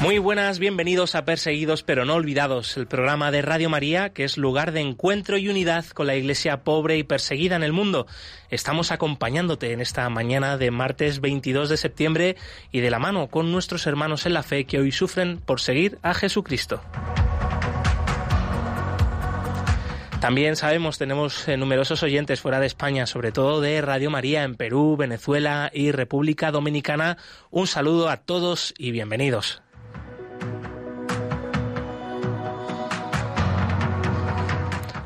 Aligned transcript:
Muy 0.00 0.18
buenas, 0.18 0.60
bienvenidos 0.60 1.16
a 1.16 1.24
Perseguidos 1.24 1.82
pero 1.82 2.04
no 2.04 2.14
olvidados, 2.14 2.76
el 2.76 2.86
programa 2.86 3.32
de 3.32 3.42
Radio 3.42 3.68
María 3.68 4.10
que 4.10 4.22
es 4.22 4.38
lugar 4.38 4.70
de 4.70 4.80
encuentro 4.80 5.38
y 5.38 5.48
unidad 5.48 5.84
con 5.86 6.06
la 6.06 6.14
iglesia 6.14 6.62
pobre 6.62 6.98
y 6.98 7.02
perseguida 7.02 7.56
en 7.56 7.64
el 7.64 7.72
mundo. 7.72 8.06
Estamos 8.48 8.92
acompañándote 8.92 9.72
en 9.72 9.80
esta 9.80 10.08
mañana 10.08 10.56
de 10.56 10.70
martes 10.70 11.20
22 11.20 11.68
de 11.68 11.76
septiembre 11.76 12.36
y 12.70 12.78
de 12.78 12.90
la 12.90 13.00
mano 13.00 13.26
con 13.26 13.50
nuestros 13.50 13.88
hermanos 13.88 14.24
en 14.24 14.34
la 14.34 14.44
fe 14.44 14.66
que 14.66 14.78
hoy 14.78 14.92
sufren 14.92 15.38
por 15.38 15.60
seguir 15.60 15.98
a 16.02 16.14
Jesucristo. 16.14 16.80
También 20.20 20.54
sabemos, 20.54 20.98
tenemos 20.98 21.46
eh, 21.48 21.56
numerosos 21.56 22.04
oyentes 22.04 22.40
fuera 22.40 22.60
de 22.60 22.66
España, 22.66 23.06
sobre 23.06 23.32
todo 23.32 23.60
de 23.60 23.80
Radio 23.80 24.10
María 24.10 24.44
en 24.44 24.54
Perú, 24.54 24.96
Venezuela 24.96 25.70
y 25.72 25.90
República 25.90 26.52
Dominicana. 26.52 27.18
Un 27.50 27.66
saludo 27.66 28.08
a 28.08 28.16
todos 28.18 28.74
y 28.78 28.90
bienvenidos. 28.92 29.62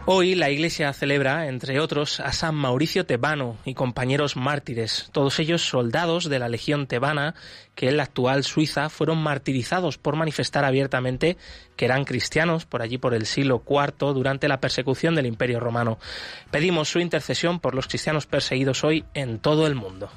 Hoy 0.05 0.35
la 0.35 0.51
Iglesia 0.51 0.93
celebra, 0.93 1.47
entre 1.47 1.79
otros, 1.79 2.19
a 2.19 2.33
San 2.33 2.57
Mauricio 2.57 3.07
Tebano 3.07 3.57
y 3.65 3.75
compañeros 3.75 4.35
mártires, 4.35 5.09
todos 5.13 5.39
ellos 5.39 5.63
soldados 5.63 6.29
de 6.29 6.41
la 6.41 6.49
Legión 6.49 6.89
Tebana, 6.89 7.37
que 7.77 7.89
en 7.89 7.97
la 7.97 8.03
actual 8.03 8.43
Suiza 8.43 8.89
fueron 8.89 9.23
martirizados 9.23 9.99
por 9.99 10.17
manifestar 10.17 10.65
abiertamente 10.65 11.37
que 11.77 11.85
eran 11.85 12.05
cristianos 12.05 12.67
por 12.67 12.83
allí 12.83 12.99
por 12.99 13.15
el 13.15 13.27
siglo 13.27 13.63
IV 13.65 14.13
durante 14.13 14.49
la 14.49 14.61
persecución 14.61 15.15
del 15.15 15.27
Imperio 15.27 15.61
Romano. 15.61 16.01
Pedimos 16.51 16.89
su 16.89 16.99
intercesión 16.99 17.61
por 17.61 17.77
los 17.77 17.87
cristianos 17.87 18.27
perseguidos 18.27 18.83
hoy 18.83 19.05
en 19.15 19.39
todo 19.39 19.69
el 19.69 19.77
mundo. 19.77 20.11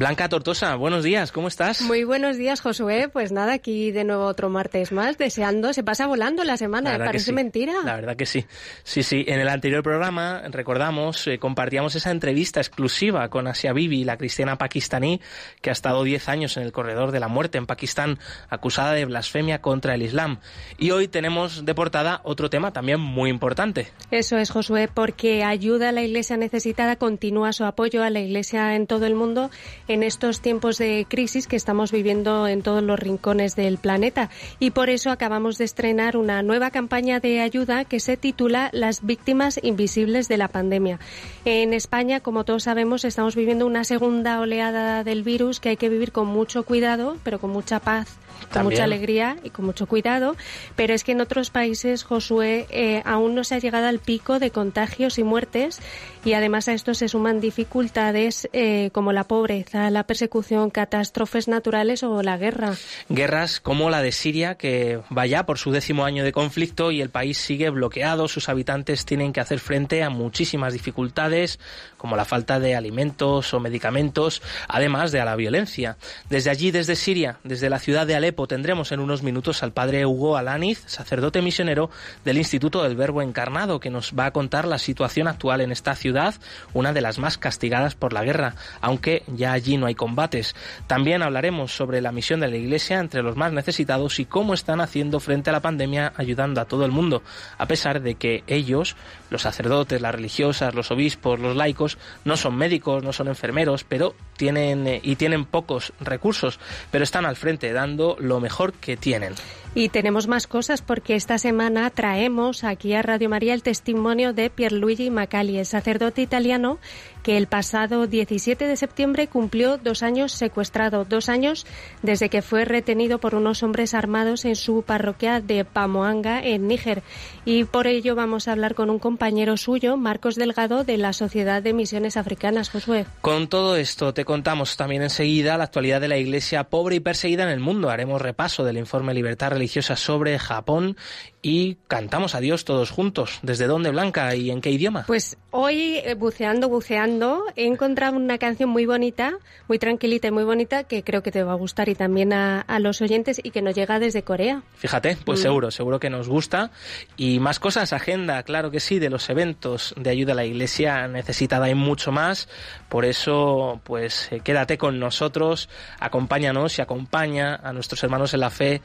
Blanca 0.00 0.30
Tortosa, 0.30 0.76
buenos 0.76 1.04
días, 1.04 1.30
¿cómo 1.30 1.46
estás? 1.46 1.82
Muy 1.82 2.04
buenos 2.04 2.38
días, 2.38 2.62
Josué. 2.62 3.10
Pues 3.12 3.32
nada, 3.32 3.52
aquí 3.52 3.90
de 3.90 4.04
nuevo 4.04 4.24
otro 4.24 4.48
martes 4.48 4.92
más, 4.92 5.18
deseando, 5.18 5.74
se 5.74 5.84
pasa 5.84 6.06
volando 6.06 6.42
la 6.42 6.56
semana, 6.56 6.96
la 6.96 7.04
parece 7.04 7.34
mentira. 7.34 7.74
La 7.84 7.96
verdad 7.96 8.16
que 8.16 8.24
sí. 8.24 8.46
Sí, 8.82 9.02
sí, 9.02 9.26
en 9.28 9.40
el 9.40 9.48
anterior 9.50 9.82
programa, 9.82 10.40
recordamos, 10.48 11.26
eh, 11.26 11.38
compartíamos 11.38 11.96
esa 11.96 12.12
entrevista 12.12 12.60
exclusiva 12.60 13.28
con 13.28 13.46
Asia 13.46 13.74
Bibi, 13.74 14.04
la 14.04 14.16
cristiana 14.16 14.56
pakistaní, 14.56 15.20
que 15.60 15.68
ha 15.68 15.74
estado 15.74 16.02
10 16.02 16.30
años 16.30 16.56
en 16.56 16.62
el 16.62 16.72
corredor 16.72 17.12
de 17.12 17.20
la 17.20 17.28
muerte 17.28 17.58
en 17.58 17.66
Pakistán, 17.66 18.18
acusada 18.48 18.94
de 18.94 19.04
blasfemia 19.04 19.60
contra 19.60 19.94
el 19.94 20.00
Islam. 20.00 20.38
Y 20.78 20.92
hoy 20.92 21.08
tenemos 21.08 21.66
de 21.66 21.74
portada 21.74 22.22
otro 22.24 22.48
tema 22.48 22.72
también 22.72 23.00
muy 23.00 23.28
importante. 23.28 23.88
Eso 24.10 24.38
es, 24.38 24.48
Josué, 24.48 24.88
porque 24.88 25.44
ayuda 25.44 25.90
a 25.90 25.92
la 25.92 26.00
Iglesia 26.00 26.38
necesitada, 26.38 26.96
continúa 26.96 27.52
su 27.52 27.64
apoyo 27.64 28.02
a 28.02 28.08
la 28.08 28.20
Iglesia 28.20 28.76
en 28.76 28.86
todo 28.86 29.04
el 29.04 29.14
mundo 29.14 29.50
en 29.90 30.04
estos 30.04 30.40
tiempos 30.40 30.78
de 30.78 31.04
crisis 31.08 31.48
que 31.48 31.56
estamos 31.56 31.90
viviendo 31.90 32.46
en 32.46 32.62
todos 32.62 32.80
los 32.80 32.96
rincones 32.96 33.56
del 33.56 33.76
planeta. 33.76 34.30
Y 34.60 34.70
por 34.70 34.88
eso 34.88 35.10
acabamos 35.10 35.58
de 35.58 35.64
estrenar 35.64 36.16
una 36.16 36.44
nueva 36.44 36.70
campaña 36.70 37.18
de 37.18 37.40
ayuda 37.40 37.84
que 37.84 37.98
se 37.98 38.16
titula 38.16 38.70
Las 38.72 39.04
víctimas 39.04 39.58
invisibles 39.60 40.28
de 40.28 40.36
la 40.36 40.46
pandemia. 40.46 41.00
En 41.44 41.74
España, 41.74 42.20
como 42.20 42.44
todos 42.44 42.62
sabemos, 42.62 43.04
estamos 43.04 43.34
viviendo 43.34 43.66
una 43.66 43.82
segunda 43.82 44.38
oleada 44.38 45.02
del 45.02 45.24
virus 45.24 45.58
que 45.58 45.70
hay 45.70 45.76
que 45.76 45.88
vivir 45.88 46.12
con 46.12 46.28
mucho 46.28 46.62
cuidado, 46.62 47.16
pero 47.24 47.40
con 47.40 47.50
mucha 47.50 47.80
paz 47.80 48.16
con 48.52 48.64
mucha 48.64 48.84
alegría 48.84 49.36
y 49.44 49.50
con 49.50 49.64
mucho 49.64 49.86
cuidado, 49.86 50.36
pero 50.76 50.94
es 50.94 51.04
que 51.04 51.12
en 51.12 51.20
otros 51.20 51.50
países, 51.50 52.04
Josué, 52.04 52.66
eh, 52.70 53.02
aún 53.04 53.34
no 53.34 53.44
se 53.44 53.54
ha 53.54 53.58
llegado 53.58 53.86
al 53.86 53.98
pico 53.98 54.38
de 54.38 54.50
contagios 54.50 55.18
y 55.18 55.24
muertes 55.24 55.80
y 56.24 56.34
además 56.34 56.68
a 56.68 56.74
esto 56.74 56.94
se 56.94 57.08
suman 57.08 57.40
dificultades 57.40 58.48
eh, 58.52 58.90
como 58.92 59.12
la 59.12 59.24
pobreza, 59.24 59.90
la 59.90 60.04
persecución, 60.04 60.70
catástrofes 60.70 61.48
naturales 61.48 62.02
o 62.02 62.22
la 62.22 62.36
guerra. 62.36 62.74
Guerras 63.08 63.60
como 63.60 63.90
la 63.90 64.02
de 64.02 64.12
Siria, 64.12 64.56
que 64.56 65.00
vaya 65.08 65.46
por 65.46 65.58
su 65.58 65.70
décimo 65.70 66.04
año 66.04 66.24
de 66.24 66.32
conflicto 66.32 66.90
y 66.90 67.00
el 67.00 67.10
país 67.10 67.38
sigue 67.38 67.70
bloqueado, 67.70 68.28
sus 68.28 68.48
habitantes 68.48 69.04
tienen 69.06 69.32
que 69.32 69.40
hacer 69.40 69.60
frente 69.60 70.02
a 70.02 70.10
muchísimas 70.10 70.72
dificultades 70.72 71.58
como 71.96 72.16
la 72.16 72.24
falta 72.24 72.60
de 72.60 72.74
alimentos 72.74 73.52
o 73.52 73.60
medicamentos, 73.60 74.42
además 74.68 75.12
de 75.12 75.20
a 75.20 75.24
la 75.24 75.36
violencia. 75.36 75.96
Desde 76.28 76.50
allí, 76.50 76.70
desde 76.70 76.96
Siria, 76.96 77.38
desde 77.44 77.70
la 77.70 77.78
ciudad 77.78 78.06
de 78.06 78.14
Alepo, 78.14 78.29
tendremos 78.32 78.92
en 78.92 79.00
unos 79.00 79.22
minutos 79.22 79.62
al 79.62 79.72
padre 79.72 80.06
Hugo 80.06 80.36
Alaniz, 80.36 80.82
sacerdote 80.86 81.42
misionero 81.42 81.90
del 82.24 82.38
Instituto 82.38 82.82
del 82.82 82.96
Verbo 82.96 83.22
Encarnado, 83.22 83.80
que 83.80 83.90
nos 83.90 84.12
va 84.18 84.26
a 84.26 84.30
contar 84.32 84.66
la 84.66 84.78
situación 84.78 85.28
actual 85.28 85.60
en 85.60 85.72
esta 85.72 85.94
ciudad, 85.94 86.34
una 86.72 86.92
de 86.92 87.00
las 87.00 87.18
más 87.18 87.38
castigadas 87.38 87.94
por 87.94 88.12
la 88.12 88.24
guerra, 88.24 88.54
aunque 88.80 89.22
ya 89.26 89.52
allí 89.52 89.76
no 89.76 89.86
hay 89.86 89.94
combates. 89.94 90.54
También 90.86 91.22
hablaremos 91.22 91.74
sobre 91.74 92.00
la 92.00 92.12
misión 92.12 92.40
de 92.40 92.48
la 92.48 92.56
Iglesia 92.56 92.98
entre 93.00 93.22
los 93.22 93.36
más 93.36 93.52
necesitados 93.52 94.18
y 94.20 94.24
cómo 94.24 94.54
están 94.54 94.80
haciendo 94.80 95.20
frente 95.20 95.50
a 95.50 95.52
la 95.52 95.60
pandemia 95.60 96.12
ayudando 96.16 96.60
a 96.60 96.64
todo 96.64 96.84
el 96.84 96.90
mundo, 96.92 97.22
a 97.58 97.66
pesar 97.66 98.00
de 98.00 98.14
que 98.14 98.44
ellos, 98.46 98.96
los 99.30 99.42
sacerdotes, 99.42 100.00
las 100.00 100.14
religiosas, 100.14 100.74
los 100.74 100.90
obispos, 100.90 101.38
los 101.38 101.56
laicos, 101.56 101.98
no 102.24 102.36
son 102.36 102.56
médicos, 102.56 103.02
no 103.02 103.12
son 103.12 103.28
enfermeros, 103.28 103.84
pero 103.84 104.14
tienen 104.36 104.86
eh, 104.86 105.00
y 105.02 105.16
tienen 105.16 105.44
pocos 105.44 105.92
recursos, 106.00 106.58
pero 106.90 107.04
están 107.04 107.26
al 107.26 107.36
frente 107.36 107.72
dando 107.72 108.16
lo 108.20 108.40
mejor 108.40 108.72
que 108.72 108.96
tienen. 108.96 109.34
Y 109.72 109.88
tenemos 109.88 110.26
más 110.26 110.48
cosas 110.48 110.82
porque 110.82 111.14
esta 111.14 111.38
semana 111.38 111.88
traemos 111.90 112.64
aquí 112.64 112.92
a 112.94 113.02
Radio 113.02 113.28
María 113.28 113.54
el 113.54 113.62
testimonio 113.62 114.32
de 114.32 114.50
Pierluigi 114.50 115.10
Macali, 115.10 115.58
el 115.58 115.66
sacerdote 115.66 116.22
italiano 116.22 116.78
que 117.22 117.36
el 117.36 117.46
pasado 117.46 118.06
17 118.06 118.66
de 118.66 118.76
septiembre 118.76 119.28
cumplió 119.28 119.76
dos 119.78 120.02
años 120.02 120.32
secuestrado, 120.32 121.04
dos 121.04 121.28
años 121.28 121.66
desde 122.02 122.28
que 122.28 122.42
fue 122.42 122.64
retenido 122.64 123.18
por 123.18 123.34
unos 123.34 123.62
hombres 123.62 123.94
armados 123.94 124.44
en 124.44 124.56
su 124.56 124.82
parroquia 124.82 125.40
de 125.40 125.64
Pamoanga, 125.64 126.42
en 126.42 126.66
Níger. 126.66 127.02
Y 127.44 127.64
por 127.64 127.86
ello 127.86 128.14
vamos 128.14 128.48
a 128.48 128.52
hablar 128.52 128.74
con 128.74 128.90
un 128.90 128.98
compañero 128.98 129.56
suyo, 129.56 129.96
Marcos 129.96 130.34
Delgado, 130.34 130.84
de 130.84 130.96
la 130.96 131.12
Sociedad 131.12 131.62
de 131.62 131.72
Misiones 131.72 132.16
Africanas. 132.16 132.70
Josué. 132.70 133.06
Con 133.20 133.48
todo 133.48 133.76
esto 133.76 134.14
te 134.14 134.24
contamos 134.24 134.76
también 134.76 135.02
enseguida 135.02 135.58
la 135.58 135.64
actualidad 135.64 136.00
de 136.00 136.08
la 136.08 136.16
Iglesia 136.16 136.64
pobre 136.64 136.96
y 136.96 137.00
perseguida 137.00 137.44
en 137.44 137.50
el 137.50 137.60
mundo. 137.60 137.90
Haremos 137.90 138.20
repaso 138.20 138.64
del 138.64 138.78
informe 138.78 139.14
Libertad 139.14 139.52
religiosa 139.60 139.94
sobre 139.94 140.38
Japón 140.38 140.96
y 141.42 141.76
cantamos 141.86 142.34
a 142.34 142.40
Dios 142.40 142.64
todos 142.64 142.90
juntos. 142.90 143.40
¿Desde 143.42 143.66
dónde, 143.66 143.90
Blanca, 143.90 144.34
y 144.34 144.50
en 144.50 144.60
qué 144.60 144.70
idioma? 144.70 145.04
Pues 145.06 145.36
hoy, 145.50 145.98
eh, 146.04 146.14
buceando, 146.14 146.68
buceando, 146.68 147.44
he 147.56 147.66
encontrado 147.66 148.16
una 148.16 148.38
canción 148.38 148.70
muy 148.70 148.86
bonita, 148.86 149.34
muy 149.68 149.78
tranquilita 149.78 150.28
y 150.28 150.30
muy 150.30 150.44
bonita, 150.44 150.84
que 150.84 151.02
creo 151.02 151.22
que 151.22 151.30
te 151.30 151.42
va 151.42 151.52
a 151.52 151.56
gustar 151.56 151.88
y 151.88 151.94
también 151.94 152.32
a, 152.32 152.64
los 152.80 153.00
oyentes 153.02 153.40
y 153.42 153.50
que 153.50 153.60
nos 153.62 153.74
llega 153.74 153.98
desde 153.98 154.22
Corea. 154.22 154.62
Fíjate, 154.76 155.16
pues 155.24 155.40
mm. 155.40 155.42
seguro, 155.42 155.70
seguro 155.70 156.00
que 156.00 156.08
nos 156.08 156.28
gusta. 156.28 156.70
Y 157.16 157.38
más 157.38 157.58
cosas, 157.58 157.92
agenda, 157.92 158.42
claro 158.42 158.70
que 158.70 158.80
sí, 158.80 158.98
de 158.98 159.10
los 159.10 159.28
eventos 159.28 159.94
de 159.98 160.10
ayuda 160.10 160.32
a 160.32 160.36
la 160.36 160.44
Iglesia 160.44 161.06
necesitada 161.08 161.66
hay 161.66 161.74
mucho 161.74 162.12
más. 162.12 162.48
Por 162.88 163.04
eso, 163.04 163.80
pues 163.84 164.30
eh, 164.32 164.40
quédate 164.40 164.78
con 164.78 164.98
nosotros, 164.98 165.68
acompáñanos 165.98 166.78
y 166.78 166.82
acompaña 166.82 167.56
a 167.56 167.72
nuestros 167.72 168.02
hermanos 168.02 168.34
en 168.34 168.40
la 168.40 168.50
fe 168.50 168.80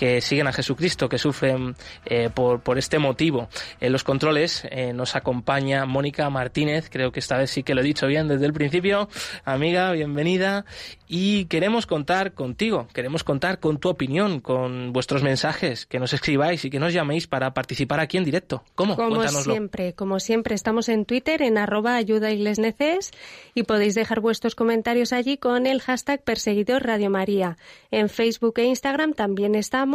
que 0.00 0.22
siguen 0.22 0.46
a 0.46 0.52
Jesucristo, 0.54 1.10
que 1.10 1.18
sufren 1.18 1.76
eh, 2.06 2.30
por, 2.32 2.62
por, 2.62 2.78
este 2.78 2.98
motivo. 2.98 3.50
En 3.82 3.92
los 3.92 4.02
controles 4.02 4.66
eh, 4.70 4.94
nos 4.94 5.14
acompaña 5.14 5.84
Mónica 5.84 6.30
Martínez, 6.30 6.88
creo 6.88 7.12
que 7.12 7.20
esta 7.20 7.36
vez 7.36 7.50
sí 7.50 7.62
que 7.62 7.74
lo 7.74 7.82
he 7.82 7.84
dicho 7.84 8.06
bien 8.06 8.26
desde 8.26 8.46
el 8.46 8.54
principio. 8.54 9.10
Amiga, 9.44 9.92
bienvenida. 9.92 10.64
Y 11.06 11.46
queremos 11.46 11.84
contar 11.84 12.32
contigo, 12.32 12.86
queremos 12.94 13.24
contar 13.24 13.58
con 13.58 13.78
tu 13.78 13.90
opinión, 13.90 14.40
con 14.40 14.94
vuestros 14.94 15.22
mensajes, 15.22 15.84
que 15.84 15.98
nos 15.98 16.14
escribáis 16.14 16.64
y 16.64 16.70
que 16.70 16.78
nos 16.78 16.94
llaméis 16.94 17.26
para 17.26 17.52
participar 17.52 18.00
aquí 18.00 18.16
en 18.16 18.24
directo. 18.24 18.62
¿Cómo? 18.76 18.96
Como 18.96 19.28
siempre, 19.28 19.92
como 19.92 20.18
siempre, 20.18 20.54
estamos 20.54 20.88
en 20.88 21.04
Twitter 21.04 21.42
en 21.42 21.58
arroba 21.58 21.96
ayuda 21.96 22.30
y 22.30 23.62
podéis 23.64 23.94
dejar 23.94 24.20
vuestros 24.20 24.54
comentarios 24.54 25.12
allí 25.12 25.36
con 25.36 25.66
el 25.66 25.82
hashtag 25.82 26.22
perseguidor 26.22 26.84
Radio 26.84 27.10
María. 27.10 27.58
En 27.90 28.08
Facebook 28.08 28.54
e 28.58 28.64
Instagram 28.64 29.12
también 29.12 29.56
estamos 29.56 29.89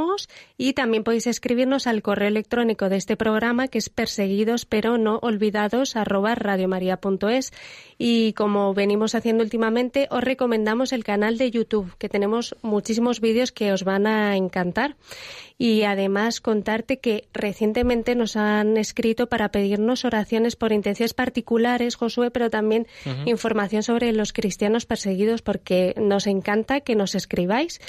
Y 0.57 0.74
también 0.74 1.03
podéis 1.03 1.27
escribirnos 1.27 1.88
al 1.88 2.01
correo 2.01 2.27
electrónico 2.27 2.89
de 2.89 2.97
este 2.97 3.18
programa 3.18 3.68
que 3.68 3.77
es 3.77 3.89
perseguidos 3.89 4.65
pero 4.65 4.97
no 4.97 5.19
olvidados 5.21 5.95
arroba 5.95 6.36
radiomaria.es 6.36 7.51
y 7.97 8.33
como 8.33 8.74
venimos 8.74 9.15
haciendo 9.15 9.44
últimamente 9.44 10.07
os 10.12 10.24
recomendamos 10.24 10.94
el 10.94 11.03
canal 11.03 11.38
de 11.38 11.51
YouTube 11.51 11.95
que 11.97 12.09
tenemos 12.09 12.56
muchísimos 12.62 13.21
vídeos 13.21 13.51
que 13.51 13.71
os 13.71 13.83
van 13.83 14.07
a 14.07 14.36
encantar 14.36 14.95
y 15.57 15.83
además 15.83 16.42
contarte 16.42 17.00
que 17.00 17.27
recientemente 17.33 18.15
nos 18.15 18.36
han 18.36 18.77
escrito 18.77 19.27
para 19.27 19.50
pedirnos 19.50 20.03
oraciones 20.03 20.56
por 20.56 20.74
intenciones 20.74 21.13
particulares, 21.13 21.95
Josué, 21.95 22.30
pero 22.30 22.50
también 22.50 22.88
información 23.25 23.81
sobre 23.81 24.12
los 24.12 24.33
cristianos 24.33 24.86
perseguidos 24.86 25.41
porque 25.41 25.94
nos 25.98 26.27
encanta 26.27 26.81
que 26.81 26.95
nos 26.95 27.15
escribáis. 27.15 27.80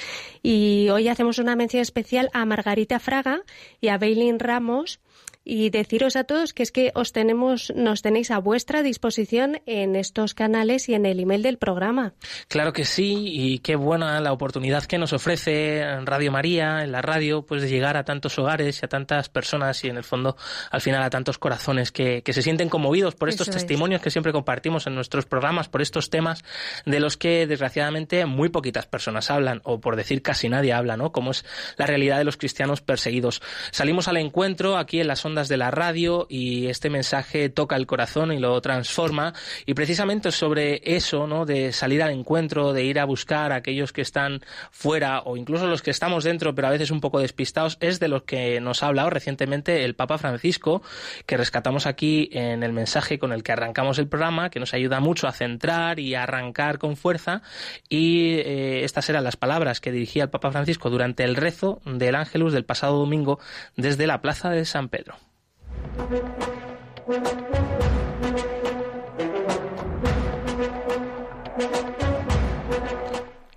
Y 0.43 0.89
hoy 0.91 1.09
hacemos 1.09 1.39
una 1.39 1.57
mención 1.57 1.83
especial 1.83 2.31
a 2.33 2.45
Margarita 2.45 3.01
Fraga 3.01 3.43
y 3.81 3.89
a 3.89 3.99
Beilin 3.99 4.39
Ramos 4.39 5.01
y 5.49 5.71
deciros 5.71 6.17
a 6.17 6.25
todos 6.25 6.53
que 6.53 6.65
es 6.65 6.73
que 6.73 6.91
os 6.95 7.13
tenemos, 7.13 7.73
nos 7.77 8.03
tenéis 8.03 8.33
a 8.33 8.39
vuestra 8.39 8.83
disposición 8.83 9.63
en 9.65 9.95
estos 9.95 10.35
canales 10.35 10.89
y 10.89 10.95
en 10.95 11.07
el 11.07 11.21
email 11.21 11.43
del 11.43 11.57
programa. 11.57 12.15
Claro 12.49 12.73
que 12.73 12.85
sí, 12.85 13.29
y 13.29 13.61
qué 13.61 13.77
buena 13.77 14.21
la 14.21 14.33
oportunidad 14.33 14.85
que 14.85 14.99
nos 14.99 15.13
ofrece 15.13 15.85
Radio 16.05 16.33
María, 16.33 16.83
en 16.83 16.91
la 16.91 17.01
radio, 17.01 17.47
pues 17.47 17.63
de 17.63 17.69
llegar 17.69 17.97
a 17.97 18.05
tantos 18.05 18.37
hogares 18.41 18.81
y 18.83 18.87
a 18.87 18.89
tantas 18.89 19.29
personas 19.29 19.85
y 19.85 19.89
en 19.89 19.97
el 19.97 20.03
fondo 20.03 20.37
al 20.73 20.81
final 20.81 21.05
a 21.05 21.11
tantos 21.11 21.39
corazones 21.39 21.93
que, 21.93 22.23
que 22.23 22.33
se 22.33 22.43
sienten 22.43 22.69
conmovidos 22.69 23.15
por 23.15 23.29
estos 23.29 23.49
testimonios 23.49 24.03
que 24.03 24.11
siempre 24.11 24.33
compartimos 24.33 24.89
en 24.89 24.97
nuestros 24.97 25.27
programas, 25.27 25.69
por 25.69 25.81
estos 25.81 26.11
temas 26.11 26.43
de 26.85 26.99
los 26.99 27.17
que 27.17 27.47
desgraciadamente 27.47 28.27
muy 28.27 28.49
poquitas 28.49 28.87
personas 28.87 29.31
hablan, 29.31 29.61
o 29.63 29.81
por 29.81 29.95
decir 29.95 30.23
casi 30.23 30.49
nadie 30.49 30.73
habla, 30.73 30.97
¿no? 30.97 31.13
Como 31.13 31.31
es 31.31 31.45
la 31.77 31.87
realidad 31.87 32.19
de 32.19 32.25
los 32.25 32.37
cristianos 32.37 32.81
perseguidos. 32.81 33.43
Salimos 33.71 34.09
al 34.09 34.17
encuentro 34.17 34.77
aquí 34.77 35.01
en 35.01 35.07
las 35.07 35.25
ondas 35.25 35.36
de 35.45 35.59
la 35.59 35.71
radio 35.71 36.27
y 36.31 36.67
este 36.69 36.89
mensaje 36.89 37.51
toca 37.51 37.77
el 37.77 37.87
corazón 37.87 38.33
y 38.33 38.39
lo 38.39 38.59
transforma. 38.63 39.35
Y 39.67 39.75
precisamente 39.75 40.33
sobre 40.33 40.81
eso, 40.85 41.27
¿no? 41.27 41.45
De 41.45 41.73
salir 41.73 42.03
al 42.03 42.11
encuentro, 42.11 42.73
de 42.73 42.85
ir 42.85 42.99
a 42.99 43.05
buscar 43.05 43.53
a 43.53 43.57
aquellos 43.57 43.93
que 43.93 44.01
están 44.01 44.41
fuera 44.71 45.21
o 45.21 45.37
incluso 45.37 45.67
los 45.67 45.83
que 45.83 45.91
estamos 45.91 46.25
dentro, 46.25 46.55
pero 46.55 46.69
a 46.69 46.71
veces 46.71 46.91
un 46.91 47.01
poco 47.01 47.21
despistados, 47.21 47.77
es 47.81 48.01
de 48.01 48.09
los 48.09 48.23
que 48.23 48.61
nos 48.61 48.83
ha 48.83 48.87
hablado 48.87 49.11
recientemente 49.11 49.85
el 49.85 49.95
Papa 49.95 50.19
Francisco, 50.19 50.83
que 51.27 51.37
rescatamos 51.37 51.87
aquí 51.87 52.31
en 52.33 52.63
el 52.63 52.73
mensaje 52.73 53.19
con 53.19 53.33
el 53.33 53.43
que 53.43 53.53
arrancamos 53.53 53.99
el 53.99 54.09
programa, 54.09 54.51
que 54.51 54.61
nos 54.61 54.75
ayuda 54.75 55.01
mucho 55.01 55.29
a 55.29 55.33
centrar 55.33 56.01
y 56.01 56.15
a 56.15 56.23
arrancar 56.23 56.79
con 56.79 56.97
fuerza. 56.97 57.43
Y 57.89 58.35
eh, 58.39 58.85
estas 58.85 59.09
eran 59.11 59.25
las 59.25 59.37
palabras 59.37 59.81
que 59.81 59.93
dirigía 59.93 60.25
el 60.25 60.31
Papa 60.31 60.51
Francisco 60.51 60.91
durante 60.91 61.25
el 61.25 61.37
rezo 61.37 61.81
del 61.85 62.15
Ángelus 62.15 62.53
del 62.53 62.65
pasado 62.65 62.99
domingo 62.99 63.39
desde 63.77 64.07
la 64.07 64.21
Plaza 64.23 64.51
de 64.51 64.65
San 64.65 64.89
Pedro. 64.89 65.17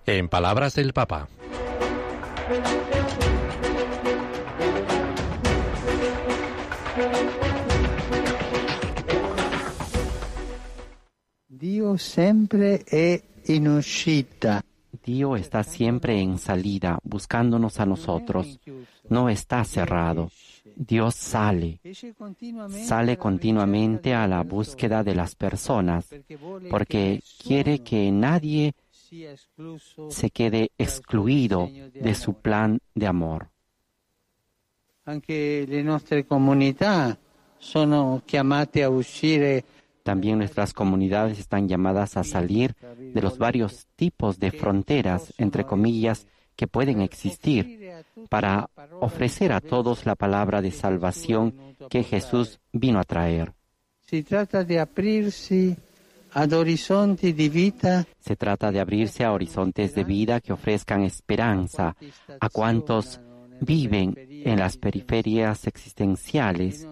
En 0.05 0.27
palabras 0.27 0.73
del 0.73 0.91
Papa. 0.91 1.27
Dios 11.47 12.01
siempre 12.01 12.83
es 12.87 13.23
in 13.45 13.67
uscita. 13.67 14.63
Dios 15.03 15.39
está 15.39 15.63
siempre 15.63 16.19
en 16.19 16.37
salida, 16.37 16.97
buscándonos 17.03 17.79
a 17.79 17.85
nosotros. 17.85 18.59
No 19.09 19.29
está 19.29 19.63
cerrado. 19.63 20.29
Dios 20.81 21.15
sale, 21.15 21.81
sale 22.85 23.17
continuamente 23.17 24.13
a 24.13 24.25
la 24.29 24.43
búsqueda 24.43 25.03
de 25.03 25.13
las 25.13 25.35
personas, 25.35 26.07
porque 26.69 27.21
quiere 27.43 27.79
que 27.79 28.09
nadie 28.13 28.73
se 30.09 30.29
quede 30.29 30.71
excluido 30.77 31.69
de 31.93 32.15
su 32.15 32.35
plan 32.35 32.79
de 32.95 33.07
amor. 33.07 33.49
También 40.03 40.37
nuestras 40.37 40.73
comunidades 40.73 41.39
están 41.39 41.67
llamadas 41.67 42.15
a 42.15 42.23
salir 42.23 42.73
de 42.97 43.21
los 43.21 43.37
varios 43.37 43.85
tipos 43.97 44.39
de 44.39 44.51
fronteras, 44.51 45.33
entre 45.37 45.65
comillas, 45.65 46.25
que 46.55 46.67
pueden 46.67 47.01
existir 47.01 47.78
para 48.29 48.69
ofrecer 48.99 49.51
a 49.51 49.61
todos 49.61 50.05
la 50.05 50.15
palabra 50.15 50.61
de 50.61 50.71
salvación 50.71 51.55
que 51.89 52.03
Jesús 52.03 52.59
vino 52.71 52.99
a 52.99 53.03
traer. 53.03 53.53
Se 54.05 54.23
trata 54.23 54.63
de 54.63 54.79
abrirse 54.79 55.77
Se 58.19 58.35
trata 58.35 58.71
de 58.71 58.79
abrirse 58.79 59.23
a 59.23 59.31
horizontes 59.31 59.95
de 59.95 60.03
vida 60.03 60.39
que 60.41 60.53
ofrezcan 60.53 61.03
esperanza 61.03 61.95
a 62.39 62.49
cuantos 62.49 63.19
viven 63.61 64.15
en 64.17 64.59
las 64.59 64.77
periferias 64.77 65.67
existenciales 65.67 66.87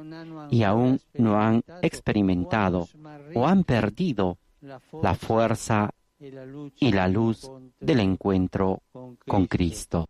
y 0.50 0.64
aún 0.64 1.00
no 1.14 1.40
han 1.40 1.64
experimentado 1.82 2.88
o 3.34 3.48
han 3.48 3.64
perdido 3.64 4.38
la 4.62 5.16
fuerza 5.16 5.92
y 6.20 6.92
la 6.92 7.08
luz 7.08 7.50
del 7.80 8.00
encuentro 8.00 8.82
con 9.26 9.46
Cristo. 9.46 10.10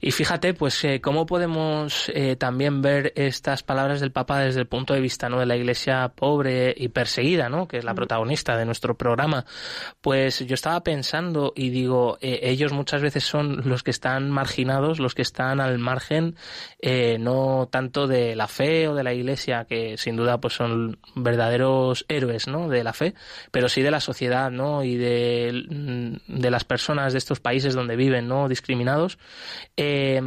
Y 0.00 0.10
fíjate, 0.10 0.54
pues, 0.54 0.84
eh, 0.84 1.00
cómo 1.00 1.26
podemos 1.26 2.10
eh, 2.14 2.36
también 2.36 2.82
ver 2.82 3.12
estas 3.16 3.62
palabras 3.62 4.00
del 4.00 4.12
Papa 4.12 4.40
desde 4.40 4.60
el 4.60 4.66
punto 4.66 4.94
de 4.94 5.00
vista 5.00 5.28
¿no? 5.28 5.38
de 5.38 5.46
la 5.46 5.56
Iglesia 5.56 6.12
pobre 6.14 6.74
y 6.76 6.88
perseguida, 6.88 7.48
¿no? 7.48 7.68
que 7.68 7.78
es 7.78 7.84
la 7.84 7.92
mm. 7.92 7.96
protagonista 7.96 8.56
de 8.56 8.64
nuestro 8.64 8.96
programa. 8.96 9.44
Pues 10.00 10.40
yo 10.40 10.54
estaba 10.54 10.82
pensando 10.82 11.52
y 11.54 11.70
digo, 11.70 12.18
eh, 12.20 12.40
ellos 12.42 12.72
muchas 12.72 13.02
veces 13.02 13.24
son 13.24 13.68
los 13.68 13.82
que 13.82 13.90
están 13.90 14.30
marginados, 14.30 14.98
los 14.98 15.14
que 15.14 15.22
están 15.22 15.60
al 15.60 15.78
margen, 15.78 16.36
no 17.20 17.68
tanto 17.70 18.06
de 18.06 18.34
la 18.36 18.48
fe 18.48 18.88
o 18.88 18.94
de 18.94 19.04
la 19.04 19.12
Iglesia, 19.12 19.66
que 19.68 19.96
sin 19.96 20.16
duda 20.16 20.40
pues 20.40 20.54
son 20.54 20.98
verdaderos 21.14 22.04
héroes 22.08 22.46
¿no? 22.46 22.68
de 22.68 22.84
la 22.84 22.92
fe, 22.92 23.14
pero 23.50 23.68
sí 23.68 23.82
de 23.82 23.90
la 23.90 24.00
sociedad 24.00 24.50
¿no? 24.50 24.84
y 24.84 24.96
de, 24.96 26.18
de 26.26 26.50
las 26.50 26.64
personas 26.64 27.12
de 27.12 27.18
estos 27.18 27.40
países 27.40 27.74
donde 27.74 27.96
viven 27.96 28.28
¿no? 28.28 28.48
discriminados 28.48 29.18
eh, 29.76 30.20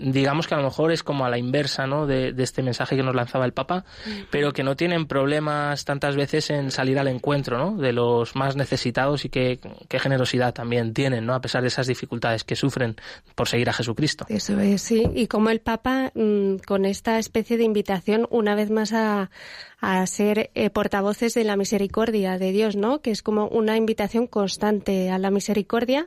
digamos 0.00 0.46
que 0.46 0.54
a 0.54 0.58
lo 0.58 0.64
mejor 0.64 0.92
es 0.92 1.02
como 1.02 1.24
a 1.24 1.30
la 1.30 1.38
inversa 1.38 1.86
¿no? 1.86 2.06
de, 2.06 2.34
este 2.38 2.62
mensaje 2.62 2.96
que 2.96 3.02
nos 3.02 3.14
lanzaba 3.14 3.44
el 3.44 3.52
Papa, 3.52 3.84
pero 4.30 4.52
que 4.52 4.62
no 4.62 4.76
tienen 4.76 5.06
problemas 5.06 5.84
tantas 5.84 6.16
veces 6.16 6.50
en 6.50 6.70
salir 6.70 6.98
al 6.98 7.08
encuentro 7.08 7.58
¿no? 7.58 7.76
de 7.76 7.92
los 7.92 8.36
más 8.36 8.56
necesitados 8.56 9.24
y 9.24 9.28
qué, 9.28 9.58
generosidad 9.90 10.54
también 10.54 10.94
tienen, 10.94 11.26
¿no? 11.26 11.34
a 11.34 11.40
pesar 11.40 11.62
de 11.62 11.68
esas 11.68 11.86
dificultades 11.86 12.44
que 12.44 12.56
sufren 12.56 12.96
por 13.34 13.48
seguir 13.48 13.68
a 13.68 13.72
Jesucristo. 13.72 14.26
Eso 14.28 14.58
es, 14.60 14.82
sí, 14.82 15.04
y 15.14 15.26
como 15.26 15.50
el 15.50 15.60
Papa, 15.60 16.12
mm, 16.14 16.56
con 16.66 16.84
esta 16.84 17.18
especie 17.18 17.56
de 17.56 17.64
invitación, 17.64 18.26
una 18.30 18.54
vez 18.54 18.70
más 18.70 18.92
a, 18.92 19.30
a 19.80 20.06
ser 20.06 20.50
eh, 20.54 20.70
portavoces 20.70 21.34
de 21.34 21.44
la 21.44 21.56
misericordia 21.56 22.38
de 22.38 22.52
Dios, 22.52 22.76
¿no? 22.76 23.00
Que 23.00 23.10
es 23.10 23.22
como 23.22 23.46
una 23.48 23.76
invitación 23.76 24.26
constante 24.26 25.10
a 25.10 25.18
la 25.18 25.30
misericordia 25.30 26.06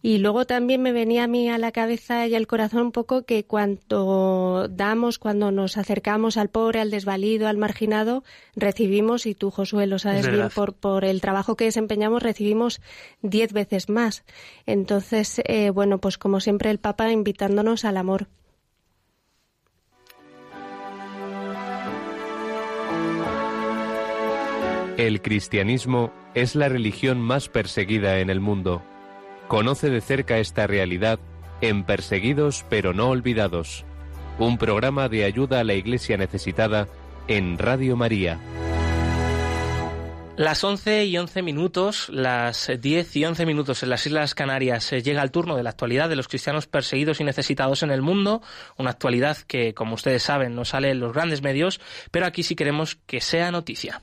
y 0.00 0.18
luego 0.18 0.46
también 0.46 0.80
me 0.80 0.92
venía 0.92 1.24
a 1.24 1.26
mí 1.26 1.48
a 1.48 1.58
la 1.58 1.72
cabeza 1.72 2.26
y 2.28 2.34
al 2.36 2.46
corazón 2.46 2.82
un 2.82 2.92
poco 2.92 3.22
que 3.22 3.44
cuando 3.44 4.68
damos, 4.70 5.18
cuando 5.18 5.50
nos 5.50 5.76
acercamos 5.76 6.36
al 6.36 6.50
pobre, 6.50 6.80
al 6.80 6.90
desvalido, 6.90 7.48
al 7.48 7.56
marginado, 7.56 8.22
recibimos, 8.54 9.26
y 9.26 9.34
tú 9.34 9.50
Josué 9.50 9.86
lo 9.88 9.98
sabes 9.98 10.30
bien, 10.30 10.48
por, 10.54 10.74
por 10.74 11.04
el 11.04 11.20
trabajo 11.20 11.56
que 11.56 11.64
desempeñamos, 11.64 12.22
recibimos 12.22 12.80
diez 13.22 13.52
veces 13.52 13.88
más. 13.88 14.24
Entonces, 14.66 15.42
eh, 15.46 15.70
bueno, 15.70 15.98
pues 15.98 16.16
como 16.16 16.38
siempre 16.38 16.70
el 16.70 16.78
Papa 16.78 17.10
invitándonos 17.10 17.84
al 17.84 17.96
amor. 17.96 18.28
El 24.96 25.22
cristianismo 25.22 26.12
es 26.34 26.56
la 26.56 26.68
religión 26.68 27.20
más 27.20 27.48
perseguida 27.48 28.18
en 28.18 28.30
el 28.30 28.40
mundo. 28.40 28.82
Conoce 29.48 29.88
de 29.88 30.02
cerca 30.02 30.38
esta 30.38 30.66
realidad 30.66 31.18
en 31.62 31.84
Perseguidos 31.84 32.66
pero 32.68 32.92
no 32.92 33.08
olvidados, 33.08 33.86
un 34.38 34.58
programa 34.58 35.08
de 35.08 35.24
ayuda 35.24 35.60
a 35.60 35.64
la 35.64 35.72
Iglesia 35.72 36.18
necesitada 36.18 36.86
en 37.28 37.56
Radio 37.56 37.96
María. 37.96 38.38
Las 40.36 40.62
11 40.62 41.06
y 41.06 41.16
11 41.16 41.42
minutos, 41.42 42.10
las 42.10 42.70
10 42.78 43.16
y 43.16 43.24
11 43.24 43.46
minutos 43.46 43.82
en 43.82 43.88
las 43.88 44.06
Islas 44.06 44.34
Canarias 44.34 44.92
eh, 44.92 45.02
llega 45.02 45.22
el 45.22 45.32
turno 45.32 45.56
de 45.56 45.62
la 45.62 45.70
actualidad 45.70 46.10
de 46.10 46.14
los 46.14 46.28
cristianos 46.28 46.66
perseguidos 46.66 47.20
y 47.20 47.24
necesitados 47.24 47.82
en 47.82 47.90
el 47.90 48.02
mundo, 48.02 48.42
una 48.76 48.90
actualidad 48.90 49.38
que, 49.38 49.72
como 49.74 49.94
ustedes 49.94 50.22
saben, 50.22 50.54
no 50.54 50.64
sale 50.64 50.90
en 50.90 51.00
los 51.00 51.12
grandes 51.12 51.42
medios, 51.42 51.80
pero 52.12 52.26
aquí 52.26 52.42
sí 52.42 52.54
queremos 52.54 52.96
que 53.06 53.20
sea 53.20 53.50
noticia. 53.50 54.02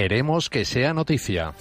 Queremos 0.00 0.48
que 0.48 0.64
sea 0.64 0.94
noticia. 0.94 1.52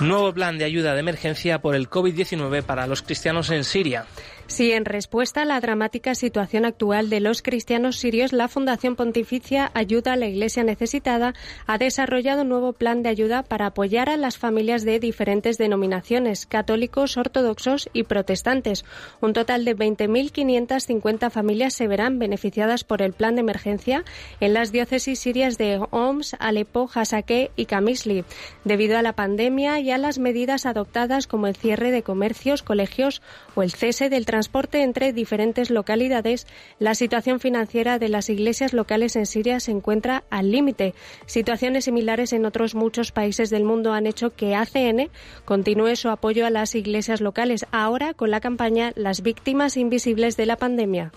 Nuevo 0.00 0.32
plan 0.32 0.56
de 0.56 0.64
ayuda 0.64 0.94
de 0.94 1.00
emergencia 1.00 1.60
por 1.60 1.74
el 1.74 1.90
COVID-19 1.90 2.62
para 2.62 2.86
los 2.86 3.02
cristianos 3.02 3.50
en 3.50 3.62
Siria. 3.62 4.06
Sí, 4.50 4.72
en 4.72 4.86
respuesta 4.86 5.42
a 5.42 5.44
la 5.44 5.60
dramática 5.60 6.14
situación 6.14 6.64
actual 6.64 7.10
de 7.10 7.20
los 7.20 7.42
cristianos 7.42 7.96
sirios, 7.96 8.32
la 8.32 8.48
Fundación 8.48 8.96
Pontificia 8.96 9.70
Ayuda 9.74 10.14
a 10.14 10.16
la 10.16 10.26
Iglesia 10.26 10.64
Necesitada 10.64 11.34
ha 11.66 11.76
desarrollado 11.76 12.42
un 12.42 12.48
nuevo 12.48 12.72
plan 12.72 13.02
de 13.02 13.10
ayuda 13.10 13.42
para 13.42 13.66
apoyar 13.66 14.08
a 14.08 14.16
las 14.16 14.38
familias 14.38 14.86
de 14.86 15.00
diferentes 15.00 15.58
denominaciones, 15.58 16.46
católicos, 16.46 17.18
ortodoxos 17.18 17.90
y 17.92 18.04
protestantes. 18.04 18.86
Un 19.20 19.34
total 19.34 19.66
de 19.66 19.76
20.550 19.76 21.30
familias 21.30 21.74
se 21.74 21.86
verán 21.86 22.18
beneficiadas 22.18 22.84
por 22.84 23.02
el 23.02 23.12
plan 23.12 23.34
de 23.34 23.42
emergencia 23.42 24.02
en 24.40 24.54
las 24.54 24.72
diócesis 24.72 25.18
sirias 25.18 25.58
de 25.58 25.78
Homs, 25.90 26.34
Alepo, 26.38 26.88
Hasake 26.92 27.50
y 27.54 27.66
Kamisli, 27.66 28.24
debido 28.64 28.96
a 28.96 29.02
la 29.02 29.12
pandemia 29.12 29.78
y 29.80 29.90
a 29.90 29.98
las 29.98 30.18
medidas 30.18 30.64
adoptadas 30.64 31.26
como 31.26 31.48
el 31.48 31.54
cierre 31.54 31.90
de 31.90 32.02
comercios, 32.02 32.62
colegios 32.62 33.20
o 33.54 33.62
el 33.62 33.72
cese 33.72 34.08
del 34.08 34.24
transporte 34.24 34.37
transporte 34.38 34.84
entre 34.84 35.12
diferentes 35.12 35.68
localidades, 35.68 36.46
la 36.78 36.94
situación 36.94 37.40
financiera 37.40 37.98
de 37.98 38.08
las 38.08 38.30
iglesias 38.30 38.72
locales 38.72 39.16
en 39.16 39.26
Siria 39.26 39.58
se 39.58 39.72
encuentra 39.72 40.22
al 40.30 40.52
límite. 40.52 40.94
Situaciones 41.26 41.86
similares 41.86 42.32
en 42.32 42.46
otros 42.46 42.76
muchos 42.76 43.10
países 43.10 43.50
del 43.50 43.64
mundo 43.64 43.94
han 43.94 44.06
hecho 44.06 44.30
que 44.30 44.54
ACN 44.54 45.10
continúe 45.44 45.96
su 45.96 46.08
apoyo 46.08 46.46
a 46.46 46.50
las 46.50 46.76
iglesias 46.76 47.20
locales, 47.20 47.66
ahora 47.72 48.14
con 48.14 48.30
la 48.30 48.38
campaña 48.38 48.92
Las 48.94 49.22
víctimas 49.22 49.76
invisibles 49.76 50.36
de 50.36 50.46
la 50.46 50.54
pandemia. 50.54 51.10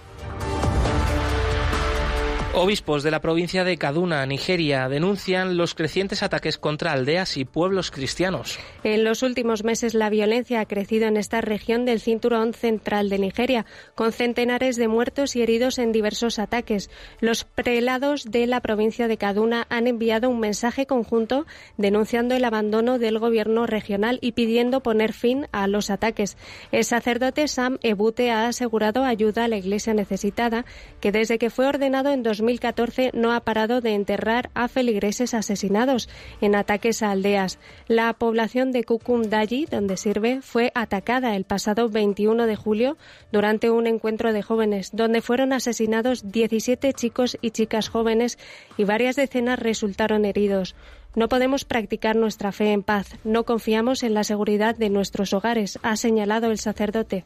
Obispos 2.53 3.01
de 3.01 3.12
la 3.12 3.22
provincia 3.22 3.63
de 3.63 3.77
Kaduna, 3.77 4.25
Nigeria, 4.25 4.89
denuncian 4.89 5.55
los 5.55 5.74
crecientes 5.74 6.22
ataques 6.22 6.58
contra 6.58 6.91
aldeas 6.91 7.38
y 7.38 7.46
pueblos 7.46 7.91
cristianos. 7.91 8.60
En 8.84 9.05
los 9.05 9.24
últimos 9.24 9.63
meses 9.63 9.93
la 9.93 10.10
violencia 10.10 10.60
ha 10.60 10.65
crecido 10.65 11.08
en 11.08 11.15
esta 11.15 11.39
región 11.39 11.86
del 11.86 12.01
cinturón 12.01 12.53
central 12.53 13.08
de 13.08 13.20
Nigeria, 13.20 13.65
con 13.96 14.12
centenares 14.12 14.75
de 14.75 14.89
muertos 14.89 15.38
y 15.38 15.41
heridos 15.41 15.79
en 15.79 15.93
diversos 15.93 16.39
ataques. 16.39 16.89
Los 17.22 17.46
prelados 17.46 18.25
de 18.29 18.46
la 18.48 18.60
provincia 18.60 19.08
de 19.08 19.15
Kaduna 19.15 19.65
han 19.70 19.88
enviado 19.88 20.29
un 20.29 20.41
mensaje 20.41 20.86
conjunto 20.86 21.46
denunciando 21.77 22.36
el 22.36 22.43
abandono 22.43 23.00
del 23.00 23.17
gobierno 23.17 23.65
regional 23.65 24.20
y 24.22 24.34
pidiendo 24.34 24.84
poner 24.84 25.13
fin 25.13 25.48
a 25.53 25.67
los 25.67 25.89
ataques. 25.89 26.36
El 26.74 26.84
sacerdote 26.84 27.48
Sam 27.48 27.77
Ebute 27.81 28.29
ha 28.29 28.48
asegurado 28.48 29.05
ayuda 29.05 29.46
a 29.46 29.48
la 29.48 29.55
iglesia 29.55 29.93
necesitada, 29.93 30.65
que 31.00 31.13
desde 31.13 31.39
que 31.39 31.50
fue 31.50 31.65
ordenado 31.65 32.10
en 32.10 32.24
2014 32.41 33.12
no 33.13 33.33
ha 33.33 33.39
parado 33.41 33.81
de 33.81 33.93
enterrar 33.93 34.50
a 34.55 34.67
feligreses 34.67 35.33
asesinados 35.33 36.10
en 36.41 36.55
ataques 36.55 37.03
a 37.03 37.12
aldeas. 37.12 37.60
La 37.88 38.12
población 38.13 38.71
de 38.71 38.83
Kukumdayi, 38.83 39.65
donde 39.65 39.95
sirve, 39.95 40.41
fue 40.41 40.71
atacada 40.74 41.36
el 41.36 41.45
pasado 41.45 41.88
21 41.89 42.48
de 42.48 42.55
julio 42.55 42.98
durante 43.31 43.69
un 43.69 43.86
encuentro 43.86 44.33
de 44.33 44.41
jóvenes, 44.41 44.89
donde 44.91 45.21
fueron 45.21 45.53
asesinados 45.53 46.31
17 46.31 46.93
chicos 46.93 47.38
y 47.41 47.51
chicas 47.51 47.89
jóvenes 47.89 48.39
y 48.75 48.83
varias 48.83 49.15
decenas 49.15 49.60
resultaron 49.60 50.25
heridos. 50.25 50.75
No 51.15 51.29
podemos 51.29 51.63
practicar 51.63 52.15
nuestra 52.15 52.51
fe 52.51 52.71
en 52.71 52.81
paz, 52.81 53.17
no 53.24 53.43
confiamos 53.43 54.01
en 54.01 54.13
la 54.15 54.24
seguridad 54.24 54.75
de 54.75 54.89
nuestros 54.89 55.33
hogares, 55.33 55.77
ha 55.83 55.95
señalado 55.95 56.50
el 56.50 56.57
sacerdote. 56.57 57.25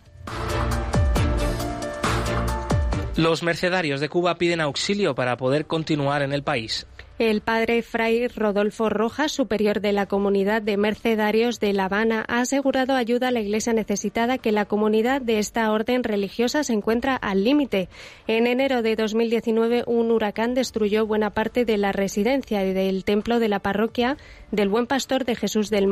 Los 3.17 3.43
mercenarios 3.43 4.01
de 4.01 4.09
Cuba 4.09 4.35
piden 4.35 4.59
auxilio 4.59 5.15
para 5.15 5.37
poder 5.37 5.67
continuar 5.67 6.21
en 6.21 6.33
el 6.33 6.43
país. 6.43 6.85
El 7.17 7.39
padre 7.39 7.81
Fray 7.81 8.27
Rodolfo 8.27 8.89
Rojas, 8.89 9.31
superior 9.31 9.79
de 9.79 9.93
la 9.93 10.05
comunidad 10.05 10.61
de 10.61 10.75
mercedarios 10.75 11.61
de 11.61 11.71
La 11.71 11.85
Habana, 11.85 12.25
ha 12.27 12.41
asegurado 12.41 12.93
ayuda 12.93 13.29
a 13.29 13.31
la 13.31 13.39
iglesia 13.39 13.71
necesitada 13.71 14.37
que 14.37 14.51
la 14.51 14.65
comunidad 14.65 15.21
de 15.21 15.39
esta 15.39 15.71
orden 15.71 16.03
religiosa 16.03 16.65
se 16.65 16.73
encuentra 16.73 17.15
al 17.15 17.45
límite. 17.45 17.87
En 18.27 18.47
enero 18.47 18.81
de 18.81 18.97
2019, 18.97 19.85
un 19.87 20.11
huracán 20.11 20.55
destruyó 20.55 21.07
buena 21.07 21.29
parte 21.29 21.63
de 21.63 21.77
la 21.77 21.93
residencia 21.93 22.65
y 22.65 22.73
del 22.73 23.05
templo 23.05 23.39
de 23.39 23.47
la 23.47 23.59
parroquia 23.59 24.17
del 24.51 24.67
Buen 24.67 24.85
Pastor 24.85 25.23
de 25.23 25.37
Jesús 25.37 25.69
del, 25.69 25.87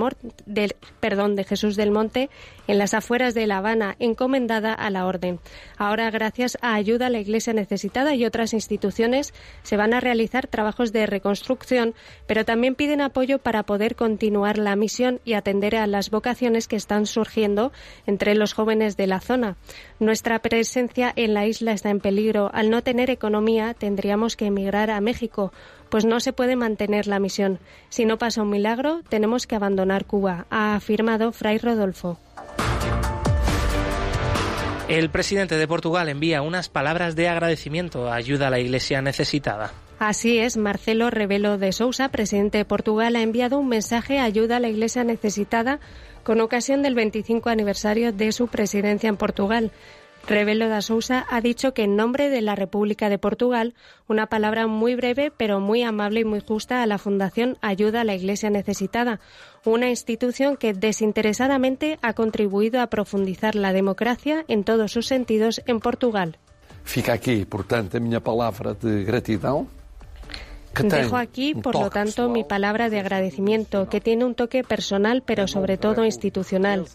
de 0.45 1.43
Jesús 1.45 1.77
del 1.77 1.91
Monte 1.91 2.29
en 2.67 2.77
las 2.77 2.93
afueras 2.93 3.33
de 3.33 3.47
La 3.47 3.59
Habana, 3.59 3.95
encomendada 3.99 4.73
a 4.73 4.89
la 4.89 5.05
orden. 5.05 5.39
Ahora, 5.77 6.11
gracias 6.11 6.57
a 6.61 6.73
ayuda 6.75 7.07
a 7.07 7.09
la 7.09 7.19
iglesia 7.19 7.53
necesitada 7.53 8.13
y 8.13 8.25
otras 8.25 8.53
instituciones, 8.53 9.33
se 9.61 9.77
van 9.77 9.93
a 9.93 10.01
realizar 10.01 10.47
trabajos 10.47 10.91
de 10.91 11.12
reconstrucción, 11.13 11.93
pero 12.27 12.43
también 12.43 12.75
piden 12.75 13.01
apoyo 13.01 13.39
para 13.39 13.63
poder 13.63 13.95
continuar 13.95 14.57
la 14.57 14.75
misión 14.75 15.21
y 15.23 15.33
atender 15.33 15.75
a 15.75 15.87
las 15.87 16.09
vocaciones 16.09 16.67
que 16.67 16.75
están 16.75 17.05
surgiendo 17.05 17.71
entre 18.05 18.35
los 18.35 18.53
jóvenes 18.53 18.97
de 18.97 19.07
la 19.07 19.19
zona. 19.19 19.55
Nuestra 19.99 20.39
presencia 20.39 21.13
en 21.15 21.33
la 21.33 21.45
isla 21.45 21.71
está 21.71 21.89
en 21.89 21.99
peligro. 21.99 22.49
Al 22.53 22.69
no 22.69 22.81
tener 22.81 23.09
economía, 23.09 23.73
tendríamos 23.73 24.35
que 24.35 24.47
emigrar 24.47 24.89
a 24.89 25.01
México, 25.01 25.53
pues 25.89 26.05
no 26.05 26.19
se 26.19 26.33
puede 26.33 26.55
mantener 26.55 27.07
la 27.07 27.19
misión. 27.19 27.59
Si 27.89 28.05
no 28.05 28.17
pasa 28.17 28.41
un 28.41 28.49
milagro, 28.49 29.01
tenemos 29.09 29.45
que 29.45 29.55
abandonar 29.55 30.05
Cuba, 30.05 30.47
ha 30.49 30.75
afirmado 30.75 31.31
Fray 31.31 31.59
Rodolfo. 31.59 32.19
El 34.89 35.09
presidente 35.09 35.55
de 35.55 35.67
Portugal 35.67 36.09
envía 36.09 36.41
unas 36.41 36.67
palabras 36.67 37.15
de 37.15 37.29
agradecimiento 37.29 38.09
a 38.09 38.15
ayuda 38.15 38.47
a 38.47 38.49
la 38.49 38.59
iglesia 38.59 39.01
necesitada. 39.01 39.71
Así 40.05 40.37
es, 40.37 40.57
Marcelo 40.57 41.09
Rebelo 41.09 41.57
de 41.57 41.71
Sousa, 41.71 42.09
presidente 42.09 42.57
de 42.57 42.65
Portugal, 42.65 43.15
ha 43.15 43.21
enviado 43.21 43.57
un 43.57 43.69
mensaje 43.69 44.15
de 44.15 44.19
ayuda 44.19 44.57
a 44.57 44.59
la 44.59 44.67
Iglesia 44.67 45.05
necesitada 45.05 45.79
con 46.23 46.41
ocasión 46.41 46.81
del 46.81 46.93
25 46.93 47.47
aniversario 47.49 48.11
de 48.11 48.33
su 48.33 48.47
presidencia 48.47 49.07
en 49.07 49.15
Portugal. 49.15 49.71
Rebelo 50.27 50.67
da 50.67 50.81
Sousa 50.81 51.25
ha 51.29 51.39
dicho 51.39 51.73
que 51.73 51.83
en 51.83 51.95
nombre 51.95 52.27
de 52.27 52.41
la 52.41 52.53
República 52.53 53.07
de 53.07 53.17
Portugal, 53.17 53.75
una 54.09 54.27
palabra 54.27 54.67
muy 54.67 54.95
breve 54.95 55.31
pero 55.31 55.61
muy 55.61 55.83
amable 55.83 56.19
y 56.19 56.25
muy 56.25 56.41
justa 56.41 56.83
a 56.83 56.85
la 56.85 56.97
Fundación 56.97 57.57
Ayuda 57.61 58.01
a 58.01 58.03
la 58.03 58.15
Iglesia 58.15 58.49
Necesitada, 58.49 59.21
una 59.63 59.89
institución 59.89 60.57
que 60.57 60.73
desinteresadamente 60.73 61.97
ha 62.01 62.11
contribuido 62.11 62.81
a 62.81 62.87
profundizar 62.87 63.55
la 63.55 63.71
democracia 63.71 64.43
en 64.49 64.65
todos 64.65 64.91
sus 64.91 65.07
sentidos 65.07 65.61
en 65.65 65.79
Portugal. 65.79 66.39
Fica 66.83 67.13
aquí, 67.13 67.45
portanto, 67.45 67.95
a 67.95 68.01
minha 68.01 68.19
palavra 68.19 68.73
de 68.73 69.05
gratidão 69.05 69.69
Dejo 70.81 71.17
aquí, 71.17 71.53
por 71.53 71.75
lo 71.75 71.89
tanto, 71.89 72.29
mi 72.29 72.43
palabra 72.43 72.89
de 72.89 72.99
agradecimiento, 72.99 73.89
que 73.89 74.01
tiene 74.01 74.25
un 74.25 74.33
toque 74.33 74.63
personal, 74.63 75.21
pero 75.23 75.47
sobre 75.47 75.77
todo 75.77 76.03
institucional. 76.03 76.85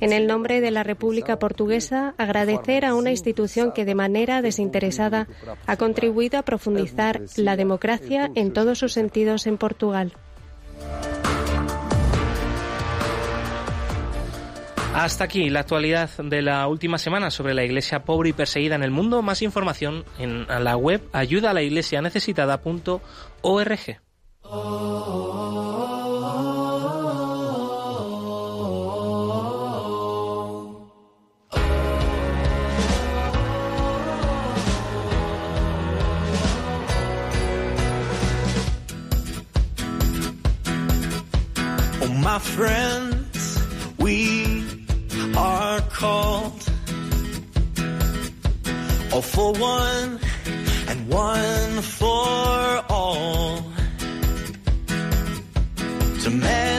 En 0.00 0.12
el 0.12 0.26
nombre 0.26 0.60
de 0.60 0.70
la 0.70 0.82
República 0.82 1.38
Portuguesa, 1.38 2.14
agradecer 2.18 2.84
a 2.84 2.94
una 2.94 3.10
institución 3.10 3.72
que 3.72 3.84
de 3.84 3.94
manera 3.94 4.42
desinteresada 4.42 5.28
ha 5.66 5.76
contribuido 5.76 6.38
a 6.38 6.42
profundizar 6.42 7.22
la 7.36 7.56
democracia 7.56 8.30
en 8.34 8.52
todos 8.52 8.78
sus 8.78 8.92
sentidos 8.92 9.46
en 9.46 9.56
Portugal. 9.56 10.12
Hasta 14.94 15.24
aquí 15.24 15.48
la 15.50 15.60
actualidad 15.60 16.10
de 16.18 16.42
la 16.42 16.68
última 16.68 16.98
semana 16.98 17.30
sobre 17.30 17.54
la 17.54 17.64
iglesia 17.64 18.04
pobre 18.04 18.28
y 18.28 18.32
perseguida 18.32 18.74
en 18.74 18.82
el 18.82 18.90
mundo. 18.90 19.22
Más 19.22 19.42
información 19.42 20.04
en 20.18 20.46
la 20.46 20.76
web 20.76 21.02
ayuda 21.12 21.50
a 21.50 21.54
la 21.54 21.62
iglesia 21.62 22.02
necesitada.org. 22.02 23.00
Oh, 42.04 42.08
my 42.22 42.38
friends, 42.38 43.01
All 49.12 49.20
for 49.20 49.52
one 49.52 50.18
and 50.88 51.08
one 51.08 51.82
for 51.82 52.84
all. 52.88 53.62
To 56.22 56.30
mend 56.30 56.71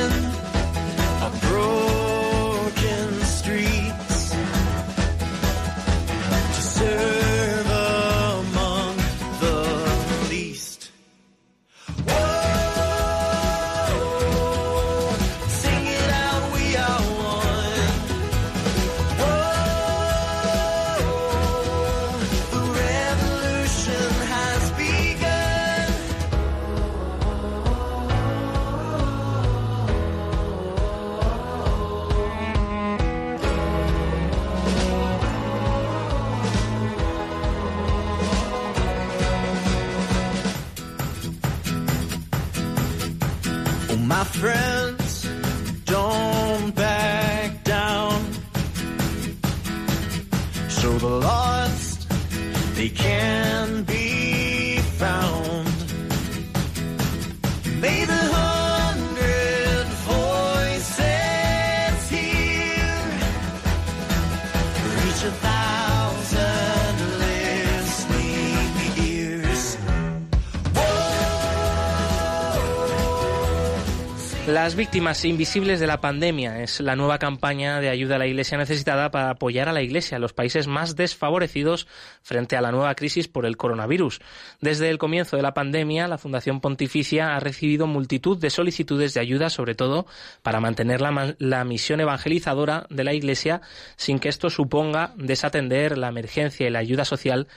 Las 74.54 74.76
víctimas 74.76 75.26
invisibles 75.26 75.80
de 75.80 75.88
la 75.88 76.00
pandemia 76.00 76.62
es 76.62 76.80
la 76.80 76.96
nueva 76.96 77.18
campaña 77.18 77.80
de 77.80 77.90
ayuda 77.90 78.18
a 78.18 78.20
la 78.20 78.28
Iglesia 78.28 78.56
necesitada 78.56 79.10
para 79.10 79.32
apoyar 79.32 79.68
a 79.68 79.74
la 79.74 79.82
Iglesia, 79.82 80.20
los 80.20 80.34
países 80.34 80.68
más 80.68 80.96
desfavorecidos 80.96 81.88
frente 82.22 82.56
a 82.56 82.62
la 82.62 82.72
nueva 82.72 82.94
crisis 82.94 83.28
por 83.28 83.48
el 83.48 83.58
coronavirus. 83.58 84.22
Desde 84.62 84.92
el 84.92 85.00
comienzo 85.00 85.38
de 85.38 85.42
la 85.42 85.56
pandemia, 85.56 86.08
la 86.08 86.20
Fundación 86.20 86.62
Pontificia 86.62 87.36
ha 87.36 87.40
recibido 87.40 87.88
multitud 87.88 88.38
de 88.38 88.52
solicitudes 88.52 89.16
de 89.16 89.22
ayuda, 89.22 89.50
sobre 89.50 89.74
todo 89.74 90.06
para 90.44 90.60
mantener 90.60 91.02
la, 91.02 91.34
la 91.40 91.66
misión 91.66 92.00
evangelizadora 92.00 92.86
de 92.92 93.04
la 93.04 93.16
Iglesia 93.16 93.62
sin 93.96 94.20
que 94.20 94.30
esto 94.30 94.52
suponga 94.52 95.14
desatender 95.18 95.98
la 95.98 96.10
emergencia 96.10 96.68
y 96.68 96.70
la 96.70 96.78
ayuda 96.78 97.06
social 97.06 97.48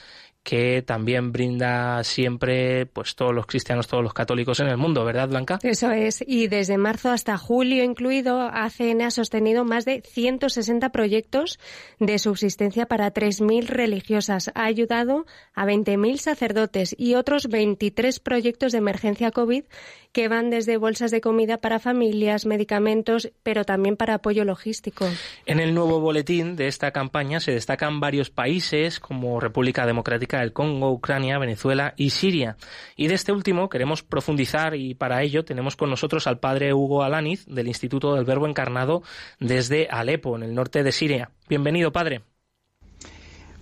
que 0.47 0.81
también 0.81 1.33
brinda 1.33 2.01
siempre 2.05 2.85
pues 2.85 3.15
todos 3.15 3.35
los 3.35 3.45
cristianos, 3.45 3.85
todos 3.85 4.01
los 4.01 4.13
católicos 4.13 4.61
en 4.61 4.67
el 4.67 4.77
mundo, 4.77 5.03
¿verdad, 5.03 5.27
Blanca? 5.27 5.59
Eso 5.61 5.91
es. 5.91 6.23
Y 6.25 6.47
desde 6.47 6.77
marzo 6.77 7.09
hasta 7.09 7.37
julio 7.37 7.83
incluido, 7.83 8.39
ACN 8.39 9.01
ha 9.01 9.11
sostenido 9.11 9.65
más 9.65 9.83
de 9.83 10.01
160 10.05 10.89
proyectos 10.93 11.59
de 11.99 12.17
subsistencia 12.17 12.85
para 12.85 13.13
3.000 13.13 13.67
religiosas. 13.67 14.49
Ha 14.55 14.63
ayudado 14.63 15.25
a 15.53 15.65
20.000 15.65 16.15
sacerdotes 16.15 16.95
y 16.97 17.15
otros 17.15 17.47
23 17.49 18.21
proyectos 18.21 18.71
de 18.71 18.77
emergencia 18.77 19.31
COVID 19.31 19.65
que 20.13 20.29
van 20.29 20.49
desde 20.49 20.77
bolsas 20.77 21.11
de 21.11 21.21
comida 21.21 21.57
para 21.57 21.79
familias, 21.79 22.45
medicamentos, 22.45 23.31
pero 23.43 23.65
también 23.65 23.97
para 23.97 24.15
apoyo 24.15 24.45
logístico. 24.45 25.05
En 25.45 25.59
el 25.59 25.75
nuevo 25.75 25.99
boletín 25.99 26.55
de 26.55 26.67
esta 26.67 26.91
campaña 26.91 27.39
se 27.39 27.51
destacan 27.51 27.99
varios 27.99 28.29
países 28.29 28.99
como 28.99 29.39
República 29.39 29.85
Democrática 29.85 30.36
del 30.39 30.53
Congo, 30.53 30.91
Ucrania, 30.91 31.37
Venezuela 31.39 31.93
y 31.97 32.09
Siria. 32.11 32.57
Y 32.95 33.07
de 33.07 33.15
este 33.15 33.31
último 33.31 33.69
queremos 33.69 34.03
profundizar 34.03 34.75
y 34.75 34.95
para 34.95 35.21
ello 35.23 35.45
tenemos 35.45 35.75
con 35.75 35.89
nosotros 35.89 36.27
al 36.27 36.39
padre 36.39 36.73
Hugo 36.73 37.03
Alaniz 37.03 37.45
del 37.45 37.67
Instituto 37.67 38.15
del 38.15 38.25
Verbo 38.25 38.47
Encarnado 38.47 39.03
desde 39.39 39.87
Alepo, 39.89 40.35
en 40.35 40.43
el 40.43 40.53
norte 40.55 40.83
de 40.83 40.91
Siria. 40.91 41.31
Bienvenido, 41.49 41.91
padre. 41.91 42.21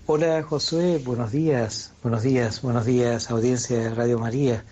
Hola 0.07 0.43
Josué, 0.43 1.01
buenos 1.03 1.31
días, 1.31 1.93
buenos 2.03 2.21
días, 2.21 2.61
buenos 2.61 2.85
días 2.85 3.31
audiencia 3.31 3.79
de 3.79 3.89
Radio 3.95 4.19
María. 4.19 4.63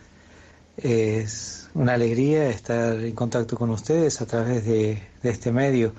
Es 0.77 1.69
una 1.74 1.93
alegría 1.93 2.50
estar 2.50 2.95
en 3.00 3.13
contacto 3.15 3.57
con 3.57 3.69
ustedes 3.72 4.22
a 4.22 4.25
través 4.27 4.65
de, 4.65 5.01
de 5.24 5.29
este 5.29 5.51
medio. 5.51 5.93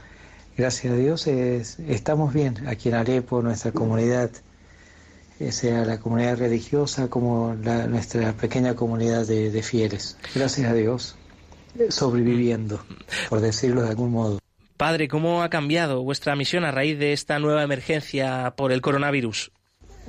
Gracias 0.57 0.93
a 0.93 0.97
Dios 0.97 1.27
es- 1.27 1.81
estamos 1.81 2.33
bien 2.33 2.69
aquí 2.69 2.89
en 2.91 2.95
Alepo, 2.95 3.43
nuestra 3.43 3.73
comunidad, 3.73 4.31
sea 5.53 5.85
la 5.85 5.99
comunidad 6.01 6.39
religiosa 6.39 7.09
como 7.09 7.55
la- 7.63 7.87
nuestra 7.87 8.33
pequeña 8.33 8.75
comunidad 8.75 9.27
de, 9.27 9.51
de 9.51 9.63
fieles. 9.63 10.17
Gracias 10.35 10.71
a 10.71 10.75
Dios, 10.75 11.17
sobreviviendo, 11.89 12.81
por 13.29 13.41
decirlo 13.41 13.83
de 13.83 13.89
algún 13.91 14.13
modo. 14.13 14.39
Padre, 14.77 15.09
¿cómo 15.09 15.43
ha 15.43 15.51
cambiado 15.51 16.03
vuestra 16.03 16.35
misión 16.37 16.65
a 16.65 16.71
raíz 16.73 16.99
de 16.99 17.13
esta 17.13 17.39
nueva 17.39 17.63
emergencia 17.63 18.55
por 18.57 18.73
el 18.73 18.81
coronavirus? 18.81 19.53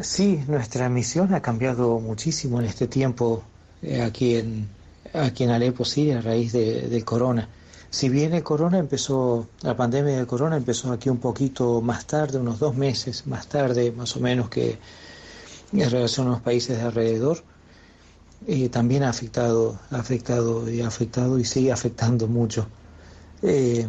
Sí, 0.02 0.39
nuestra 0.48 0.89
misión 0.89 1.34
ha 1.34 1.41
cambiado 1.41 2.00
muchísimo 2.00 2.60
en 2.60 2.65
este 2.65 2.88
tiempo 2.88 3.43
eh, 3.82 4.02
aquí 4.02 4.36
en 4.36 4.67
aquí 5.13 5.45
en 5.45 5.52
Alepo, 5.52 5.86
Siria, 5.86 6.17
a 6.17 6.21
raíz 6.21 6.52
de- 6.52 6.89
del 6.89 7.06
corona. 7.06 7.48
Si 7.89 8.10
bien 8.10 8.34
el 8.34 8.43
corona 8.43 8.80
empezó, 8.80 9.48
la 9.62 9.78
pandemia 9.78 10.17
del 10.17 10.28
corona 10.28 10.58
empezó 10.58 10.91
aquí 10.91 11.08
un 11.10 11.19
poquito 11.19 11.80
más 11.82 12.06
tarde, 12.06 12.38
unos 12.39 12.60
dos 12.60 12.76
meses 12.76 13.26
más 13.26 13.48
tarde, 13.48 13.93
más 13.93 14.17
o 14.17 14.19
menos 14.19 14.50
que 14.50 14.78
en 15.82 15.90
relación 15.92 16.28
a 16.28 16.32
los 16.32 16.42
países 16.42 16.78
de 16.78 16.84
alrededor, 16.84 17.44
eh, 18.48 18.70
también 18.70 19.04
ha 19.04 19.10
afectado, 19.10 19.80
ha 19.90 19.98
afectado 19.98 20.70
y 20.70 20.82
ha 20.82 20.88
afectado 20.88 21.40
y 21.40 21.46
sigue 21.46 21.72
afectando 21.72 22.28
mucho. 22.28 22.68
Eh, 23.42 23.88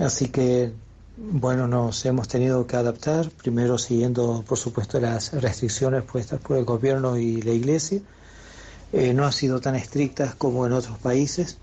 así 0.00 0.28
que, 0.30 0.72
bueno, 1.16 1.66
nos 1.68 2.04
hemos 2.04 2.28
tenido 2.28 2.66
que 2.66 2.76
adaptar, 2.76 3.30
primero 3.30 3.78
siguiendo, 3.78 4.44
por 4.46 4.58
supuesto, 4.58 5.00
las 5.00 5.32
restricciones 5.32 6.02
puestas 6.04 6.40
por 6.40 6.56
el 6.58 6.64
gobierno 6.64 7.16
y 7.16 7.42
la 7.42 7.52
iglesia. 7.52 8.00
Eh, 8.92 9.14
no 9.14 9.24
han 9.26 9.32
sido 9.32 9.60
tan 9.60 9.76
estrictas 9.76 10.34
como 10.36 10.66
en 10.66 10.72
otros 10.72 10.98
países, 10.98 11.58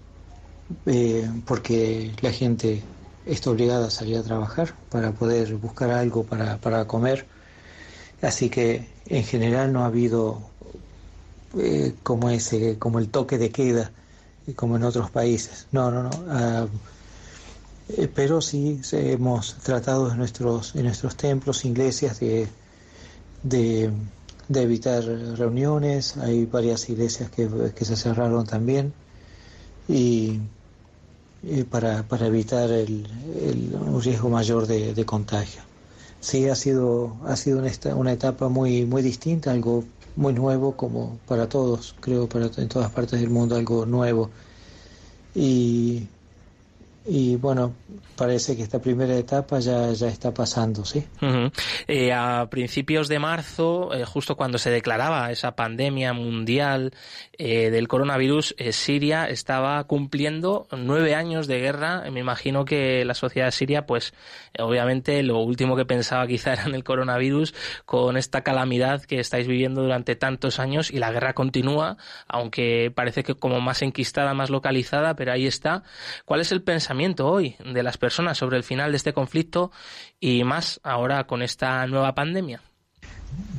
porque 1.45 2.13
la 2.21 2.31
gente 2.31 2.83
está 3.25 3.51
obligada 3.51 3.87
a 3.87 3.89
salir 3.91 4.17
a 4.17 4.23
trabajar 4.23 4.75
para 4.89 5.13
poder 5.13 5.55
buscar 5.55 5.91
algo 5.91 6.25
para, 6.25 6.57
para 6.59 6.85
comer. 6.87 7.27
Así 8.21 8.49
que, 8.49 8.92
en 9.13 9.23
general, 9.23 9.71
no 9.71 9.83
ha 9.83 9.85
habido 9.87 10.41
eh, 11.57 11.93
como 12.01 12.29
ese, 12.31 12.79
como 12.79 12.97
el 12.99 13.09
toque 13.09 13.37
de 13.37 13.51
queda, 13.51 13.91
como 14.55 14.75
en 14.75 14.83
otros 14.83 15.11
países. 15.11 15.67
No, 15.71 15.91
no, 15.91 16.03
no. 16.03 16.69
eh, 17.89 18.07
pero 18.13 18.41
sí 18.41 18.81
hemos 18.91 19.55
tratado 19.55 20.11
en 20.11 20.17
nuestros, 20.17 20.75
en 20.75 20.85
nuestros 20.85 21.15
templos, 21.15 21.63
iglesias, 21.65 22.19
de, 22.19 22.47
de, 23.43 23.91
evitar 24.55 25.03
reuniones. 25.03 26.17
Hay 26.17 26.45
varias 26.45 26.89
iglesias 26.89 27.29
que, 27.29 27.47
se 27.85 27.95
cerraron 27.95 28.45
también. 28.47 28.93
Y, 29.87 30.39
para, 31.69 32.03
para 32.03 32.27
evitar 32.27 32.71
el, 32.71 33.05
el- 33.47 33.75
un 33.75 34.01
riesgo 34.01 34.29
mayor 34.29 34.65
de 34.65 35.05
contagio. 35.05 35.61
Sí, 36.23 36.47
ha 36.47 36.55
sido, 36.55 37.17
ha 37.25 37.35
sido 37.35 37.59
una, 37.97 38.13
etapa 38.13 38.47
muy, 38.47 38.85
muy 38.85 39.01
distinta, 39.01 39.51
algo 39.51 39.83
muy 40.15 40.33
nuevo 40.33 40.77
como 40.77 41.19
para 41.27 41.49
todos, 41.49 41.95
creo, 41.99 42.29
para 42.29 42.45
en 42.45 42.69
todas 42.69 42.91
partes 42.91 43.19
del 43.19 43.29
mundo, 43.29 43.57
algo 43.57 43.85
nuevo. 43.85 44.31
Y, 45.35 46.07
y 47.05 47.35
bueno, 47.35 47.73
parece 48.15 48.55
que 48.55 48.63
esta 48.63 48.79
primera 48.79 49.15
etapa 49.17 49.59
ya, 49.59 49.91
ya 49.91 50.07
está 50.07 50.33
pasando, 50.33 50.85
¿sí? 50.85 51.05
Ujú. 51.21 51.51
Eh, 51.87 52.13
a 52.13 52.47
principios 52.49 53.09
de 53.09 53.19
marzo, 53.19 53.93
eh, 53.93 54.05
justo 54.05 54.37
cuando 54.37 54.57
se 54.57 54.69
declaraba 54.69 55.29
esa 55.29 55.53
pandemia 55.55 56.13
mundial 56.13 56.93
eh, 57.37 57.71
del 57.71 57.89
coronavirus, 57.89 58.55
eh, 58.57 58.71
Siria 58.71 59.25
estaba 59.25 59.83
cumpliendo 59.83 60.67
nueve 60.71 61.13
años 61.13 61.47
de 61.47 61.59
guerra. 61.59 62.09
Me 62.09 62.21
imagino 62.21 62.63
que 62.63 63.03
la 63.03 63.15
sociedad 63.15 63.51
siria, 63.51 63.85
pues, 63.85 64.13
obviamente, 64.57 65.21
lo 65.23 65.39
último 65.39 65.75
que 65.75 65.85
pensaba 65.85 66.25
quizá 66.25 66.53
era 66.53 66.63
en 66.63 66.75
el 66.75 66.85
coronavirus, 66.85 67.53
con 67.85 68.15
esta 68.15 68.43
calamidad 68.43 69.01
que 69.01 69.19
estáis 69.19 69.47
viviendo 69.47 69.81
durante 69.81 70.15
tantos 70.15 70.59
años 70.59 70.89
y 70.89 70.99
la 70.99 71.11
guerra 71.11 71.33
continúa, 71.33 71.97
aunque 72.29 72.93
parece 72.95 73.23
que 73.23 73.35
como 73.35 73.59
más 73.59 73.81
enquistada, 73.81 74.33
más 74.33 74.49
localizada, 74.49 75.15
pero 75.15 75.33
ahí 75.33 75.47
está. 75.47 75.83
¿Cuál 76.23 76.39
es 76.39 76.53
el 76.53 76.61
pensamiento 76.61 76.92
hoy 77.21 77.55
de 77.65 77.83
las 77.83 77.97
personas 77.97 78.37
sobre 78.37 78.57
el 78.57 78.63
final 78.63 78.91
de 78.91 78.97
este 78.97 79.13
conflicto 79.13 79.71
y 80.19 80.43
más 80.43 80.79
ahora 80.83 81.25
con 81.25 81.41
esta 81.41 81.85
nueva 81.87 82.13
pandemia? 82.15 82.61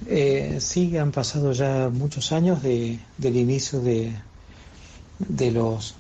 Eh, 0.07 0.59
sí, 0.61 0.97
han 0.97 1.13
pasado 1.13 1.53
ya 1.53 1.89
muchos 1.93 2.33
años 2.33 2.63
de, 2.63 2.99
del 3.19 3.37
inicio 3.37 3.81
de, 3.81 4.13
los, 5.51 5.97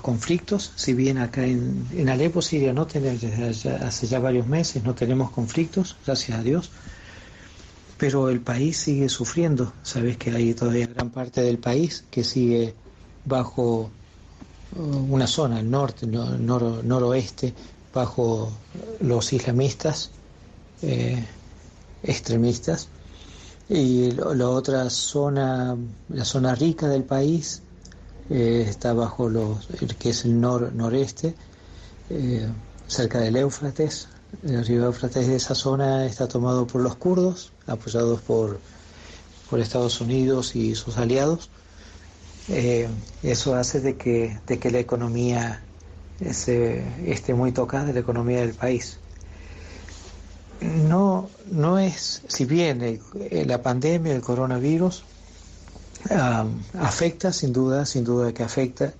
conflictos. 0.00 0.72
Si 0.76 0.94
bien 0.94 1.18
acá 1.18 1.44
en, 1.44 1.86
en 1.96 2.08
Alepo, 2.08 2.42
Siria, 2.42 2.72
no 2.72 2.86
tenemos, 2.86 3.66
hace 3.66 4.06
ya 4.06 4.20
varios 4.20 4.46
meses 4.46 4.84
no 4.84 4.94
tenemos 4.94 5.30
conflictos, 5.30 5.96
gracias 6.06 6.38
a 6.38 6.42
Dios, 6.42 6.70
pero 7.98 8.30
el 8.30 8.40
país 8.40 8.76
sigue 8.76 9.08
sufriendo. 9.08 9.72
Sabes 9.82 10.16
que 10.16 10.30
hay 10.30 10.54
todavía 10.54 10.86
gran 10.86 11.10
parte 11.10 11.42
del 11.42 11.58
país 11.58 12.04
que 12.10 12.24
sigue 12.24 12.74
bajo 13.24 13.90
una 14.76 15.26
zona, 15.26 15.60
el 15.60 15.70
norte, 15.70 16.06
no- 16.06 16.36
noro- 16.38 16.82
noroeste, 16.82 17.52
bajo 17.92 18.52
los 19.00 19.32
islamistas 19.32 20.10
eh, 20.82 21.24
extremistas 22.02 22.88
y 23.68 24.12
la 24.12 24.48
otra 24.48 24.88
zona, 24.90 25.76
la 26.08 26.24
zona 26.24 26.54
rica 26.54 26.88
del 26.88 27.02
país, 27.04 27.62
eh, 28.30 28.64
está 28.68 28.92
bajo 28.94 29.28
los, 29.28 29.68
el 29.80 29.94
que 29.96 30.10
es 30.10 30.24
el 30.24 30.40
nor, 30.40 30.72
noreste, 30.72 31.34
eh, 32.10 32.48
cerca 32.86 33.18
del 33.20 33.36
Éufrates. 33.36 34.08
El 34.44 34.64
río 34.64 34.86
Éufrates 34.86 35.26
de 35.26 35.36
esa 35.36 35.54
zona 35.54 36.06
está 36.06 36.28
tomado 36.28 36.66
por 36.66 36.80
los 36.80 36.94
kurdos, 36.96 37.50
apoyados 37.66 38.20
por, 38.20 38.60
por 39.48 39.58
Estados 39.60 40.00
Unidos 40.00 40.54
y 40.54 40.74
sus 40.76 40.96
aliados. 40.96 41.50
Eh, 42.48 42.88
eso 43.22 43.54
hace 43.54 43.80
de 43.80 43.96
que, 43.96 44.40
de 44.46 44.58
que 44.58 44.70
la 44.70 44.78
economía 44.80 45.70
se, 46.32 47.10
esté 47.12 47.34
muy 47.34 47.52
tocada 47.52 47.92
la 47.92 48.00
economía 48.00 48.40
del 48.40 48.54
país. 48.56 49.04
No, 50.60 51.32
no 51.46 51.78
es, 51.78 52.22
si 52.28 52.44
bien 52.44 52.82
el- 52.82 53.00
eh, 53.18 53.44
la 53.46 53.62
pandemia, 53.62 54.14
el 54.14 54.20
coronavirus, 54.22 55.08
ah, 56.10 56.46
afecta, 56.74 57.32
sin 57.32 57.52
duda, 57.52 57.86
sin 57.86 58.04
duda 58.04 58.32
que 58.34 58.42
afecta, 58.42 58.94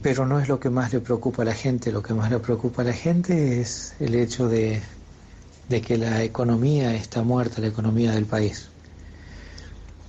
pero 0.00 0.26
no 0.26 0.40
es 0.40 0.48
lo 0.48 0.58
que 0.60 0.70
más 0.70 0.92
le 0.92 1.00
preocupa 1.00 1.42
a 1.42 1.44
la 1.44 1.54
gente. 1.54 1.92
Lo 1.92 2.02
que 2.02 2.14
más 2.14 2.30
le 2.30 2.38
preocupa 2.40 2.82
a 2.82 2.84
la 2.84 2.92
gente 2.92 3.60
es 3.60 3.94
el 4.00 4.14
hecho 4.14 4.48
de, 4.48 4.82
de 5.68 5.82
que 5.82 5.98
la 5.98 6.22
economía 6.24 6.94
está 6.96 7.22
muerta, 7.24 7.60
la 7.62 7.68
economía 7.68 8.12
del 8.12 8.26
país. 8.26 8.72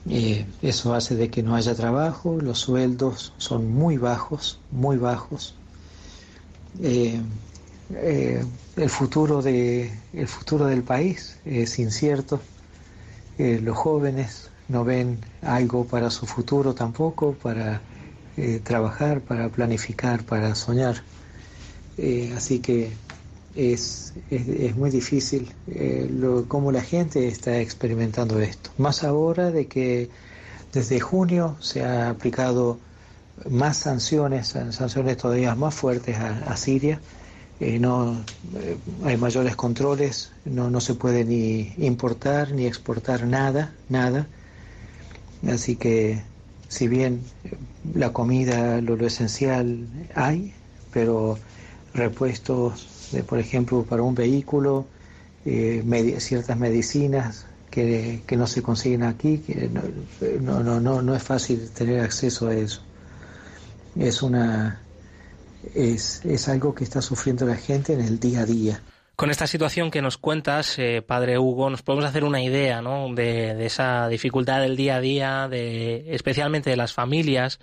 Eh, 0.06 0.46
eso 0.62 0.94
hace 0.94 1.16
de 1.16 1.30
que 1.30 1.44
no 1.44 1.56
haya 1.56 1.76
trabajo, 1.76 2.40
los 2.42 2.60
sueldos 2.60 3.34
son 3.38 3.70
muy 3.70 3.98
bajos, 3.98 4.60
muy 4.72 4.98
bajos. 4.98 5.56
Eh, 6.82 7.22
eh, 7.90 8.46
el 8.76 8.90
futuro 8.90 9.42
de 9.42 9.92
el 10.14 10.28
futuro 10.28 10.66
del 10.68 10.84
país 10.84 11.40
es 11.46 11.80
incierto. 11.80 12.42
Los 13.38 13.78
jóvenes 13.78 14.52
no 14.68 14.84
ven 14.84 15.20
algo 15.42 15.88
para 15.88 16.10
su 16.10 16.26
futuro 16.26 16.76
tampoco, 16.76 17.34
para 17.36 17.82
trabajar, 18.64 19.22
para 19.22 19.50
planificar, 19.50 20.26
para 20.26 20.56
soñar. 20.56 21.04
Así 22.36 22.60
que 22.60 22.92
es, 23.56 24.14
es, 24.30 24.76
muy 24.76 24.90
difícil 24.90 25.54
eh, 25.68 26.08
lo, 26.12 26.48
cómo 26.48 26.72
la 26.72 26.82
gente 26.82 27.28
está 27.28 27.60
experimentando 27.60 28.40
esto. 28.40 28.72
Más 28.78 29.04
ahora 29.04 29.52
de 29.52 29.68
que 29.68 30.10
desde 30.72 31.00
junio 31.00 31.58
se 31.60 31.84
ha 31.84 32.10
aplicado 32.10 32.78
más 33.50 33.78
sanciones, 33.78 34.50
sanciones 34.50 35.18
todavía 35.18 35.56
más 35.56 35.74
fuertes 35.74 36.18
a, 36.18 36.56
Siria. 36.58 37.00
Eh, 37.60 37.78
no 37.78 38.24
eh, 38.56 38.78
hay 39.04 39.18
mayores 39.18 39.56
controles, 39.56 40.32
no, 40.46 40.70
no 40.70 40.80
se 40.80 40.94
puede 40.94 41.26
ni 41.26 41.74
importar 41.78 42.54
ni 42.54 42.66
exportar 42.66 43.26
nada, 43.26 43.74
nada. 43.90 44.28
Así 45.48 45.76
que 45.76 46.22
si 46.70 46.88
bien 46.88 47.22
eh, 47.44 47.58
la 47.96 48.14
comida, 48.14 48.80
lo 48.80 48.96
esencial 49.06 49.88
hay, 50.16 50.54
pero 50.92 51.38
repuestos, 51.94 52.88
de, 53.12 53.24
por 53.24 53.39
ejemplo, 53.39 53.84
para 53.84 54.02
un 54.02 54.15
vehículo, 54.15 54.86
eh, 55.45 55.84
ciertas 56.19 56.58
medicinas 56.58 57.45
que, 57.72 58.22
que 58.26 58.38
no 58.38 58.48
se 58.48 58.62
consiguen 58.62 59.04
aquí, 59.04 59.39
que 59.39 59.69
no, 60.41 60.63
no, 60.63 60.80
no, 60.80 61.02
no 61.02 61.15
es 61.15 61.24
fácil 61.24 61.69
tener 61.72 62.02
acceso 62.02 62.48
a 62.48 62.56
eso. 62.56 62.82
Es 63.95 64.22
una 64.22 64.80
es, 65.76 66.24
es 66.26 66.48
algo 66.50 66.74
que 66.74 66.84
está 66.84 67.02
sufriendo 67.02 67.45
la 67.45 67.56
gente 67.56 67.93
en 67.93 68.02
el 68.02 68.19
día 68.19 68.41
a 68.41 68.45
día. 68.45 68.82
Con 69.15 69.32
esta 69.32 69.48
situación 69.48 69.91
que 69.91 70.02
nos 70.02 70.17
cuentas, 70.17 70.80
eh, 70.80 71.02
padre 71.06 71.38
Hugo, 71.38 71.69
nos 71.69 71.82
podemos 71.82 72.06
hacer 72.06 72.24
una 72.24 72.41
idea 72.41 72.82
¿no? 72.82 73.13
de, 73.13 73.54
de 73.54 73.65
esa 73.65 74.08
dificultad 74.08 74.62
del 74.62 74.78
día 74.78 74.95
a 74.95 75.02
día, 75.02 75.48
de, 75.50 76.15
especialmente 76.15 76.69
de 76.69 76.78
las 76.78 76.93
familias, 76.93 77.60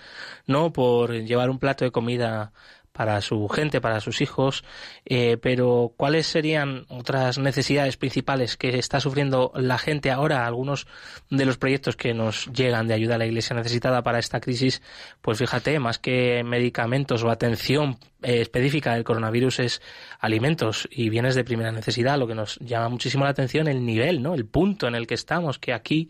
¿no? 0.47 0.71
por 0.71 1.13
llevar 1.13 1.49
un 1.49 1.59
plato 1.59 1.87
de 1.87 1.91
comida 1.91 2.53
para 2.97 3.21
su 3.21 3.47
gente, 3.49 3.83
para 3.83 4.01
sus 4.01 4.23
hijos, 4.23 4.65
eh, 5.05 5.37
pero 5.37 5.93
¿cuáles 5.99 6.27
serían 6.27 6.87
otras 6.89 7.37
necesidades 7.37 7.99
principales 7.99 8.57
que 8.57 8.79
está 8.79 9.01
sufriendo 9.01 9.53
la 9.55 9.77
gente 9.77 10.11
ahora? 10.11 10.47
Algunos 10.47 10.87
de 11.29 11.45
los 11.45 11.59
proyectos 11.59 11.95
que 11.95 12.15
nos 12.15 12.47
llegan 12.47 12.89
de 12.89 12.95
ayuda 12.95 13.17
a 13.17 13.19
la 13.19 13.27
Iglesia 13.27 13.55
necesitada 13.55 14.03
para 14.03 14.19
esta 14.19 14.41
crisis, 14.41 14.81
pues 15.21 15.37
fíjate, 15.39 15.79
más 15.79 15.99
que 15.99 16.43
medicamentos 16.43 17.23
o 17.23 17.29
atención 17.29 17.99
eh, 18.23 18.41
específica 18.41 18.95
del 18.95 19.05
coronavirus 19.05 19.59
es 19.61 19.83
alimentos 20.19 20.89
y 20.91 21.11
bienes 21.11 21.35
de 21.35 21.45
primera 21.45 21.73
necesidad, 21.73 22.19
lo 22.19 22.27
que 22.27 22.35
nos 22.35 22.59
llama 22.61 22.89
muchísimo 22.89 23.25
la 23.25 23.31
atención 23.31 23.69
el 23.69 23.85
nivel, 23.85 24.23
¿no? 24.23 24.35
El 24.35 24.47
punto 24.47 24.89
en 24.89 24.95
el 24.95 25.07
que 25.07 25.15
estamos, 25.15 25.59
que 25.59 25.75
aquí 25.75 26.09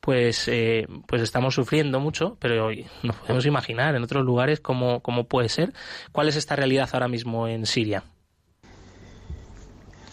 pues 0.00 0.48
eh, 0.48 0.86
pues 1.06 1.22
estamos 1.22 1.54
sufriendo 1.54 2.00
mucho, 2.00 2.36
pero 2.40 2.70
nos 3.02 3.16
podemos 3.16 3.46
imaginar 3.46 3.94
en 3.94 4.02
otros 4.02 4.24
lugares 4.24 4.60
cómo, 4.60 5.00
cómo 5.00 5.24
puede 5.24 5.48
ser. 5.48 5.72
¿Cuál 6.12 6.28
es 6.28 6.36
esta 6.36 6.56
realidad 6.56 6.88
ahora 6.92 7.08
mismo 7.08 7.46
en 7.46 7.66
Siria? 7.66 8.04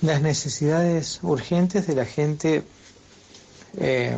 Las 0.01 0.21
necesidades 0.21 1.19
urgentes 1.23 1.87
de 1.87 1.95
la 1.95 2.05
gente, 2.05 2.63
eh, 3.77 4.17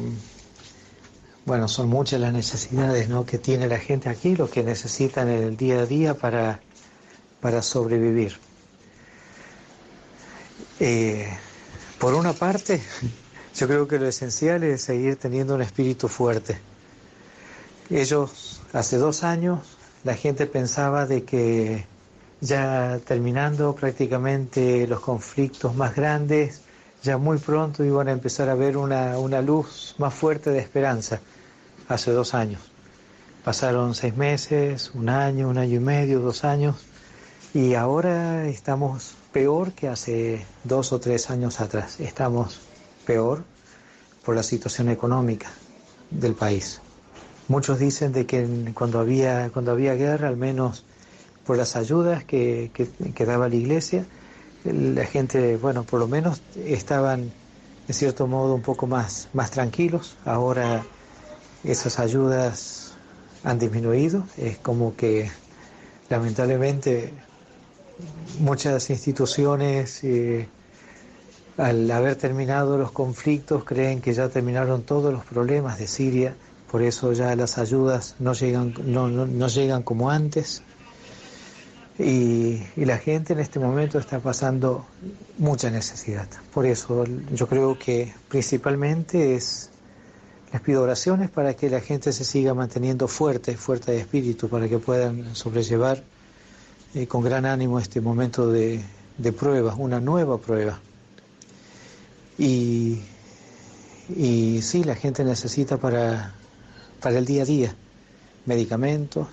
bueno, 1.45 1.67
son 1.67 1.87
muchas 1.87 2.19
las 2.19 2.33
necesidades 2.33 3.07
¿no? 3.07 3.25
que 3.25 3.37
tiene 3.37 3.67
la 3.67 3.77
gente 3.77 4.09
aquí, 4.09 4.35
lo 4.35 4.49
que 4.49 4.63
necesitan 4.63 5.29
en 5.29 5.43
el 5.43 5.57
día 5.57 5.79
a 5.79 5.85
día 5.85 6.15
para, 6.15 6.59
para 7.39 7.61
sobrevivir. 7.61 8.37
Eh, 10.81 11.29
por 11.97 12.13
una 12.13 12.33
parte, 12.33 12.81
yo 13.55 13.67
creo 13.67 13.87
que 13.87 13.99
lo 13.99 14.07
esencial 14.07 14.63
es 14.63 14.83
seguir 14.83 15.15
teniendo 15.17 15.55
un 15.55 15.61
espíritu 15.61 16.07
fuerte. 16.07 16.59
Ellos, 17.89 18.61
hace 18.73 18.97
dos 18.97 19.23
años, 19.23 19.59
la 20.03 20.15
gente 20.15 20.45
pensaba 20.45 21.05
de 21.05 21.23
que 21.23 21.85
ya 22.41 22.99
terminando 23.05 23.75
prácticamente 23.75 24.87
los 24.87 24.99
conflictos 25.01 25.75
más 25.75 25.95
grandes, 25.95 26.61
ya 27.03 27.17
muy 27.17 27.37
pronto 27.37 27.83
iban 27.83 28.07
a 28.07 28.11
empezar 28.11 28.49
a 28.49 28.55
ver 28.55 28.77
una, 28.77 29.17
una 29.17 29.41
luz 29.41 29.95
más 29.97 30.13
fuerte 30.13 30.51
de 30.51 30.59
esperanza, 30.59 31.19
hace 31.87 32.11
dos 32.11 32.33
años. 32.33 32.61
Pasaron 33.43 33.95
seis 33.95 34.15
meses, 34.15 34.91
un 34.93 35.09
año, 35.09 35.49
un 35.49 35.57
año 35.57 35.77
y 35.77 35.79
medio, 35.79 36.19
dos 36.19 36.43
años, 36.43 36.75
y 37.53 37.73
ahora 37.73 38.47
estamos 38.47 39.15
peor 39.31 39.71
que 39.71 39.87
hace 39.87 40.45
dos 40.63 40.91
o 40.91 40.99
tres 40.99 41.29
años 41.29 41.59
atrás. 41.59 41.99
Estamos 41.99 42.59
peor 43.03 43.47
por 44.21 44.35
la 44.35 44.43
situación 44.43 44.89
económica 44.89 45.51
del 46.09 46.35
país. 46.35 46.83
Muchos 47.47 47.79
dicen 47.79 48.11
de 48.13 48.25
que 48.27 48.39
en- 48.41 48.73
cuando 48.73 48.99
había, 48.99 49.51
cuando 49.51 49.71
había 49.71 49.95
guerra, 49.95 50.27
al 50.29 50.37
menos 50.37 50.85
por 51.43 51.57
las 51.57 51.75
ayudas 51.75 52.25
que, 52.25 52.71
que, 52.73 53.25
daba 53.25 53.49
la 53.49 53.55
iglesia, 53.55 54.09
la 54.63 55.05
gente, 55.05 55.57
bueno, 55.57 55.85
por 55.85 55.99
lo 55.99 56.07
menos 56.07 56.43
estaban 56.55 57.35
de 57.87 57.93
cierto 57.93 58.27
modo 58.27 58.55
un 58.55 58.61
poco 58.63 58.87
más, 58.87 59.29
más 59.33 59.51
tranquilos. 59.51 60.19
Ahora 60.23 60.89
esas 61.63 61.99
ayudas 61.99 62.99
han 63.43 63.59
disminuido. 63.59 64.29
Es 64.37 64.59
como 64.59 64.95
que 64.95 65.31
lamentablemente 66.09 67.23
muchas 68.39 68.89
instituciones 68.89 70.03
eh, 70.03 70.51
al 71.59 71.91
haber 71.91 72.15
terminado 72.15 72.77
los 72.77 72.91
conflictos 72.93 73.65
creen 73.65 73.99
que 73.99 74.13
ya 74.13 74.29
terminaron 74.29 74.83
todos 74.83 75.11
los 75.13 75.25
problemas 75.25 75.77
de 75.77 75.87
Siria, 75.87 76.33
por 76.71 76.81
eso 76.81 77.11
ya 77.11 77.35
las 77.35 77.57
ayudas 77.57 78.15
no 78.19 78.33
llegan, 78.33 78.73
no, 78.85 79.47
llegan 79.47 79.83
como 79.83 80.09
antes. 80.09 80.63
Y, 81.97 82.61
la 82.77 82.97
gente 82.97 83.33
en 83.33 83.39
este 83.39 83.59
momento 83.59 83.99
está 83.99 84.19
pasando 84.19 84.85
mucha 85.37 85.69
necesidad. 85.69 86.27
Por 86.53 86.65
eso 86.65 87.03
yo 87.33 87.47
creo 87.47 87.77
que 87.77 88.13
principalmente 88.29 89.35
es, 89.35 89.69
les 90.53 90.61
pido 90.61 90.81
oraciones 90.81 91.29
para 91.29 91.55
que 91.55 91.69
la 91.69 91.81
gente 91.81 92.13
se 92.13 92.23
siga 92.23 92.53
manteniendo 92.53 93.09
fuerte, 93.09 93.57
fuerte 93.57 93.91
de 93.91 93.99
espíritu, 93.99 94.47
para 94.47 94.69
que 94.69 94.79
puedan 94.79 95.35
sobrellevar 95.35 96.01
eh, 96.95 97.05
con 97.05 97.21
gran 97.21 97.45
ánimo 97.45 97.79
este 97.79 97.99
momento 97.99 98.49
de, 98.49 98.81
de 99.17 99.35
una 99.77 99.99
nueva 99.99 100.37
prueba. 100.37 100.79
Y, 102.39 102.97
y 104.15 104.61
sí, 104.61 104.83
la 104.83 104.95
gente 104.95 105.23
necesita 105.23 105.77
para, 105.77 106.33
para 107.01 107.19
el 107.19 107.25
día 107.25 107.43
a 107.43 107.45
día 107.45 107.75
medicamentos, 108.45 109.27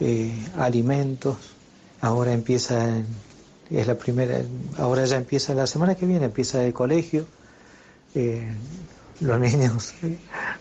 eh, 0.00 0.32
alimentos. 0.56 1.36
Ahora 2.00 2.32
empieza, 2.32 3.04
es 3.70 3.86
la 3.86 3.98
primera, 3.98 4.40
ahora 4.78 5.04
ya 5.04 5.16
empieza 5.16 5.54
la 5.54 5.66
semana 5.66 5.96
que 5.96 6.06
viene, 6.06 6.26
empieza 6.26 6.64
el 6.64 6.72
colegio. 6.72 7.26
Eh, 8.14 8.48
los 9.20 9.40
niños, 9.46 9.94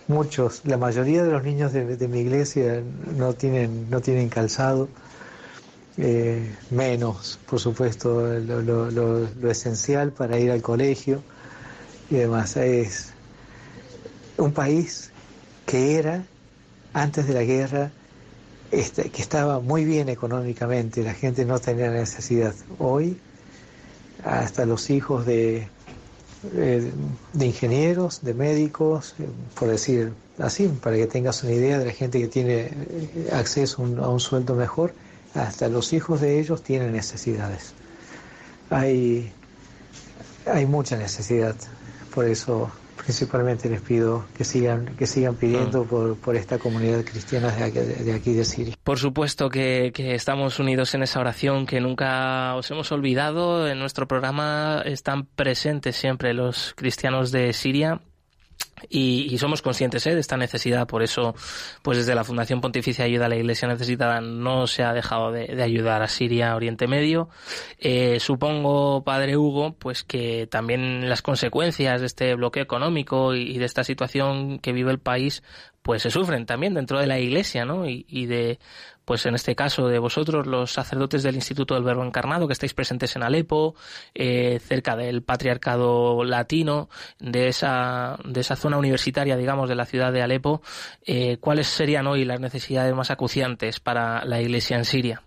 muchos, 0.07 0.61
la 0.65 0.77
mayoría 0.77 1.23
de 1.23 1.31
los 1.31 1.43
niños 1.43 1.73
de, 1.73 1.97
de 1.97 2.07
mi 2.07 2.19
iglesia 2.19 2.83
no 3.17 3.33
tienen, 3.35 3.89
no 3.89 4.01
tienen 4.01 4.29
calzado. 4.29 4.89
Eh, 5.99 6.55
menos, 6.69 7.39
por 7.49 7.59
supuesto, 7.59 8.21
lo, 8.39 8.61
lo, 8.61 8.91
lo, 8.91 9.27
lo, 9.41 9.51
esencial 9.51 10.11
para 10.11 10.37
ir 10.37 10.51
al 10.51 10.61
colegio 10.61 11.23
y 12.11 12.15
demás. 12.15 12.55
Es 12.55 13.13
un 14.37 14.51
país 14.53 15.11
que 15.65 15.97
era, 15.97 16.23
antes 16.93 17.27
de 17.27 17.33
la 17.33 17.43
guerra, 17.43 17.91
este, 18.71 19.09
que 19.09 19.21
estaba 19.23 19.59
muy 19.59 19.85
bien 19.85 20.07
económicamente, 20.09 21.01
la 21.01 21.15
gente 21.15 21.45
no 21.45 21.59
tenía 21.59 21.89
necesidad. 21.89 22.53
Hoy, 22.77 23.17
hasta 24.23 24.67
los 24.67 24.91
hijos 24.91 25.25
de, 25.25 25.67
de, 26.53 26.91
de 27.33 27.45
ingenieros, 27.45 28.21
de 28.21 28.35
médicos, 28.35 29.15
por 29.59 29.69
decir 29.69 30.13
así, 30.37 30.67
para 30.67 30.95
que 30.95 31.07
tengas 31.07 31.43
una 31.43 31.53
idea 31.53 31.79
de 31.79 31.85
la 31.85 31.91
gente 31.91 32.19
que 32.19 32.27
tiene 32.27 32.69
acceso 33.31 33.81
a 33.81 33.85
un, 33.85 33.99
a 33.99 34.09
un 34.09 34.19
sueldo 34.19 34.53
mejor, 34.53 34.93
hasta 35.33 35.67
los 35.67 35.93
hijos 35.93 36.21
de 36.21 36.39
ellos 36.39 36.63
tienen 36.63 36.91
necesidades. 36.91 37.73
Hay, 38.69 39.31
hay 40.45 40.65
mucha 40.65 40.97
necesidad, 40.97 41.55
por 42.13 42.25
eso 42.25 42.71
principalmente 42.97 43.69
les 43.69 43.79
pido 43.81 44.25
que 44.35 44.43
sigan, 44.43 44.95
que 44.97 45.07
sigan 45.07 45.35
pidiendo 45.35 45.85
por, 45.85 46.17
por 46.17 46.35
esta 46.35 46.57
comunidad 46.57 47.05
cristiana 47.05 47.51
de 47.51 47.63
aquí 47.63 47.79
de, 47.79 48.13
aquí 48.13 48.33
de 48.33 48.43
Siria. 48.43 48.75
Por 48.83 48.99
supuesto 48.99 49.49
que, 49.49 49.91
que, 49.93 50.13
estamos 50.13 50.59
unidos 50.59 50.93
en 50.93 51.03
esa 51.03 51.21
oración, 51.21 51.65
que 51.65 51.79
nunca 51.79 52.55
os 52.55 52.69
hemos 52.69 52.91
olvidado. 52.91 53.69
En 53.69 53.79
nuestro 53.79 54.07
programa 54.07 54.81
están 54.83 55.25
presentes 55.25 55.95
siempre 55.95 56.33
los 56.33 56.73
cristianos 56.75 57.31
de 57.31 57.53
Siria 57.53 58.01
y, 58.89 59.27
y, 59.33 59.37
somos 59.37 59.61
conscientes 59.61 60.05
¿eh? 60.05 60.13
de 60.13 60.21
esta 60.21 60.37
necesidad, 60.37 60.87
por 60.87 61.01
eso, 61.01 61.35
pues 61.81 61.97
desde 61.97 62.15
la 62.15 62.23
Fundación 62.23 62.61
Pontificia 62.61 63.05
Ayuda 63.05 63.25
a 63.25 63.29
la 63.29 63.35
Iglesia 63.35 63.67
Necesitada 63.67 64.21
no 64.21 64.67
se 64.67 64.83
ha 64.83 64.93
dejado 64.93 65.31
de, 65.31 65.47
de 65.47 65.63
ayudar 65.63 66.03
a 66.03 66.07
Siria, 66.07 66.55
Oriente 66.55 66.87
Medio. 66.87 67.29
Eh, 67.79 68.19
supongo, 68.19 69.03
Padre 69.03 69.35
Hugo, 69.35 69.73
pues 69.73 70.03
que 70.03 70.47
también 70.47 71.09
las 71.09 71.21
consecuencias 71.21 72.01
de 72.01 72.07
este 72.07 72.35
bloqueo 72.35 72.63
económico 72.63 73.33
y, 73.33 73.51
y 73.51 73.57
de 73.57 73.65
esta 73.65 73.83
situación 73.83 74.59
que 74.59 74.73
vive 74.73 74.91
el 74.91 74.99
país, 74.99 75.43
pues 75.87 76.01
se 76.01 76.11
sufren 76.11 76.45
también 76.45 76.73
dentro 76.73 76.99
de 76.99 77.07
la 77.07 77.17
Iglesia, 77.17 77.63
¿no? 77.63 77.87
Y, 77.87 78.25
de 78.25 78.59
pues 79.05 79.25
en 79.25 79.35
este 79.35 79.55
caso 79.55 79.87
de 79.87 79.99
vosotros, 79.99 80.45
los 80.45 80.73
sacerdotes 80.73 81.23
del 81.23 81.35
Instituto 81.35 81.75
del 81.75 81.85
Verbo 81.85 82.03
Encarnado, 82.03 82.45
que 82.45 82.51
estáis 82.51 82.73
presentes 82.73 83.15
en 83.15 83.23
Alepo, 83.23 83.73
eh, 84.13 84.59
cerca 84.59 84.97
del 84.97 85.23
patriarcado 85.23 86.25
latino, 86.25 86.89
de 87.19 87.47
esa, 87.47 88.19
de 88.25 88.41
esa 88.41 88.57
zona 88.57 88.77
universitaria, 88.77 89.37
digamos, 89.37 89.69
de 89.69 89.75
la 89.75 89.85
ciudad 89.85 90.11
de 90.11 90.21
Alepo, 90.21 90.61
eh, 91.05 91.37
¿cuáles 91.39 91.67
serían 91.67 92.05
hoy 92.05 92.25
las 92.25 92.41
necesidades 92.41 92.93
más 92.93 93.09
acuciantes 93.09 93.79
para 93.79 94.25
la 94.25 94.41
Iglesia 94.41 94.75
en 94.75 94.83
Siria? 94.83 95.23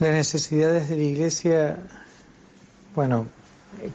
Las 0.00 0.14
necesidades 0.14 0.88
de 0.88 0.96
la 0.96 1.04
Iglesia, 1.04 1.78
bueno, 2.96 3.28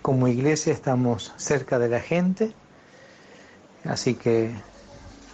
como 0.02 0.30
Iglesia 0.30 0.72
estamos 0.72 1.34
cerca 1.36 1.80
de 1.80 1.90
la 1.90 2.00
gente, 2.00 2.54
así 3.84 4.16
que 4.16 4.54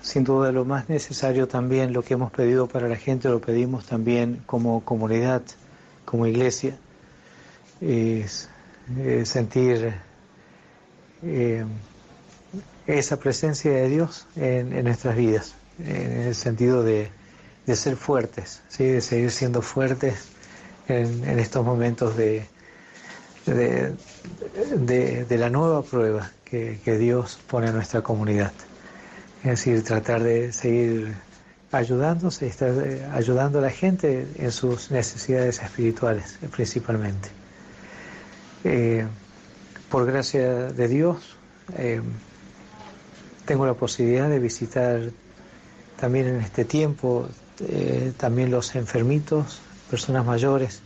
sin 0.05 0.23
duda 0.23 0.51
lo 0.51 0.65
más 0.65 0.87
necesario 0.87 1.47
también, 1.47 1.91
lo 1.91 2.03
que 2.03 2.13
hemos 2.13 2.31
pedido 2.31 2.67
para 2.67 2.87
la 2.87 2.95
gente, 2.95 3.27
lo 3.27 3.41
pedimos 3.41 3.87
también 3.87 4.43
como 4.45 4.85
comunidad, 4.85 5.41
como 6.05 6.27
iglesia, 6.27 6.77
es, 7.81 8.47
sentir 9.23 9.95
eh, 11.23 11.65
esa 12.85 13.17
presencia 13.17 13.71
de 13.71 13.89
Dios 13.89 14.27
en, 14.35 14.83
nuestras 14.83 15.15
vidas, 15.15 15.55
en 15.79 16.27
el 16.27 16.35
sentido 16.35 16.83
de, 16.83 17.09
ser 17.73 17.95
fuertes, 17.95 18.61
¿sí? 18.69 18.85
de 18.85 19.01
seguir 19.01 19.31
siendo 19.31 19.63
fuertes 19.63 20.27
en, 20.87 21.39
estos 21.39 21.65
momentos 21.65 22.15
de, 22.15 22.45
la 23.47 25.49
nueva 25.49 25.81
prueba 25.81 26.29
que 26.43 26.97
Dios 26.99 27.39
pone 27.47 27.69
a 27.69 27.71
nuestra 27.71 28.03
comunidad. 28.03 28.53
Es 29.45 29.51
decir, 29.51 29.83
tratar 29.83 30.23
de 30.23 30.51
seguir 30.51 31.13
ayudándose, 31.71 32.47
estar 32.47 32.73
ayudando 33.13 33.59
a 33.59 33.61
la 33.61 33.69
gente 33.69 34.27
en 34.39 34.51
sus 34.51 34.89
necesidades 34.89 35.61
espirituales 35.61 36.39
principalmente. 36.49 37.29
Eh, 38.63 39.05
por 39.87 40.07
gracia 40.07 40.71
de 40.71 40.87
Dios, 40.87 41.37
eh, 41.77 42.01
tengo 43.45 43.67
la 43.67 43.75
posibilidad 43.75 44.29
de 44.29 44.39
visitar 44.39 45.11
también 45.99 46.25
en 46.25 46.41
este 46.41 46.65
tiempo 46.65 47.29
eh, 47.59 48.13
también 48.17 48.49
los 48.49 48.75
enfermitos, 48.75 49.59
personas 49.91 50.25
mayores 50.25 50.81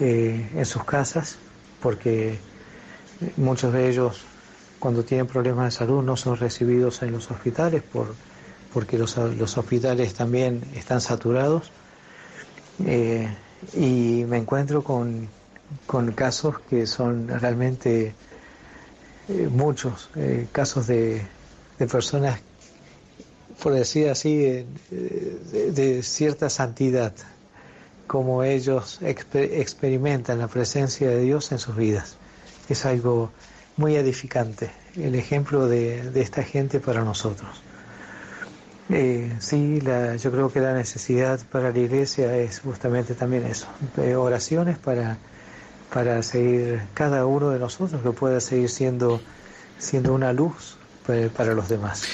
en 0.00 0.66
sus 0.66 0.82
casas, 0.82 1.36
porque 1.80 2.38
muchos 3.36 3.72
de 3.72 3.88
ellos 3.88 4.26
cuando 4.78 5.04
tienen 5.04 5.26
problemas 5.26 5.72
de 5.72 5.78
salud 5.78 6.02
no 6.02 6.16
son 6.16 6.36
recibidos 6.36 7.02
en 7.02 7.12
los 7.12 7.30
hospitales 7.30 7.82
por, 7.82 8.14
porque 8.72 8.98
los, 8.98 9.16
los 9.16 9.56
hospitales 9.56 10.14
también 10.14 10.62
están 10.74 11.00
saturados. 11.00 11.72
Eh, 12.84 13.26
y 13.74 14.24
me 14.28 14.36
encuentro 14.36 14.84
con, 14.84 15.28
con, 15.86 16.12
casos 16.12 16.56
que 16.68 16.86
son 16.86 17.26
realmente 17.28 18.14
eh, 19.28 19.48
muchos, 19.50 20.10
eh, 20.14 20.46
casos 20.52 20.86
de, 20.86 21.22
de, 21.78 21.86
personas, 21.86 22.38
por 23.62 23.72
decir 23.72 24.10
así, 24.10 24.36
de, 24.36 24.66
de, 24.90 25.72
de 25.72 26.02
cierta 26.02 26.50
santidad, 26.50 27.14
como 28.06 28.42
ellos 28.42 28.98
exper 29.00 29.54
experimentan 29.54 30.38
la 30.38 30.48
presencia 30.48 31.08
de 31.08 31.22
Dios 31.22 31.50
en 31.50 31.58
sus 31.58 31.76
vidas. 31.76 32.18
Es 32.68 32.84
algo 32.84 33.30
muy 33.76 33.96
edificante 33.96 34.70
el 34.96 35.14
ejemplo 35.14 35.66
de, 35.68 36.10
de 36.10 36.22
esta 36.22 36.42
gente 36.42 36.80
para 36.80 37.02
nosotros. 37.02 37.62
Eh, 38.88 39.34
sí, 39.40 39.80
la, 39.80 40.14
yo 40.16 40.30
creo 40.30 40.52
que 40.52 40.60
la 40.60 40.72
necesidad 40.72 41.40
para 41.50 41.72
la 41.72 41.78
iglesia 41.78 42.36
es 42.36 42.60
justamente 42.60 43.14
también 43.14 43.44
eso, 43.44 43.66
oraciones 44.16 44.78
para, 44.78 45.18
para 45.92 46.22
seguir 46.22 46.82
cada 46.94 47.26
uno 47.26 47.50
de 47.50 47.58
nosotros 47.58 48.00
que 48.00 48.10
pueda 48.12 48.40
seguir 48.40 48.70
siendo, 48.70 49.20
siendo 49.78 50.14
una 50.14 50.32
luz 50.32 50.78
para, 51.04 51.28
para 51.28 51.54
los 51.54 51.68
demás. 51.68 52.04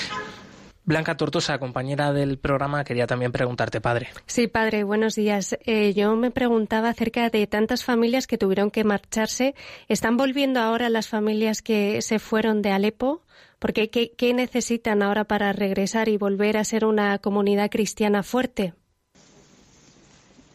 Blanca 0.85 1.16
Tortosa, 1.16 1.59
compañera 1.59 2.12
del 2.12 2.38
programa, 2.38 2.83
quería 2.83 3.07
también 3.07 3.31
preguntarte, 3.31 3.81
padre. 3.81 4.09
Sí, 4.27 4.49
padre, 4.49 4.83
buenos 4.83 5.14
días. 5.14 5.57
Eh, 5.64 5.95
yo 5.95 6.16
me 6.16 6.33
preguntaba 6.33 6.88
acerca 6.88 7.31
de 7.31 7.47
tantas 7.47 7.85
familias 7.85 8.27
que 8.27 8.37
tuvieron 8.37 8.73
que 8.73 8.83
marcharse. 8.83 9.55
¿Están 9.87 10.16
volviendo 10.16 10.59
ahora 10.59 10.88
las 10.90 11.07
familias 11.07 11.62
que 11.62 12.03
se 12.03 12.18
fueron 12.18 12.62
de 12.62 12.73
Alepo? 12.73 13.23
Porque 13.61 13.90
¿qué, 13.90 14.11
qué 14.11 14.35
necesitan 14.35 15.03
ahora 15.03 15.23
para 15.25 15.53
regresar 15.53 16.09
y 16.09 16.16
volver 16.16 16.57
a 16.57 16.64
ser 16.64 16.85
una 16.85 17.18
comunidad 17.18 17.71
cristiana 17.71 18.25
fuerte? 18.25 18.75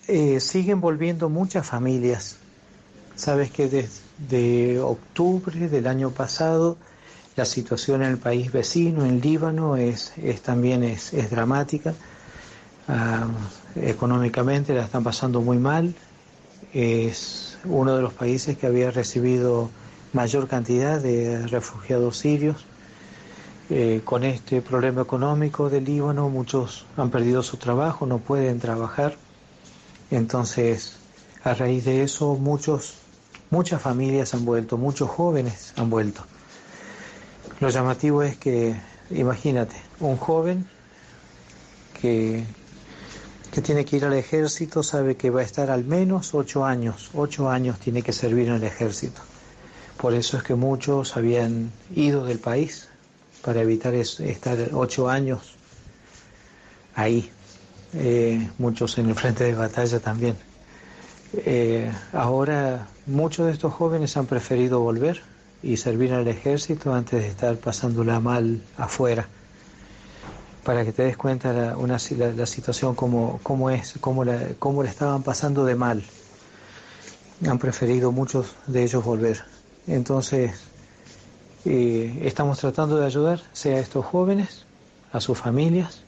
Eh, 0.10 0.42
siguen 0.42 0.82
volviendo 0.82 1.30
muchas 1.30 1.66
familias. 1.66 2.38
Sabes 3.16 3.50
que 3.50 3.70
desde 3.70 4.80
octubre 4.80 5.70
del 5.70 5.88
año 5.88 6.12
pasado 6.12 6.78
la 7.38 7.46
situación 7.46 8.02
en 8.02 8.10
el 8.10 8.18
país 8.18 8.52
vecino, 8.52 9.06
en 9.06 9.22
Líbano, 9.22 9.78
es, 9.78 10.12
es 10.18 10.42
también 10.42 10.84
es, 10.84 11.12
dramática. 11.30 11.94
Uh, 12.88 13.80
económicamente 13.80 14.74
la 14.74 14.84
están 14.84 15.04
pasando 15.04 15.40
muy 15.42 15.60
mal. 15.60 15.94
Es 16.74 17.60
uno 17.64 17.96
de 17.96 18.02
los 18.02 18.14
países 18.14 18.58
que 18.58 18.66
había 18.66 18.90
recibido 18.90 19.70
mayor 20.14 20.48
cantidad 20.48 21.00
de 21.00 21.46
refugiados 21.46 22.18
sirios. 22.18 22.66
Eh, 23.70 24.02
con 24.04 24.24
este 24.24 24.62
problema 24.64 25.04
económico 25.04 25.70
del 25.70 25.84
Líbano, 25.84 26.30
muchos 26.30 26.88
han 26.96 27.12
perdido 27.12 27.44
su 27.44 27.58
trabajo, 27.58 28.08
no 28.08 28.18
pueden 28.18 28.60
trabajar. 28.60 29.16
Entonces, 30.10 30.96
a 31.44 31.54
raíz 31.54 31.86
de 31.86 32.02
eso, 32.02 32.34
muchos, 32.34 32.96
muchas 33.52 33.80
familias 33.80 34.34
han 34.34 34.44
vuelto, 34.44 34.78
muchos 34.78 35.08
jóvenes 35.10 35.74
han 35.76 35.92
vuelto. 35.92 36.24
Lo 37.60 37.70
llamativo 37.70 38.22
es 38.22 38.38
que, 38.38 38.76
imagínate, 39.10 39.76
un 40.00 40.18
joven 40.18 40.68
que, 42.00 42.44
que 43.52 43.62
tiene 43.62 43.84
que 43.84 43.98
ir 43.98 44.06
al 44.06 44.14
ejército 44.14 44.84
sabe 44.84 45.16
que 45.16 45.32
va 45.32 45.42
a 45.42 45.44
estar 45.44 45.72
al 45.72 45.84
menos 45.84 46.36
ocho 46.36 46.66
años, 46.66 47.10
ocho 47.16 47.50
años 47.50 47.80
tiene 47.80 48.04
que 48.04 48.14
servir 48.14 48.50
en 48.50 48.56
el 48.56 48.64
ejército. 48.64 49.22
Por 49.98 50.14
eso 50.14 50.38
es 50.38 50.44
que 50.44 50.54
muchos 50.54 51.18
habían 51.18 51.72
ido 51.96 52.26
del 52.26 52.38
país 52.38 52.90
para 53.44 53.62
evitar 53.62 53.96
es, 53.96 54.20
estar 54.20 54.58
ocho 54.74 55.10
años 55.10 55.56
ahí, 56.94 57.32
eh, 57.96 58.48
muchos 58.60 59.00
en 59.00 59.10
el 59.10 59.16
frente 59.16 59.46
de 59.46 59.56
batalla 59.56 60.00
también. 60.00 60.36
Eh, 61.34 61.92
ahora 62.14 62.88
muchos 63.08 63.48
de 63.48 63.54
estos 63.54 63.74
jóvenes 63.74 64.16
han 64.16 64.28
preferido 64.28 64.80
volver 64.82 65.24
y 65.64 65.78
servir 65.78 66.14
al 66.14 66.28
ejército 66.28 66.94
antes 66.94 67.22
de 67.22 67.28
estar 67.28 67.58
pasándola 67.58 68.20
mal 68.20 68.62
afuera. 68.78 69.28
Para 70.64 70.84
que 70.84 70.92
te 70.92 71.04
des 71.04 71.18
cuenta 71.18 71.54
la, 71.54 71.78
una, 71.78 71.98
la, 72.36 72.46
situación 72.46 72.94
como, 72.96 73.40
como 73.42 73.70
es, 73.70 73.96
cómo 74.02 74.26
la, 74.26 74.50
cómo 74.60 74.84
la 74.84 74.90
estaban 74.90 75.24
pasando 75.24 75.66
de 75.66 75.76
mal. 75.76 76.04
Han 77.48 77.58
preferido 77.58 78.12
muchos 78.12 78.56
de 78.68 78.84
ellos 78.84 79.04
volver. 79.04 79.44
Entonces, 79.88 80.52
eh, 81.66 82.20
estamos 82.24 82.60
tratando 82.60 82.98
de 82.98 83.06
ayudar, 83.06 83.42
sea 83.54 83.78
a 83.78 83.80
estos 83.80 84.06
jóvenes, 84.06 84.66
a 85.14 85.22
sus 85.22 85.38
familias, 85.38 86.02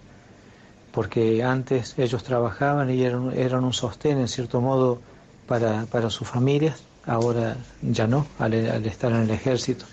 porque 0.92 1.44
antes 1.44 1.96
ellos 1.98 2.24
trabajaban 2.24 2.90
y 2.90 3.04
eran, 3.04 3.32
eran 3.38 3.64
un 3.64 3.74
sostén, 3.74 4.18
en 4.20 4.28
cierto 4.28 4.60
modo, 4.60 5.00
para, 5.48 5.86
para 5.86 6.10
sus 6.10 6.28
familias 6.28 6.84
ahora 7.10 7.58
ya 7.82 8.08
no, 8.08 8.28
al, 8.38 8.54
estar 8.54 9.12
en 9.12 9.24
el 9.24 9.32
ejército. 9.32 9.86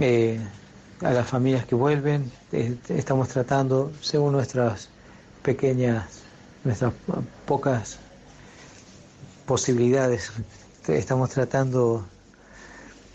Eh, 0.00 0.40
a 1.02 1.10
las 1.12 1.28
familias 1.28 1.66
que 1.66 1.74
vuelven, 1.74 2.30
eh, 2.52 2.76
estamos 2.88 3.28
tratando, 3.28 3.92
según 4.00 4.32
nuestras 4.32 4.88
pequeñas, 5.42 6.22
nuestras 6.64 6.92
pocas 7.46 7.98
posibilidades. 9.46 10.32
Estamos 10.88 11.30
tratando 11.30 12.06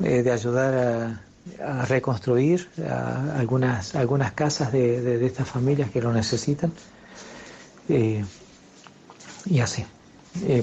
eh, 0.04 0.24
de 0.24 0.32
ayudar 0.32 0.74
a, 0.76 1.86
reconstruir 1.88 2.70
algunas, 3.36 3.96
algunas 3.96 4.34
casas 4.34 4.72
de, 4.72 5.26
estas 5.26 5.50
familias 5.50 5.90
que 5.90 6.00
lo 6.00 6.14
necesitan. 6.14 6.72
Eh, 7.88 8.24
y 9.46 9.60
así. 9.60 9.84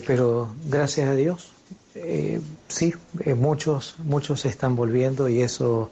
Pero 0.06 0.54
gracias 0.66 1.08
a 1.08 1.14
Dios, 1.14 1.55
eh, 1.98 2.40
sí, 2.68 2.94
eh, 3.20 3.34
muchos, 3.34 3.96
muchos 3.98 4.42
se 4.42 4.48
están 4.48 4.76
volviendo 4.76 5.28
y 5.28 5.40
eso, 5.40 5.90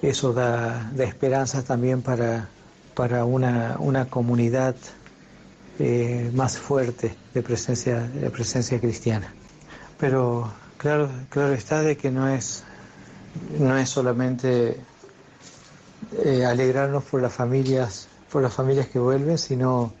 eso 0.00 0.32
da, 0.32 0.90
da 0.94 1.04
esperanza 1.04 1.62
también 1.62 2.00
para, 2.00 2.48
para 2.94 3.26
una, 3.26 3.76
una 3.78 4.06
comunidad 4.06 4.74
eh, 5.78 6.30
más 6.32 6.58
fuerte 6.58 7.14
de 7.34 7.42
presencia, 7.42 8.00
de 8.00 8.30
presencia 8.30 8.80
cristiana. 8.80 9.34
Pero 9.98 10.50
claro, 10.78 11.10
claro 11.28 11.52
está 11.52 11.82
de 11.82 11.98
que 11.98 12.10
no 12.10 12.28
es, 12.28 12.64
no 13.58 13.76
es 13.76 13.90
solamente 13.90 14.80
alegrarnos 16.46 17.04
por 17.04 17.20
las 17.20 17.32
familias, 17.32 18.08
por 18.30 18.42
las 18.42 18.54
familias 18.54 18.86
que 18.88 18.98
vuelven, 18.98 19.36
sino 19.36 19.92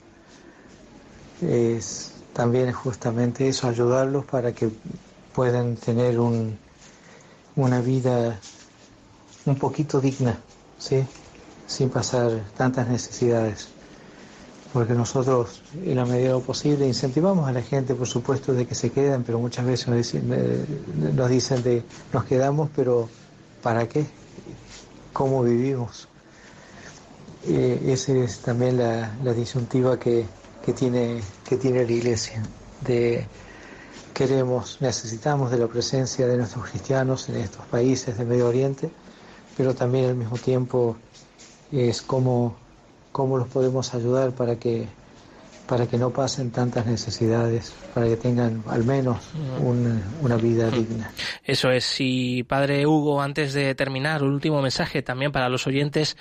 es 1.42 2.13
también 2.34 2.72
justamente 2.72 3.48
eso, 3.48 3.68
ayudarlos 3.68 4.24
para 4.26 4.52
que 4.52 4.68
puedan 5.34 5.76
tener 5.76 6.18
un, 6.18 6.58
una 7.56 7.80
vida 7.80 8.38
un 9.46 9.56
poquito 9.56 10.00
digna, 10.00 10.38
¿sí? 10.78 11.04
sin 11.66 11.88
pasar 11.88 12.42
tantas 12.56 12.88
necesidades. 12.88 13.68
Porque 14.72 14.94
nosotros, 14.94 15.62
en 15.84 15.96
la 15.96 16.04
medida 16.04 16.28
de 16.28 16.34
lo 16.34 16.40
posible, 16.40 16.86
incentivamos 16.86 17.48
a 17.48 17.52
la 17.52 17.62
gente, 17.62 17.94
por 17.94 18.08
supuesto, 18.08 18.52
de 18.52 18.66
que 18.66 18.74
se 18.74 18.90
queden, 18.90 19.22
pero 19.22 19.38
muchas 19.38 19.64
veces 19.64 19.86
nos 19.86 19.96
dicen, 19.98 20.28
eh, 20.32 20.66
nos 21.14 21.30
dicen 21.30 21.62
de 21.62 21.84
nos 22.12 22.24
quedamos, 22.24 22.70
pero 22.74 23.08
¿para 23.62 23.88
qué? 23.88 24.04
¿Cómo 25.12 25.44
vivimos? 25.44 26.08
Eh, 27.46 27.80
esa 27.86 28.12
es 28.12 28.40
también 28.40 28.78
la, 28.78 29.14
la 29.22 29.32
disyuntiva 29.32 29.96
que, 29.96 30.26
que, 30.64 30.72
tiene, 30.72 31.20
que 31.48 31.56
tiene 31.56 31.84
la 31.84 31.92
Iglesia. 31.92 32.42
De 32.80 33.26
queremos, 34.12 34.78
necesitamos 34.80 35.50
de 35.50 35.58
la 35.58 35.66
presencia 35.66 36.26
de 36.26 36.36
nuestros 36.36 36.68
cristianos 36.70 37.28
en 37.28 37.36
estos 37.36 37.64
países 37.66 38.16
del 38.16 38.26
Medio 38.28 38.48
Oriente, 38.48 38.90
pero 39.56 39.74
también 39.74 40.06
al 40.10 40.14
mismo 40.14 40.36
tiempo 40.38 40.96
es 41.72 42.02
cómo, 42.02 42.56
cómo 43.12 43.38
los 43.38 43.48
podemos 43.48 43.92
ayudar 43.94 44.30
para 44.32 44.56
que, 44.56 44.86
para 45.66 45.86
que 45.88 45.98
no 45.98 46.10
pasen 46.10 46.50
tantas 46.52 46.86
necesidades, 46.86 47.72
para 47.92 48.06
que 48.06 48.16
tengan 48.16 48.62
al 48.68 48.84
menos 48.84 49.18
un- 49.60 50.00
una 50.22 50.36
vida 50.36 50.70
digna. 50.70 51.10
Eso 51.42 51.70
es. 51.70 51.96
Y 51.98 52.44
padre 52.44 52.86
Hugo, 52.86 53.20
antes 53.20 53.52
de 53.52 53.74
terminar, 53.74 54.22
un 54.22 54.32
último 54.34 54.62
mensaje 54.62 55.02
también 55.02 55.32
para 55.32 55.48
los 55.48 55.66
oyentes 55.66 56.16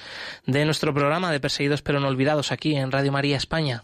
de 0.47 0.65
nuestro 0.65 0.93
programa 0.95 1.31
de 1.31 1.39
Perseguidos 1.39 1.81
pero 1.83 1.99
no 1.99 2.07
olvidados 2.07 2.51
aquí 2.51 2.75
en 2.75 2.91
Radio 2.91 3.11
María 3.11 3.37
España. 3.37 3.83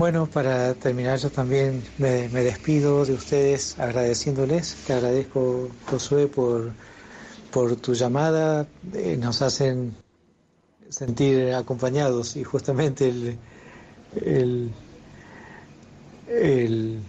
Bueno, 0.00 0.26
para 0.26 0.72
terminar 0.72 1.18
yo 1.18 1.28
también 1.30 1.82
me, 1.98 2.26
me 2.30 2.42
despido 2.42 3.04
de 3.04 3.12
ustedes 3.12 3.78
agradeciéndoles. 3.78 4.74
Te 4.86 4.94
agradezco, 4.94 5.68
Josué, 5.84 6.26
por, 6.26 6.70
por 7.52 7.76
tu 7.76 7.92
llamada. 7.92 8.66
Eh, 8.94 9.18
nos 9.18 9.42
hacen 9.42 9.94
sentir 10.88 11.52
acompañados 11.52 12.34
y 12.36 12.44
justamente 12.44 13.10
el, 13.10 13.38
el, 14.24 14.70
el, 16.28 17.02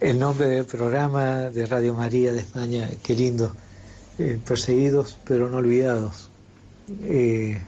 el 0.00 0.18
nombre 0.18 0.46
del 0.46 0.66
programa 0.66 1.48
de 1.48 1.64
Radio 1.64 1.94
María 1.94 2.30
de 2.34 2.40
España, 2.40 2.90
qué 3.02 3.14
lindo. 3.14 3.56
Eh, 4.18 4.38
perseguidos 4.46 5.18
pero 5.24 5.48
no 5.48 5.56
olvidados. 5.56 6.28
Eh, 7.04 7.58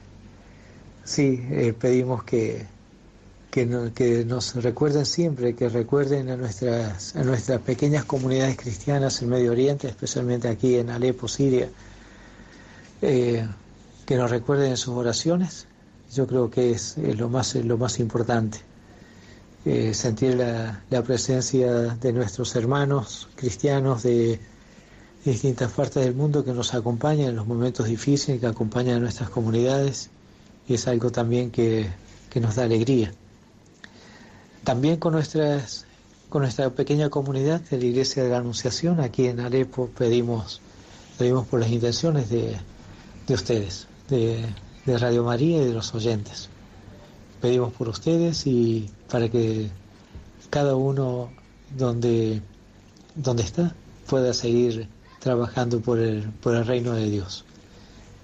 sí, 1.03 1.43
eh, 1.49 1.73
pedimos 1.73 2.23
que, 2.23 2.76
que, 3.65 3.91
que 3.95 4.23
nos 4.23 4.53
recuerden 4.53 5.03
siempre, 5.03 5.55
que 5.55 5.67
recuerden 5.67 6.29
a 6.29 6.37
nuestras, 6.37 7.15
a 7.15 7.23
nuestras 7.23 7.59
pequeñas 7.61 8.05
comunidades 8.05 8.55
cristianas 8.55 9.19
en 9.23 9.29
Medio 9.29 9.51
Oriente, 9.51 9.87
especialmente 9.87 10.47
aquí 10.47 10.75
en 10.75 10.91
Alepo, 10.91 11.27
Siria, 11.27 11.67
eh, 13.01 13.47
que 14.05 14.15
nos 14.15 14.29
recuerden 14.29 14.71
en 14.71 14.77
sus 14.77 14.93
oraciones. 14.95 15.65
Yo 16.13 16.27
creo 16.27 16.51
que 16.51 16.69
es, 16.69 16.97
lo, 16.97 17.29
más, 17.29 17.55
lo 17.55 17.79
más 17.79 17.99
importante. 17.99 18.59
Eh, 19.65 19.95
sentir 19.95 20.35
la, 20.35 20.83
la 20.91 21.01
presencia 21.01 21.71
de 21.95 22.13
nuestros 22.13 22.55
hermanos 22.55 23.27
cristianos 23.35 24.03
de 24.03 24.39
distintas 25.25 25.71
partes 25.71 26.05
del 26.05 26.13
mundo 26.13 26.45
que 26.45 26.53
nos 26.53 26.75
acompañan 26.75 27.29
en 27.29 27.35
los 27.35 27.47
momentos 27.47 27.87
difíciles, 27.87 28.39
que 28.39 28.45
acompañan 28.45 28.97
a 28.97 28.99
nuestras 28.99 29.31
comunidades, 29.31 30.11
y 30.67 30.75
es 30.75 30.87
algo 30.87 31.11
también 31.11 31.49
que 31.49 31.89
nos 32.39 32.53
da 32.53 32.63
alegría. 32.63 33.11
También 34.67 34.97
con, 34.97 35.13
nuestras, 35.13 35.85
con 36.27 36.41
nuestra 36.41 36.69
pequeña 36.69 37.09
comunidad 37.09 37.61
de 37.61 37.77
la 37.77 37.85
Iglesia 37.85 38.21
de 38.21 38.31
la 38.31 38.39
Anunciación, 38.39 38.99
aquí 38.99 39.27
en 39.27 39.39
Alepo, 39.39 39.87
pedimos, 39.97 40.59
pedimos 41.17 41.47
por 41.47 41.61
las 41.61 41.69
intenciones 41.69 42.29
de, 42.29 42.57
de 43.27 43.33
ustedes, 43.33 43.87
de, 44.09 44.45
de 44.85 44.97
Radio 44.97 45.23
María 45.23 45.61
y 45.61 45.65
de 45.67 45.73
los 45.73 45.95
oyentes. 45.95 46.49
Pedimos 47.39 47.71
por 47.71 47.87
ustedes 47.87 48.45
y 48.45 48.89
para 49.09 49.29
que 49.29 49.69
cada 50.49 50.75
uno 50.75 51.29
donde, 51.77 52.41
donde 53.15 53.43
está 53.43 53.73
pueda 54.09 54.33
seguir 54.33 54.89
trabajando 55.19 55.79
por 55.79 55.97
el, 55.97 56.23
por 56.41 56.55
el 56.55 56.65
reino 56.65 56.91
de 56.91 57.09
Dios, 57.09 57.45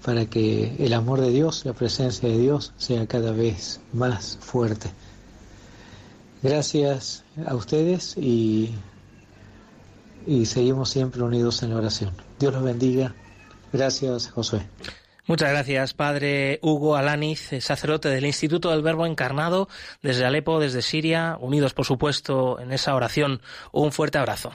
para 0.04 0.26
que 0.26 0.76
el 0.78 0.92
amor 0.92 1.22
de 1.22 1.30
Dios, 1.30 1.64
la 1.64 1.72
presencia 1.72 2.28
de 2.28 2.36
Dios 2.36 2.74
sea 2.76 3.06
cada 3.06 3.32
vez 3.32 3.80
más 3.94 4.36
fuerte. 4.42 4.90
Gracias 6.44 7.24
a 7.46 7.54
ustedes 7.54 8.18
y, 8.18 8.74
y 10.26 10.44
seguimos 10.44 10.90
siempre 10.90 11.22
unidos 11.22 11.62
en 11.62 11.70
la 11.70 11.76
oración. 11.76 12.12
Dios 12.38 12.52
los 12.52 12.62
bendiga. 12.62 13.14
Gracias, 13.72 14.28
Josué. 14.28 14.60
Muchas 15.26 15.48
gracias, 15.48 15.94
padre 15.94 16.58
Hugo 16.60 16.96
Alaniz, 16.96 17.48
sacerdote 17.60 18.10
del 18.10 18.26
Instituto 18.26 18.70
del 18.72 18.82
Verbo 18.82 19.06
Encarnado, 19.06 19.70
desde 20.02 20.26
Alepo, 20.26 20.60
desde 20.60 20.82
Siria, 20.82 21.38
unidos, 21.40 21.72
por 21.72 21.86
supuesto, 21.86 22.60
en 22.60 22.72
esa 22.72 22.94
oración. 22.94 23.40
Un 23.72 23.90
fuerte 23.90 24.18
abrazo. 24.18 24.52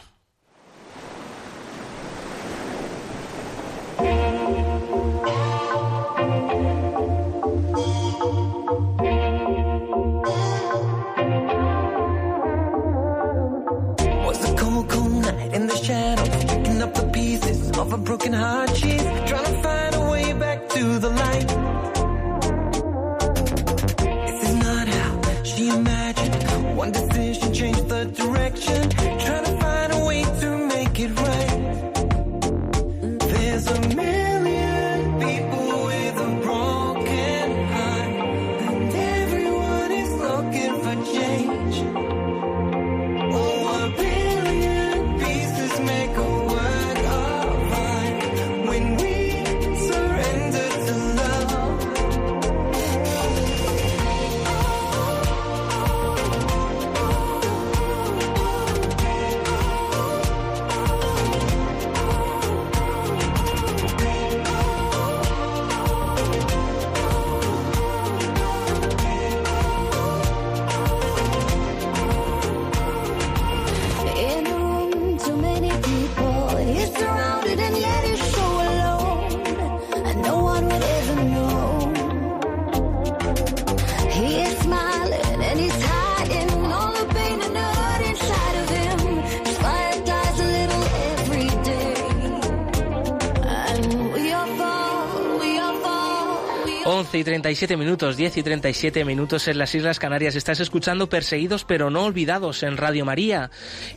Y 97.20 97.24
37 97.24 97.78
minutos, 97.78 98.18
10 98.18 98.38
y 98.38 98.44
37 98.44 99.06
minutos 99.06 99.48
en 99.48 99.58
las 99.58 99.76
Islas 99.76 100.00
Canarias. 100.00 100.36
Estás 100.36 100.60
escuchando 100.60 101.10
Perseguidos 101.10 101.66
pero 101.66 101.90
no 101.90 102.06
olvidados 102.06 102.64
en 102.64 102.78
Radio 102.78 103.06
María. 103.06 103.52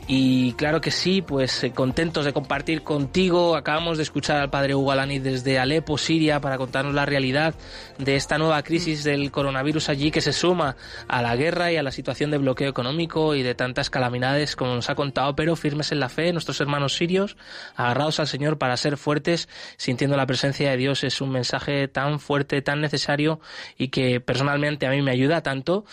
Y 0.05 0.51
claro 0.53 0.81
que 0.81 0.91
sí, 0.91 1.21
pues 1.21 1.63
eh, 1.63 1.71
contentos 1.71 2.25
de 2.25 2.33
compartir 2.33 2.83
contigo. 2.83 3.55
Acabamos 3.55 3.95
de 3.95 4.03
escuchar 4.03 4.41
al 4.41 4.49
padre 4.49 4.75
Hugo 4.75 4.91
Alani 4.91 5.19
desde 5.19 5.59
Alepo, 5.59 5.97
Siria, 5.97 6.41
para 6.41 6.57
contarnos 6.57 6.93
la 6.93 7.05
realidad 7.05 7.55
de 7.97 8.17
esta 8.17 8.37
nueva 8.37 8.61
crisis 8.63 9.05
del 9.05 9.31
coronavirus 9.31 9.87
allí 9.87 10.11
que 10.11 10.19
se 10.19 10.33
suma 10.33 10.75
a 11.07 11.21
la 11.21 11.37
guerra 11.37 11.71
y 11.71 11.77
a 11.77 11.83
la 11.83 11.91
situación 11.91 12.31
de 12.31 12.37
bloqueo 12.37 12.69
económico 12.69 13.33
y 13.33 13.43
de 13.43 13.55
tantas 13.55 13.89
calamidades 13.89 14.57
como 14.57 14.75
nos 14.75 14.89
ha 14.89 14.95
contado, 14.95 15.37
pero 15.37 15.55
firmes 15.55 15.93
en 15.93 16.01
la 16.01 16.09
fe, 16.09 16.33
nuestros 16.33 16.59
hermanos 16.59 16.95
sirios, 16.95 17.37
agarrados 17.77 18.19
al 18.19 18.27
Señor 18.27 18.57
para 18.57 18.75
ser 18.75 18.97
fuertes, 18.97 19.47
sintiendo 19.77 20.17
la 20.17 20.25
presencia 20.25 20.69
de 20.69 20.75
Dios. 20.75 21.05
Es 21.05 21.21
un 21.21 21.29
mensaje 21.29 21.87
tan 21.87 22.19
fuerte, 22.19 22.61
tan 22.61 22.81
necesario 22.81 23.39
y 23.77 23.87
que 23.87 24.19
personalmente 24.19 24.85
a 24.85 24.89
mí 24.89 25.01
me 25.01 25.11
ayuda 25.11 25.41
tanto. 25.41 25.85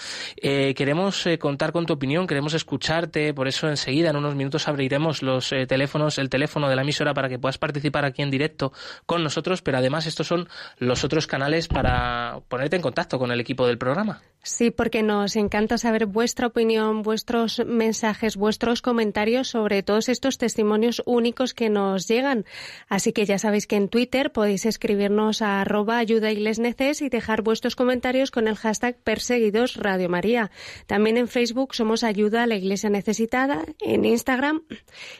Eh, 0.42 0.74
queremos 0.74 1.24
eh, 1.26 1.38
contar 1.38 1.70
con 1.70 1.86
tu 1.86 1.92
opinión, 1.92 2.26
queremos 2.26 2.54
escucharte, 2.54 3.32
por 3.34 3.46
eso 3.46 3.68
enseguida 3.68 3.99
en 4.08 4.16
unos 4.16 4.34
minutos 4.34 4.66
abriremos 4.66 5.22
los 5.22 5.52
eh, 5.52 5.66
teléfonos, 5.66 6.18
el 6.18 6.30
teléfono 6.30 6.68
de 6.70 6.76
la 6.76 6.82
emisora 6.82 7.12
para 7.12 7.28
que 7.28 7.38
puedas 7.38 7.58
participar 7.58 8.06
aquí 8.06 8.22
en 8.22 8.30
directo 8.30 8.72
con 9.04 9.22
nosotros, 9.22 9.60
pero 9.60 9.76
además 9.76 10.06
estos 10.06 10.26
son 10.26 10.48
los 10.78 11.04
otros 11.04 11.26
canales 11.26 11.68
para 11.68 12.40
ponerte 12.48 12.76
en 12.76 12.82
contacto 12.82 13.18
con 13.18 13.30
el 13.30 13.40
equipo 13.40 13.66
del 13.66 13.76
programa. 13.76 14.22
Sí, 14.42 14.70
porque 14.70 15.02
nos 15.02 15.36
encanta 15.36 15.76
saber 15.76 16.06
vuestra 16.06 16.46
opinión, 16.46 17.02
vuestros 17.02 17.62
mensajes, 17.66 18.36
vuestros 18.38 18.80
comentarios 18.80 19.48
sobre 19.48 19.82
todos 19.82 20.08
estos 20.08 20.38
testimonios 20.38 21.02
únicos 21.04 21.52
que 21.52 21.68
nos 21.68 22.08
llegan. 22.08 22.46
Así 22.88 23.12
que 23.12 23.26
ya 23.26 23.38
sabéis 23.38 23.66
que 23.66 23.76
en 23.76 23.90
Twitter 23.90 24.32
podéis 24.32 24.64
escribirnos 24.64 25.42
a 25.42 25.60
arroba 25.60 25.98
ayuda 25.98 26.30
y 26.32 27.08
dejar 27.08 27.42
vuestros 27.42 27.76
comentarios 27.76 28.30
con 28.30 28.48
el 28.48 28.56
hashtag 28.56 28.96
perseguidos 28.96 29.76
Radio 29.76 30.08
María. 30.08 30.50
También 30.86 31.18
en 31.18 31.28
Facebook 31.28 31.74
somos 31.74 32.02
Ayuda 32.02 32.44
a 32.44 32.46
la 32.46 32.56
Iglesia 32.56 32.88
Necesitada, 32.88 33.64
en 33.94 34.04
Instagram 34.04 34.62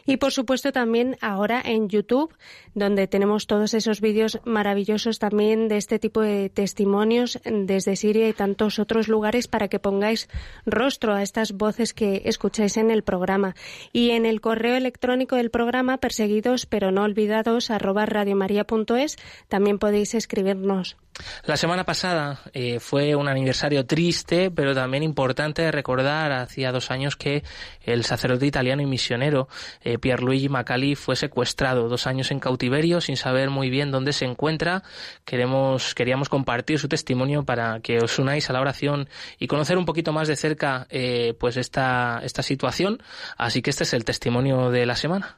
y 0.05 0.17
por 0.17 0.31
supuesto 0.31 0.71
también 0.71 1.17
ahora 1.21 1.61
en 1.63 1.89
YouTube, 1.89 2.33
donde 2.73 3.07
tenemos 3.07 3.47
todos 3.47 3.73
esos 3.73 4.01
vídeos 4.01 4.39
maravillosos 4.45 5.19
también 5.19 5.67
de 5.67 5.77
este 5.77 5.99
tipo 5.99 6.21
de 6.21 6.49
testimonios 6.49 7.39
desde 7.43 7.95
Siria 7.95 8.29
y 8.29 8.33
tantos 8.33 8.79
otros 8.79 9.07
lugares 9.07 9.47
para 9.47 9.67
que 9.67 9.79
pongáis 9.79 10.29
rostro 10.65 11.13
a 11.13 11.21
estas 11.21 11.53
voces 11.53 11.93
que 11.93 12.23
escucháis 12.25 12.77
en 12.77 12.91
el 12.91 13.03
programa. 13.03 13.55
Y 13.91 14.11
en 14.11 14.25
el 14.25 14.41
correo 14.41 14.75
electrónico 14.75 15.35
del 15.35 15.51
programa, 15.51 15.97
perseguidos 15.97 16.65
pero 16.65 16.91
no 16.91 17.03
olvidados, 17.03 17.69
arroba 17.69 18.05
radiomaria.es, 18.05 19.17
también 19.47 19.79
podéis 19.79 20.13
escribirnos. 20.15 20.97
La 21.45 21.57
semana 21.57 21.83
pasada 21.85 22.39
eh, 22.53 22.79
fue 22.79 23.15
un 23.15 23.27
aniversario 23.27 23.85
triste, 23.85 24.51
pero 24.51 24.73
también 24.73 25.03
importante 25.03 25.71
recordar. 25.71 26.31
Hacía 26.31 26.71
dos 26.71 26.91
años 26.91 27.15
que 27.15 27.43
el 27.83 28.05
sacerdote 28.05 28.45
italiano 28.45 28.81
y 28.81 28.85
misionero 28.85 29.47
eh, 29.81 29.97
Pierluigi 29.97 30.49
Macali 30.49 30.95
fue 30.95 31.15
secuestrado, 31.15 31.89
dos 31.89 32.07
años 32.07 32.31
en 32.31 32.39
cautiverio, 32.39 33.01
sin 33.01 33.17
saber 33.17 33.49
muy 33.49 33.69
bien 33.69 33.91
dónde 33.91 34.13
se 34.13 34.25
encuentra. 34.25 34.83
Queremos, 35.25 35.95
queríamos 35.95 36.29
compartir 36.29 36.79
su 36.79 36.87
testimonio 36.87 37.43
para 37.43 37.79
que 37.81 37.99
os 37.99 38.17
unáis 38.19 38.49
a 38.49 38.53
la 38.53 38.61
oración 38.61 39.09
y 39.39 39.47
conocer 39.47 39.77
un 39.77 39.85
poquito 39.85 40.13
más 40.13 40.27
de 40.27 40.35
cerca 40.35 40.87
eh, 40.89 41.35
pues 41.39 41.57
esta, 41.57 42.21
esta 42.23 42.43
situación. 42.43 43.01
Así 43.37 43.61
que 43.61 43.69
este 43.69 43.83
es 43.83 43.93
el 43.93 44.05
testimonio 44.05 44.69
de 44.69 44.85
la 44.85 44.95
semana. 44.95 45.37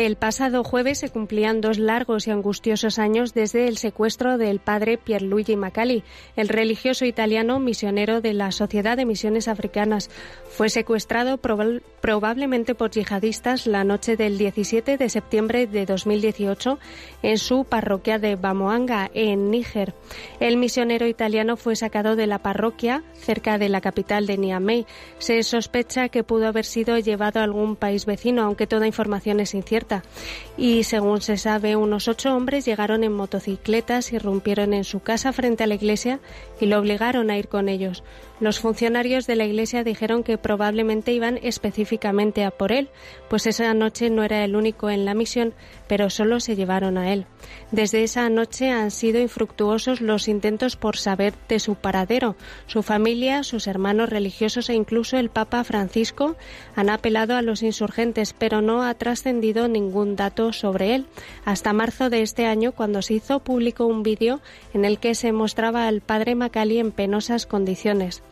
El 0.00 0.16
pasado 0.16 0.64
jueves 0.64 1.00
se 1.00 1.10
cumplían 1.10 1.60
dos 1.60 1.78
largos 1.78 2.26
y 2.26 2.30
angustiosos 2.30 2.98
años 2.98 3.34
desde 3.34 3.68
el 3.68 3.76
secuestro 3.76 4.38
del 4.38 4.58
padre 4.58 4.96
Pierluigi 4.96 5.56
Macali, 5.56 6.04
el 6.36 6.48
religioso 6.48 7.04
italiano 7.04 7.60
misionero 7.60 8.22
de 8.22 8.32
la 8.32 8.50
Sociedad 8.50 8.96
de 8.96 9.04
Misiones 9.04 9.46
Africanas. 9.46 10.08
Fue 10.48 10.70
secuestrado 10.70 11.36
probablemente 11.36 12.74
por 12.74 12.92
yihadistas 12.92 13.66
la 13.66 13.84
noche 13.84 14.16
del 14.16 14.38
17 14.38 14.96
de 14.96 15.08
septiembre 15.10 15.66
de 15.66 15.84
2018 15.84 16.78
en 17.22 17.36
su 17.36 17.66
parroquia 17.66 18.18
de 18.18 18.36
Bamoanga, 18.36 19.10
en 19.12 19.50
Níger. 19.50 19.92
El 20.40 20.56
misionero 20.56 21.08
italiano 21.08 21.58
fue 21.58 21.76
sacado 21.76 22.16
de 22.16 22.26
la 22.26 22.38
parroquia 22.38 23.04
cerca 23.12 23.58
de 23.58 23.68
la 23.68 23.82
capital 23.82 24.26
de 24.26 24.38
Niamey. 24.38 24.86
Se 25.18 25.42
sospecha 25.42 26.08
que 26.08 26.24
pudo 26.24 26.46
haber 26.46 26.64
sido 26.64 26.98
llevado 26.98 27.40
a 27.40 27.44
algún 27.44 27.76
país 27.76 28.06
vecino, 28.06 28.44
aunque 28.44 28.66
toda 28.66 28.86
información 28.86 29.40
es 29.40 29.52
incierta 29.52 29.89
y 30.56 30.84
según 30.84 31.20
se 31.20 31.36
sabe, 31.36 31.76
unos 31.76 32.08
ocho 32.08 32.34
hombres 32.34 32.64
llegaron 32.64 33.04
en 33.04 33.12
motocicletas, 33.12 34.12
irrumpieron 34.12 34.74
en 34.74 34.84
su 34.84 35.00
casa 35.00 35.32
frente 35.32 35.64
a 35.64 35.66
la 35.66 35.74
iglesia 35.74 36.20
y 36.60 36.66
lo 36.66 36.78
obligaron 36.78 37.30
a 37.30 37.38
ir 37.38 37.48
con 37.48 37.68
ellos. 37.68 38.02
Los 38.40 38.58
funcionarios 38.58 39.26
de 39.26 39.36
la 39.36 39.44
iglesia 39.44 39.84
dijeron 39.84 40.22
que 40.22 40.38
probablemente 40.38 41.12
iban 41.12 41.38
específicamente 41.42 42.42
a 42.42 42.50
por 42.50 42.72
él, 42.72 42.88
pues 43.28 43.46
esa 43.46 43.74
noche 43.74 44.08
no 44.08 44.24
era 44.24 44.42
el 44.44 44.56
único 44.56 44.88
en 44.88 45.04
la 45.04 45.12
misión, 45.12 45.52
pero 45.86 46.08
solo 46.08 46.40
se 46.40 46.56
llevaron 46.56 46.96
a 46.96 47.12
él. 47.12 47.26
Desde 47.70 48.02
esa 48.02 48.28
noche 48.30 48.70
han 48.70 48.90
sido 48.90 49.20
infructuosos 49.20 50.00
los 50.00 50.26
intentos 50.26 50.76
por 50.76 50.96
saber 50.96 51.34
de 51.48 51.58
su 51.58 51.74
paradero. 51.74 52.34
Su 52.66 52.82
familia, 52.82 53.42
sus 53.42 53.66
hermanos 53.66 54.08
religiosos 54.08 54.70
e 54.70 54.74
incluso 54.74 55.18
el 55.18 55.28
Papa 55.28 55.62
Francisco 55.62 56.36
han 56.74 56.88
apelado 56.88 57.36
a 57.36 57.42
los 57.42 57.62
insurgentes, 57.62 58.32
pero 58.32 58.62
no 58.62 58.82
ha 58.82 58.94
trascendido 58.94 59.68
ningún 59.68 60.16
dato 60.16 60.54
sobre 60.54 60.94
él. 60.94 61.06
Hasta 61.44 61.74
marzo 61.74 62.08
de 62.08 62.22
este 62.22 62.46
año, 62.46 62.72
cuando 62.72 63.02
se 63.02 63.14
hizo 63.14 63.40
público 63.40 63.84
un 63.84 64.02
vídeo 64.02 64.40
en 64.72 64.86
el 64.86 64.98
que 64.98 65.14
se 65.14 65.32
mostraba 65.32 65.86
al 65.86 66.00
padre 66.00 66.34
Macali 66.34 66.78
en 66.78 66.90
penosas 66.90 67.44
condiciones. 67.44 68.22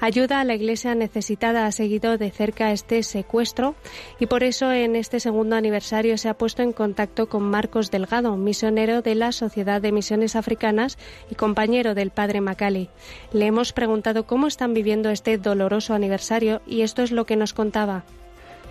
Ayuda 0.00 0.40
a 0.40 0.44
la 0.44 0.54
Iglesia 0.54 0.94
necesitada 0.94 1.66
ha 1.66 1.72
seguido 1.72 2.18
de 2.18 2.30
cerca 2.30 2.72
este 2.72 3.02
secuestro 3.02 3.74
y 4.18 4.26
por 4.26 4.42
eso 4.42 4.70
en 4.72 4.96
este 4.96 5.20
segundo 5.20 5.56
aniversario 5.56 6.18
se 6.18 6.28
ha 6.28 6.34
puesto 6.34 6.62
en 6.62 6.72
contacto 6.72 7.28
con 7.28 7.42
Marcos 7.42 7.90
Delgado, 7.90 8.36
misionero 8.36 9.02
de 9.02 9.14
la 9.14 9.32
Sociedad 9.32 9.80
de 9.80 9.92
Misiones 9.92 10.36
Africanas 10.36 10.98
y 11.30 11.36
compañero 11.36 11.94
del 11.94 12.10
padre 12.10 12.40
Macali. 12.40 12.90
Le 13.32 13.46
hemos 13.46 13.72
preguntado 13.72 14.26
cómo 14.26 14.46
están 14.46 14.74
viviendo 14.74 15.10
este 15.10 15.38
doloroso 15.38 15.94
aniversario 15.94 16.60
y 16.66 16.82
esto 16.82 17.02
es 17.02 17.10
lo 17.10 17.24
que 17.24 17.36
nos 17.36 17.54
contaba. 17.54 18.04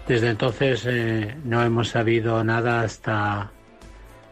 Desde 0.08 0.30
entonces 0.30 0.86
eh, 0.86 1.36
no 1.46 1.64
hemos 1.64 1.90
sabido 1.90 2.44
nada 2.44 2.82
hasta 2.82 3.52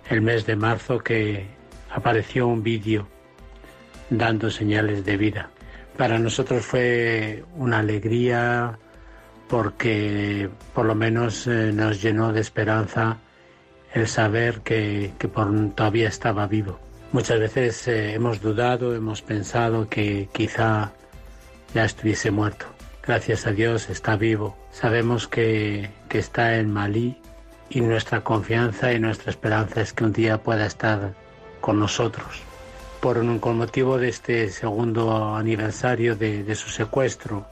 el 0.09 0.21
mes 0.21 0.45
de 0.45 0.55
marzo 0.55 0.99
que 0.99 1.47
apareció 1.89 2.47
un 2.47 2.61
vídeo 2.61 3.07
dando 4.09 4.49
señales 4.49 5.05
de 5.05 5.17
vida. 5.17 5.49
Para 5.97 6.17
nosotros 6.17 6.65
fue 6.65 7.43
una 7.57 7.79
alegría 7.79 8.77
porque 9.47 10.49
por 10.73 10.85
lo 10.85 10.95
menos 10.95 11.45
eh, 11.47 11.71
nos 11.73 12.01
llenó 12.01 12.31
de 12.31 12.39
esperanza 12.39 13.17
el 13.93 14.07
saber 14.07 14.61
que, 14.61 15.11
todavía 15.75 16.07
estaba 16.07 16.47
vivo. 16.47 16.79
Muchas 17.11 17.39
veces 17.39 17.87
eh, 17.89 18.13
hemos 18.13 18.41
dudado, 18.41 18.95
hemos 18.95 19.21
pensado 19.21 19.89
que 19.89 20.29
quizá 20.31 20.93
ya 21.73 21.83
estuviese 21.83 22.31
muerto. 22.31 22.65
Gracias 23.05 23.45
a 23.45 23.51
Dios 23.51 23.89
está 23.89 24.15
vivo. 24.15 24.57
Sabemos 24.71 25.27
que, 25.27 25.89
que 26.07 26.19
está 26.19 26.55
en 26.55 26.71
Malí 26.71 27.17
y 27.69 27.81
nuestra 27.81 28.23
confianza 28.23 28.93
y 28.93 28.99
nuestra 28.99 29.31
esperanza 29.31 29.81
es 29.81 29.91
que 29.91 30.05
un 30.05 30.13
día 30.13 30.41
pueda 30.41 30.65
estar 30.65 31.13
con 31.59 31.77
nosotros 31.77 32.50
por 33.01 33.17
un, 33.17 33.39
con 33.39 33.57
motivo 33.57 33.97
de 33.97 34.09
este 34.09 34.49
segundo 34.49 35.35
aniversario 35.35 36.15
de, 36.15 36.55
su 36.55 36.69
secuestro, 36.69 37.45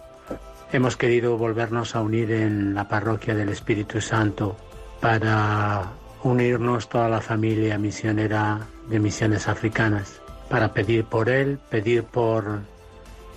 hemos 0.71 0.95
querido 0.95 1.37
volvernos 1.37 1.95
a 1.95 2.01
unir 2.01 2.31
en 2.31 2.75
la 2.75 2.87
parroquia 2.87 3.33
del 3.33 3.49
Espíritu 3.49 3.99
Santo 3.99 4.55
para 5.01 5.91
unirnos 6.23 6.87
toda 6.87 7.09
la 7.09 7.21
familia 7.21 7.79
misionera 7.79 8.59
de 8.87 8.99
misiones 8.99 9.47
africanas, 9.47 10.21
para 10.49 10.71
pedir 10.71 11.05
por 11.05 11.29
él, 11.29 11.57
pedir 11.69 12.03
por 12.03 12.59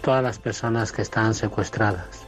todas 0.03 0.23
las 0.23 0.39
personas 0.39 0.93
que 0.93 1.03
están 1.03 1.33
secuestradas. 1.33 2.27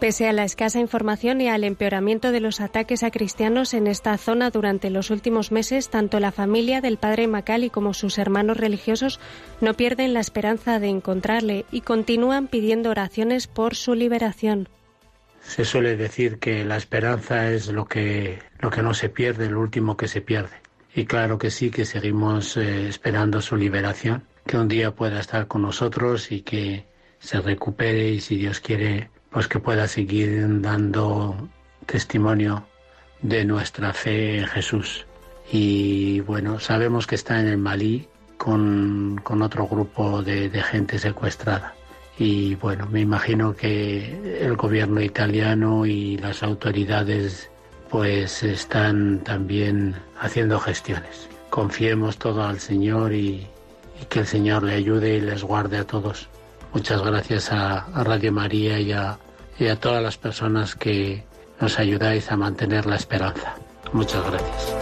Pese 0.00 0.28
a 0.28 0.32
la 0.34 0.44
escasa 0.44 0.78
información 0.78 1.40
y 1.40 1.48
al 1.48 1.64
empeoramiento 1.64 2.30
de 2.30 2.40
los 2.40 2.60
ataques 2.60 3.02
a 3.02 3.10
cristianos 3.10 3.72
en 3.72 3.86
esta 3.86 4.18
zona 4.18 4.50
durante 4.50 4.90
los 4.90 5.10
últimos 5.10 5.52
meses, 5.52 5.88
tanto 5.88 6.20
la 6.20 6.32
familia 6.32 6.82
del 6.82 6.98
padre 6.98 7.26
Macali 7.28 7.70
como 7.70 7.94
sus 7.94 8.18
hermanos 8.18 8.58
religiosos 8.58 9.20
no 9.62 9.72
pierden 9.72 10.12
la 10.12 10.20
esperanza 10.20 10.78
de 10.80 10.88
encontrarle 10.88 11.64
y 11.70 11.80
continúan 11.80 12.46
pidiendo 12.46 12.90
oraciones 12.90 13.46
por 13.46 13.74
su 13.74 13.94
liberación. 13.94 14.68
Se 15.40 15.64
suele 15.64 15.96
decir 15.96 16.38
que 16.40 16.64
la 16.66 16.76
esperanza 16.76 17.50
es 17.50 17.68
lo 17.68 17.86
que, 17.86 18.40
lo 18.58 18.68
que 18.68 18.82
no 18.82 18.92
se 18.92 19.08
pierde, 19.08 19.48
lo 19.48 19.60
último 19.60 19.96
que 19.96 20.08
se 20.08 20.20
pierde. 20.20 20.56
Y 20.94 21.06
claro 21.06 21.38
que 21.38 21.50
sí, 21.50 21.70
que 21.70 21.86
seguimos 21.86 22.58
eh, 22.58 22.88
esperando 22.88 23.40
su 23.40 23.56
liberación, 23.56 24.24
que 24.46 24.58
un 24.58 24.68
día 24.68 24.94
pueda 24.94 25.20
estar 25.20 25.46
con 25.46 25.62
nosotros 25.62 26.32
y 26.32 26.42
que 26.42 26.84
se 27.18 27.40
recupere 27.40 28.10
y 28.10 28.20
si 28.20 28.36
Dios 28.36 28.60
quiere, 28.60 29.10
pues 29.36 29.48
que 29.48 29.58
pueda 29.58 29.86
seguir 29.86 30.62
dando 30.62 31.50
testimonio 31.84 32.66
de 33.20 33.44
nuestra 33.44 33.92
fe 33.92 34.38
en 34.38 34.46
Jesús. 34.46 35.04
Y 35.52 36.20
bueno, 36.20 36.58
sabemos 36.58 37.06
que 37.06 37.16
está 37.16 37.38
en 37.38 37.48
el 37.48 37.58
Malí 37.58 38.08
con, 38.38 39.20
con 39.22 39.42
otro 39.42 39.68
grupo 39.68 40.22
de, 40.22 40.48
de 40.48 40.62
gente 40.62 40.98
secuestrada. 40.98 41.74
Y 42.18 42.54
bueno, 42.54 42.86
me 42.90 43.02
imagino 43.02 43.54
que 43.54 44.40
el 44.40 44.56
gobierno 44.56 45.02
italiano 45.02 45.84
y 45.84 46.16
las 46.16 46.42
autoridades 46.42 47.50
pues 47.90 48.42
están 48.42 49.18
también 49.18 49.96
haciendo 50.18 50.58
gestiones. 50.58 51.28
Confiemos 51.50 52.16
todo 52.16 52.42
al 52.42 52.58
Señor 52.58 53.12
y, 53.12 53.46
y 54.00 54.04
que 54.08 54.20
el 54.20 54.26
Señor 54.26 54.62
le 54.62 54.76
ayude 54.76 55.16
y 55.16 55.20
les 55.20 55.42
guarde 55.42 55.76
a 55.76 55.84
todos. 55.84 56.30
Muchas 56.72 57.02
gracias 57.02 57.52
a, 57.52 57.80
a 57.84 58.02
Radio 58.02 58.32
María 58.32 58.80
y 58.80 58.92
a, 58.92 59.18
y 59.58 59.68
a 59.68 59.80
todas 59.80 60.02
las 60.02 60.18
personas 60.18 60.74
que 60.74 61.24
nos 61.60 61.78
ayudáis 61.78 62.30
a 62.30 62.36
mantener 62.36 62.86
la 62.86 62.96
esperanza. 62.96 63.56
Muchas 63.92 64.24
gracias. 64.30 64.76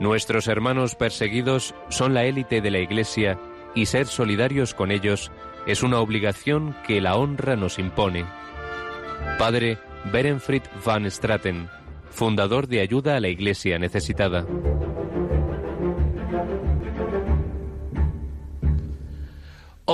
Nuestros 0.00 0.46
hermanos 0.46 0.94
perseguidos 0.94 1.74
son 1.88 2.14
la 2.14 2.24
élite 2.24 2.60
de 2.60 2.70
la 2.70 2.78
Iglesia 2.78 3.38
y 3.74 3.86
ser 3.86 4.06
solidarios 4.06 4.72
con 4.72 4.90
ellos 4.90 5.30
es 5.66 5.82
una 5.82 5.98
obligación 5.98 6.76
que 6.86 7.00
la 7.00 7.16
honra 7.16 7.56
nos 7.56 7.78
impone. 7.78 8.24
Padre 9.38 9.78
Berenfried 10.10 10.62
van 10.84 11.10
Straten, 11.10 11.68
fundador 12.10 12.66
de 12.66 12.80
Ayuda 12.80 13.16
a 13.16 13.20
la 13.20 13.28
Iglesia 13.28 13.78
Necesitada. 13.78 14.46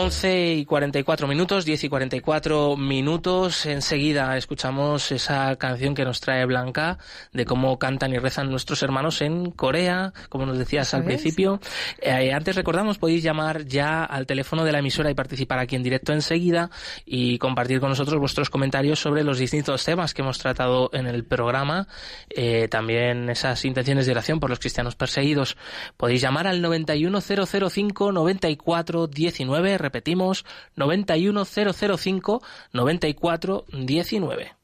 11 0.03 0.55
y 0.55 0.65
44 0.65 1.29
minutos, 1.29 1.65
10 1.65 1.85
y 1.85 1.89
44 1.89 2.77
minutos. 2.77 3.67
Enseguida 3.67 4.37
escuchamos 4.37 5.13
esa 5.13 5.55
canción 5.55 5.95
que 5.95 6.05
nos 6.05 6.21
trae 6.21 6.45
Blanca 6.45 6.99
de 7.33 7.45
cómo 7.45 7.79
cantan 7.79 8.13
y 8.13 8.19
rezan 8.19 8.51
nuestros 8.51 8.83
hermanos 8.83 9.23
en 9.23 9.53
Corea, 9.53 10.13
como 10.29 10.45
nos 10.45 10.59
decías 10.59 10.93
al 10.95 11.05
principio. 11.05 11.61
Eh, 12.01 12.33
antes 12.33 12.57
recordamos, 12.57 12.99
podéis 12.99 13.23
llamar 13.23 13.65
ya 13.65 14.03
al 14.03 14.27
teléfono 14.27 14.65
de 14.65 14.73
la 14.73 14.81
emisora 14.81 15.09
y 15.09 15.15
participar 15.15 15.61
aquí 15.61 15.77
en 15.77 15.85
directo 15.85 16.13
enseguida 16.13 16.69
y 17.07 17.39
compartir 17.39 17.79
con 17.79 17.91
nosotros 17.91 18.19
vuestros 18.19 18.51
comentarios 18.51 18.99
sobre 18.99 19.23
los 19.23 19.39
distintos 19.39 19.85
temas 19.85 20.15
que 20.15 20.23
hemos 20.23 20.41
tratado 20.41 20.91
en 20.95 21.07
el 21.07 21.25
programa. 21.25 21.87
Eh, 22.29 22.67
también 22.69 23.31
esas 23.31 23.65
intenciones 23.65 24.07
de 24.07 24.13
oración 24.13 24.41
por 24.41 24.51
los 24.51 24.59
cristianos 24.59 24.97
perseguidos. 24.97 25.57
Podéis 25.97 26.23
llamar 26.23 26.49
al 26.49 26.61
91005 26.61 28.11
9419 28.11 29.79
repetimos 29.93 30.47
91005 30.77 32.43
9419. 32.73 34.57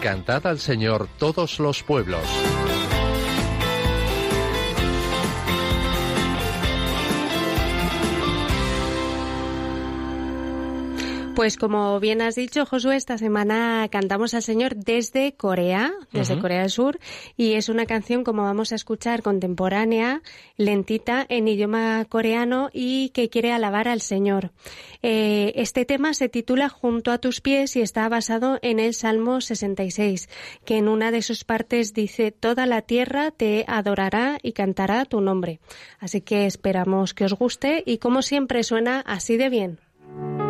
Cantad 0.00 0.46
al 0.46 0.58
Señor 0.58 1.08
todos 1.18 1.58
los 1.60 1.82
pueblos. 1.82 2.22
Pues 11.34 11.56
como 11.56 11.98
bien 11.98 12.22
has 12.22 12.36
dicho, 12.36 12.64
Josué, 12.64 12.94
esta 12.94 13.18
semana 13.18 13.88
cantamos 13.90 14.34
al 14.34 14.42
Señor 14.42 14.76
desde 14.76 15.34
Corea, 15.34 15.92
desde. 16.12 16.38
Corea 16.38 16.60
del 16.60 16.70
Sur, 16.70 17.00
y 17.36 17.54
es 17.54 17.68
una 17.68 17.86
canción, 17.86 18.22
como 18.22 18.44
vamos 18.44 18.70
a 18.70 18.76
escuchar, 18.76 19.22
contemporánea, 19.22 20.22
lentita, 20.56 21.26
en 21.28 21.48
idioma 21.48 22.04
coreano 22.08 22.70
y 22.72 23.08
que 23.08 23.30
quiere 23.30 23.52
alabar 23.52 23.88
al 23.88 24.00
Señor. 24.00 24.52
Eh, 25.02 25.52
este 25.56 25.84
tema 25.84 26.14
se 26.14 26.28
titula 26.28 26.68
Junto 26.68 27.10
a 27.10 27.18
tus 27.18 27.40
pies 27.40 27.74
y 27.74 27.80
está 27.80 28.08
basado 28.08 28.60
en 28.62 28.78
el 28.78 28.94
Salmo 28.94 29.40
66, 29.40 30.28
que 30.64 30.78
en 30.78 30.88
una 30.88 31.10
de 31.10 31.22
sus 31.22 31.42
partes 31.42 31.94
dice, 31.94 32.30
Toda 32.30 32.64
la 32.66 32.82
tierra 32.82 33.32
te 33.32 33.64
adorará 33.66 34.38
y 34.40 34.52
cantará 34.52 35.04
tu 35.04 35.20
nombre. 35.20 35.58
Así 35.98 36.20
que 36.20 36.46
esperamos 36.46 37.12
que 37.12 37.24
os 37.24 37.34
guste 37.34 37.82
y 37.84 37.98
como 37.98 38.22
siempre 38.22 38.62
suena 38.62 39.00
así 39.00 39.36
de 39.36 39.48
bien. 39.48 40.43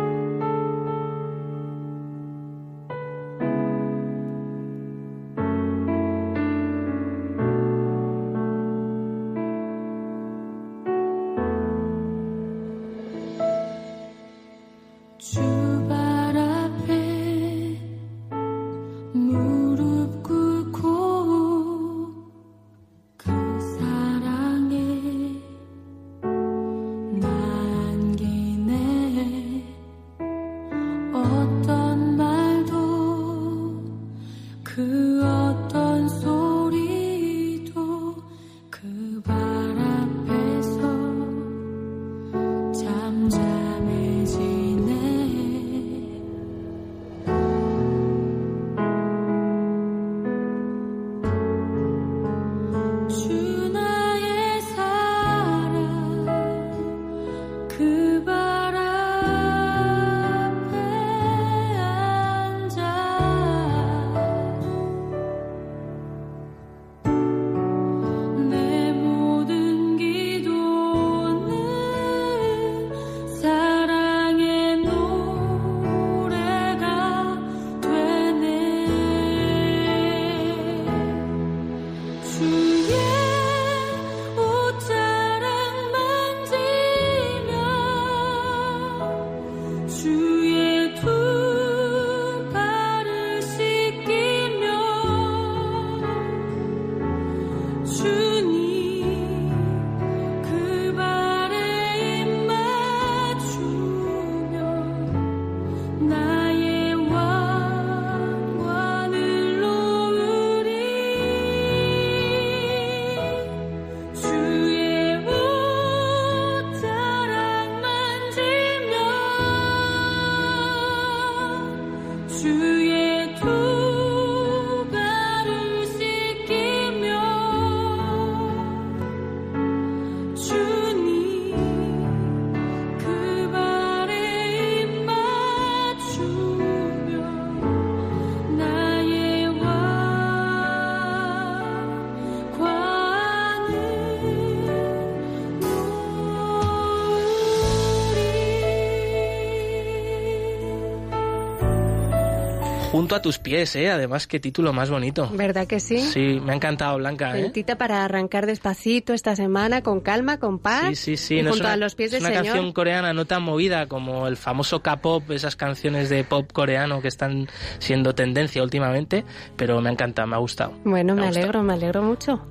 Junto 152.95 153.13
a 153.13 153.21
tus 153.21 153.39
pies, 153.39 153.75
¿eh? 153.75 153.91
Además, 153.91 154.25
qué 154.25 154.39
título 154.39 154.71
más 154.71 154.89
bonito. 154.89 155.29
¿Verdad 155.33 155.67
que 155.67 155.81
sí? 155.81 155.99
Sí, 155.99 156.39
me 156.41 156.53
ha 156.53 156.55
encantado, 156.55 156.97
Blanca, 156.97 157.37
¿eh? 157.37 157.41
Lentita 157.41 157.77
para 157.77 158.05
arrancar 158.05 158.45
despacito 158.45 159.11
esta 159.13 159.35
semana, 159.35 159.81
con 159.81 159.99
calma, 159.99 160.39
con 160.39 160.59
paz. 160.59 160.87
Sí, 160.91 160.95
sí, 160.95 161.17
sí. 161.17 161.35
y 161.39 161.41
no 161.43 161.49
junto 161.49 161.65
una, 161.65 161.73
a 161.73 161.75
los 161.77 161.93
pies 161.95 162.13
es 162.13 162.13
del 162.13 162.21
una 162.21 162.29
Señor. 162.39 162.45
canción 162.53 162.71
coreana 162.71 163.13
no 163.13 163.25
tan 163.25 163.43
movida 163.43 163.87
como 163.87 164.27
el 164.27 164.37
famoso 164.37 164.81
K-pop, 164.81 165.29
esas 165.31 165.57
canciones 165.57 166.07
de 166.07 166.23
pop 166.23 166.49
coreano 166.53 167.01
que 167.01 167.09
están 167.09 167.49
siendo 167.79 168.15
tendencia 168.15 168.63
últimamente, 168.63 169.25
pero 169.57 169.81
me 169.81 169.89
ha 169.89 169.91
encantado, 169.91 170.29
me 170.29 170.35
ha 170.37 170.39
gustado. 170.39 170.71
Bueno, 170.85 171.15
me, 171.15 171.23
gustado. 171.23 171.39
alegro, 171.41 171.63
me 171.63 171.73
alegro 171.73 172.01
mucho. 172.01 172.47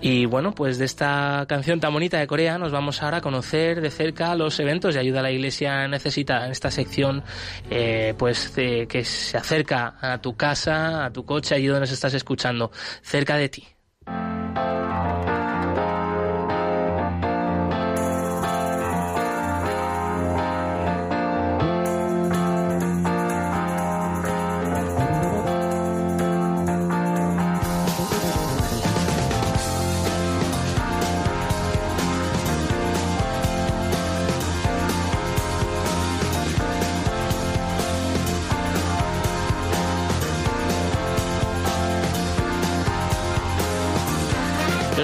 Y 0.00 0.26
bueno, 0.26 0.54
pues 0.54 0.78
de 0.78 0.84
esta 0.84 1.44
canción 1.48 1.80
tan 1.80 1.92
bonita 1.92 2.20
de 2.20 2.28
Corea 2.28 2.56
nos 2.56 2.70
vamos 2.70 3.02
ahora 3.02 3.16
a 3.16 3.20
conocer 3.20 3.80
de 3.80 3.90
cerca 3.90 4.36
los 4.36 4.60
eventos 4.60 4.94
de 4.94 5.00
ayuda 5.00 5.18
a 5.18 5.22
la 5.24 5.32
Iglesia 5.32 5.88
necesita 5.88 6.46
en 6.46 6.52
esta 6.52 6.70
sección, 6.70 7.24
eh, 7.68 8.14
pues 8.16 8.54
de- 8.54 8.86
que 8.86 9.02
se 9.04 9.36
acerca 9.36 9.87
a 10.00 10.18
tu 10.18 10.36
casa, 10.36 11.04
a 11.04 11.12
tu 11.12 11.24
coche, 11.24 11.54
allí 11.54 11.66
donde 11.66 11.80
nos 11.80 11.92
estás 11.92 12.14
escuchando, 12.14 12.70
cerca 13.02 13.36
de 13.36 13.48
ti. 13.48 13.77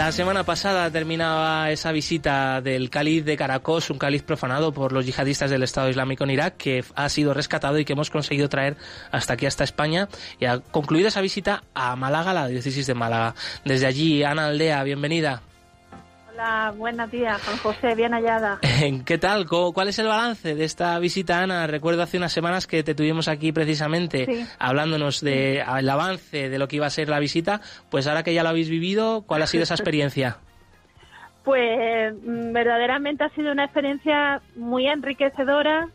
La 0.04 0.12
semana 0.12 0.44
pasada 0.44 0.90
terminaba 0.90 1.70
esa 1.70 1.90
visita 1.90 2.60
del 2.60 2.90
cáliz 2.90 3.24
de 3.24 3.38
Caracos, 3.38 3.88
un 3.88 3.96
cáliz 3.96 4.22
profanado 4.22 4.70
por 4.70 4.92
los 4.92 5.06
yihadistas 5.06 5.48
del 5.48 5.62
Estado 5.62 5.88
Islámico 5.88 6.24
en 6.24 6.30
Irak, 6.30 6.58
que 6.58 6.84
ha 6.94 7.08
sido 7.08 7.32
rescatado 7.32 7.78
y 7.78 7.86
que 7.86 7.94
hemos 7.94 8.10
conseguido 8.10 8.50
traer 8.50 8.76
hasta 9.10 9.32
aquí, 9.32 9.46
hasta 9.46 9.64
España. 9.64 10.10
Y 10.38 10.44
ha 10.44 10.58
concluido 10.58 11.08
esa 11.08 11.22
visita 11.22 11.64
a 11.72 11.96
Málaga, 11.96 12.34
la 12.34 12.48
diócesis 12.48 12.86
de 12.86 12.92
Málaga. 12.92 13.34
Desde 13.64 13.86
allí, 13.86 14.22
Ana 14.22 14.48
Aldea, 14.48 14.82
bienvenida. 14.82 15.40
Hola, 16.34 16.74
buenos 16.76 17.08
días, 17.12 17.40
Juan 17.44 17.58
José, 17.58 17.94
bien 17.94 18.12
hallada. 18.12 18.58
¿Qué 19.06 19.18
tal? 19.18 19.46
¿Cómo- 19.46 19.72
¿Cuál 19.72 19.86
es 19.86 20.00
el 20.00 20.08
balance 20.08 20.56
de 20.56 20.64
esta 20.64 20.98
visita, 20.98 21.38
Ana? 21.40 21.68
Recuerdo 21.68 22.02
hace 22.02 22.16
unas 22.16 22.32
semanas 22.32 22.66
que 22.66 22.82
te 22.82 22.96
tuvimos 22.96 23.28
aquí 23.28 23.52
precisamente 23.52 24.26
Sí. 24.26 24.44
hablándonos 24.58 25.20
del 25.20 25.60
avance 25.88 26.48
de 26.48 26.58
lo 26.58 26.66
que 26.66 26.76
iba 26.76 26.86
a 26.86 26.90
ser 26.90 27.08
la 27.08 27.20
visita. 27.20 27.60
Pues 27.88 28.08
ahora 28.08 28.24
que 28.24 28.34
ya 28.34 28.42
lo 28.42 28.48
habéis 28.48 28.68
vivido, 28.68 29.22
¿cuál 29.28 29.42
ha 29.42 29.46
sido 29.46 29.62
esa 29.62 29.74
experiencia? 29.74 30.38
Pues 31.44 32.14
mm, 32.24 32.52
verdaderamente 32.54 33.22
ha 33.22 33.28
sido 33.28 33.52
una 33.52 33.64
experiencia 33.66 34.40
muy 34.56 34.86
enriquecedora 34.88 35.88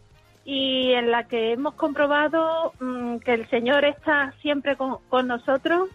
y 0.45 0.91
en 0.93 1.09
la 1.09 1.23
que 1.23 1.53
hemos 1.53 1.73
comprobado 1.73 2.73
mm, 2.79 3.17
que 3.17 3.33
el 3.33 3.49
Señor 3.49 3.83
está 3.83 4.31
siempre 4.43 4.77
con, 4.77 4.97
con 5.09 5.25
nosotros 5.27 5.89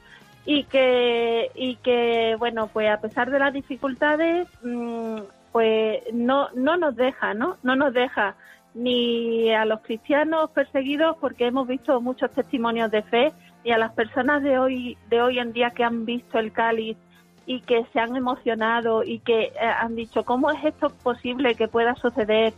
y 0.46 0.64
que 0.64 1.50
y 1.54 1.76
que 1.76 2.36
bueno 2.38 2.68
pues 2.68 2.90
a 2.90 3.00
pesar 3.00 3.30
de 3.30 3.38
las 3.38 3.52
dificultades 3.52 4.48
mm, 4.62 5.18
pues 5.52 6.02
no 6.12 6.48
no 6.54 6.76
nos 6.76 6.96
deja 6.96 7.34
no 7.34 7.56
no 7.62 7.76
nos 7.76 7.94
deja 7.94 8.36
ni 8.74 9.52
a 9.52 9.64
los 9.64 9.80
cristianos 9.80 10.50
perseguidos 10.50 11.16
porque 11.20 11.46
hemos 11.46 11.66
visto 11.66 12.00
muchos 12.00 12.30
testimonios 12.32 12.90
de 12.90 13.02
fe 13.02 13.32
y 13.62 13.70
a 13.70 13.78
las 13.78 13.92
personas 13.92 14.42
de 14.42 14.58
hoy 14.58 14.98
de 15.08 15.22
hoy 15.22 15.38
en 15.38 15.52
día 15.52 15.70
que 15.70 15.84
han 15.84 16.04
visto 16.04 16.38
el 16.38 16.52
cáliz 16.52 16.96
y 17.46 17.60
que 17.60 17.84
se 17.92 18.00
han 18.00 18.16
emocionado 18.16 19.02
y 19.02 19.20
que 19.20 19.44
eh, 19.44 19.52
han 19.58 19.94
dicho 19.96 20.24
cómo 20.24 20.50
es 20.50 20.62
esto 20.64 20.90
posible 20.90 21.54
que 21.54 21.68
pueda 21.68 21.94
suceder 21.94 22.52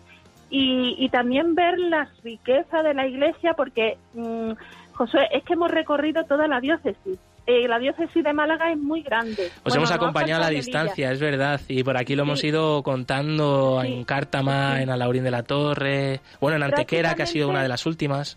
y, 0.48 0.96
y 0.98 1.08
también 1.08 1.54
ver 1.54 1.78
la 1.78 2.08
riqueza 2.22 2.82
de 2.82 2.94
la 2.94 3.06
iglesia 3.06 3.54
porque 3.54 3.98
mm, 4.14 4.52
Josué 4.92 5.28
es 5.30 5.44
que 5.44 5.52
hemos 5.52 5.70
recorrido 5.70 6.24
toda 6.24 6.48
la 6.48 6.60
diócesis 6.60 7.18
Eh, 7.46 7.68
la 7.68 7.78
diócesis 7.78 8.24
de 8.24 8.32
Málaga 8.32 8.72
es 8.72 8.78
muy 8.78 9.02
grande 9.02 9.46
Os 9.58 9.62
Bueno, 9.64 9.76
hemos 9.76 9.90
no 9.90 9.96
acompañado 9.96 10.42
a 10.42 10.46
la 10.46 10.50
distancia, 10.50 11.12
es 11.12 11.20
verdad, 11.20 11.60
y 11.68 11.84
por 11.84 11.96
aquí 11.96 12.16
lo 12.16 12.24
hemos 12.24 12.40
Sí. 12.40 12.48
ido 12.48 12.82
contando 12.82 13.80
en 13.84 14.02
Cártama, 14.04 14.82
en 14.82 14.90
Alaurín 14.90 15.22
de 15.22 15.30
la 15.30 15.44
Torre, 15.44 16.20
bueno, 16.40 16.56
en 16.56 16.64
Antequera, 16.64 17.14
que 17.14 17.22
ha 17.22 17.26
sido 17.26 17.48
una 17.48 17.62
de 17.62 17.68
las 17.68 17.86
últimas. 17.86 18.36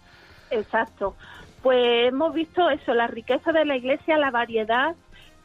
Exacto. 0.52 1.16
Pues 1.64 2.08
hemos 2.10 2.34
visto 2.36 2.70
eso, 2.70 2.94
la 2.94 3.08
riqueza 3.08 3.52
de 3.52 3.66
la 3.66 3.76
iglesia, 3.78 4.18
la 4.18 4.30
variedad, 4.32 4.96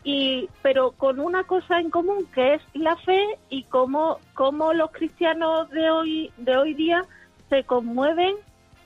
y 0.04 0.48
pero 0.60 0.92
con 0.92 1.18
una 1.18 1.44
cosa 1.44 1.80
en 1.80 1.88
común 1.88 2.26
que 2.34 2.54
es 2.54 2.62
la 2.74 2.96
fe 2.96 3.24
y 3.48 3.62
cómo, 3.64 4.18
cómo 4.34 4.74
los 4.74 4.90
cristianos 4.92 5.70
de 5.70 5.90
hoy, 5.90 6.30
de 6.36 6.56
hoy 6.58 6.74
día 6.74 7.02
se 7.48 7.64
conmueven 7.64 8.34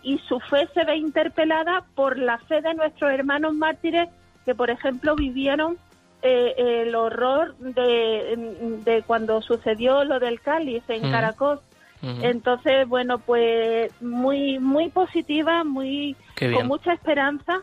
y 0.04 0.18
su 0.28 0.38
fe 0.38 0.68
se 0.72 0.84
ve 0.84 0.96
interpelada 0.96 1.84
por 1.96 2.16
la 2.16 2.38
fe 2.38 2.60
de 2.62 2.72
nuestros 2.74 3.10
hermanos 3.10 3.52
mártires 3.54 4.08
que, 4.48 4.54
por 4.54 4.70
ejemplo, 4.70 5.14
vivieron 5.14 5.76
eh, 6.22 6.54
el 6.56 6.94
horror 6.94 7.54
de, 7.58 8.80
de 8.82 9.02
cuando 9.02 9.42
sucedió 9.42 10.04
lo 10.04 10.18
del 10.18 10.40
cáliz 10.40 10.82
en 10.88 11.06
Mm. 11.06 11.10
Caracol. 11.12 11.60
Entonces, 12.22 12.88
bueno, 12.88 13.18
pues 13.18 13.90
muy 14.00 14.58
muy 14.60 14.88
positiva, 14.88 15.64
muy 15.64 16.16
con 16.54 16.66
mucha 16.68 16.92
esperanza 16.94 17.62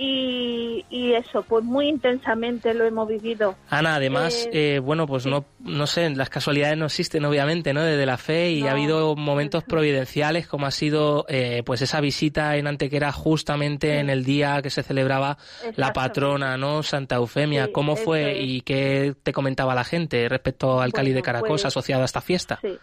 y, 0.00 0.86
y 0.90 1.12
eso, 1.14 1.42
pues 1.42 1.64
muy 1.64 1.88
intensamente 1.88 2.72
lo 2.72 2.84
hemos 2.84 3.08
vivido. 3.08 3.56
Ana, 3.68 3.96
además, 3.96 4.48
Eh, 4.52 4.76
eh, 4.76 4.78
bueno, 4.78 5.08
pues 5.08 5.26
no, 5.26 5.44
no 5.58 5.88
sé, 5.88 6.08
las 6.10 6.30
casualidades 6.30 6.78
no 6.78 6.86
existen, 6.86 7.24
obviamente, 7.24 7.74
¿no? 7.74 7.82
Desde 7.82 8.06
la 8.06 8.16
fe 8.16 8.52
y 8.52 8.62
ha 8.68 8.70
habido 8.70 9.16
momentos 9.16 9.64
providenciales, 9.64 10.46
como 10.46 10.66
ha 10.66 10.70
sido, 10.70 11.26
eh, 11.28 11.64
pues 11.66 11.82
esa 11.82 12.00
visita 12.00 12.56
en 12.56 12.68
Antequera 12.68 13.10
justamente 13.10 13.98
en 13.98 14.08
el 14.08 14.24
día 14.24 14.62
que 14.62 14.70
se 14.70 14.84
celebraba 14.84 15.36
la 15.74 15.92
patrona, 15.92 16.56
¿no? 16.56 16.84
Santa 16.84 17.16
Eufemia. 17.16 17.66
Sí, 17.66 17.72
¿Cómo 17.72 17.96
fue 17.96 18.38
es. 18.38 18.38
y 18.46 18.60
qué 18.60 19.14
te 19.22 19.32
comentaba 19.32 19.74
la 19.74 19.82
gente 19.82 20.28
respecto 20.28 20.80
al 20.80 20.92
cáliz 20.92 21.14
de 21.14 21.20
Bueno, 21.20 21.24
Caracos 21.24 21.48
pues, 21.48 21.64
asociado 21.64 22.02
a 22.02 22.04
esta 22.04 22.20
fiesta? 22.20 22.60
Sí. 22.62 22.78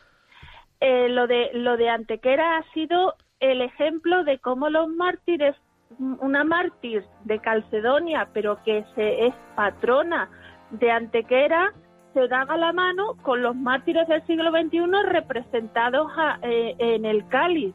Eh, 0.81 1.07
lo 1.07 1.27
de 1.27 1.51
lo 1.53 1.77
de 1.77 1.87
Antequera 1.89 2.57
ha 2.57 2.73
sido 2.73 3.15
el 3.39 3.61
ejemplo 3.61 4.25
de 4.25 4.39
cómo 4.39 4.69
los 4.69 4.89
mártires, 4.89 5.55
una 5.99 6.43
mártir 6.43 7.03
de 7.23 7.39
Calcedonia, 7.39 8.27
pero 8.33 8.61
que 8.63 8.85
se 8.95 9.27
es 9.27 9.33
patrona 9.55 10.29
de 10.71 10.91
Antequera, 10.91 11.73
se 12.13 12.27
daba 12.27 12.57
la 12.57 12.71
mano 12.73 13.15
con 13.21 13.41
los 13.41 13.55
mártires 13.55 14.07
del 14.07 14.25
siglo 14.25 14.51
XXI 14.51 15.03
representados 15.03 16.11
a- 16.17 16.39
eh, 16.41 16.75
en 16.79 17.05
el 17.05 17.27
cáliz. 17.27 17.73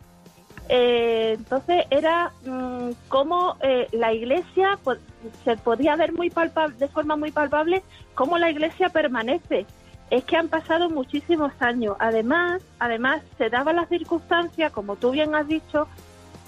Eh, 0.69 1.35
entonces 1.37 1.85
era 1.91 2.31
mm, 2.47 2.91
como 3.09 3.57
eh, 3.61 3.89
la 3.93 4.13
iglesia 4.13 4.79
pues, 4.85 5.01
se 5.45 5.57
podía 5.57 5.97
ver 5.97 6.13
muy 6.13 6.31
palpable, 6.31 6.77
de 6.77 6.89
forma 6.89 7.17
muy 7.17 7.33
palpable 7.33 7.83
cómo 8.15 8.39
la 8.39 8.51
iglesia 8.51 8.89
permanece. 8.89 9.67
Es 10.11 10.25
que 10.25 10.37
han 10.37 10.49
pasado 10.49 10.89
muchísimos 10.89 11.53
años. 11.61 11.97
Además, 11.99 12.63
además 12.79 13.23
se 13.39 13.49
daba 13.51 13.73
la 13.73 13.87
circunstancia, 13.87 14.71
como 14.71 14.97
tú 14.97 15.11
bien 15.11 15.35
has 15.35 15.47
dicho, 15.47 15.87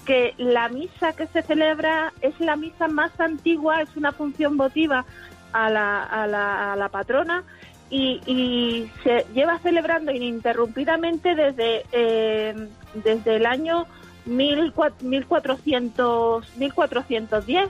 que 0.05 0.33
la 0.37 0.69
misa 0.69 1.13
que 1.13 1.27
se 1.27 1.41
celebra 1.41 2.13
es 2.21 2.39
la 2.39 2.55
misa 2.55 2.87
más 2.87 3.17
antigua, 3.19 3.81
es 3.81 3.95
una 3.95 4.11
función 4.11 4.57
votiva 4.57 5.05
a 5.51 5.69
la, 5.69 6.03
a 6.03 6.27
la, 6.27 6.73
a 6.73 6.75
la 6.75 6.89
patrona 6.89 7.43
y, 7.89 8.21
y 8.25 8.91
se 9.03 9.25
lleva 9.33 9.59
celebrando 9.59 10.11
ininterrumpidamente 10.11 11.35
desde, 11.35 11.85
eh, 11.91 12.67
desde 12.95 13.35
el 13.35 13.45
año 13.45 13.85
1400, 14.25 15.11
1400, 15.11 16.57
1410. 16.57 17.69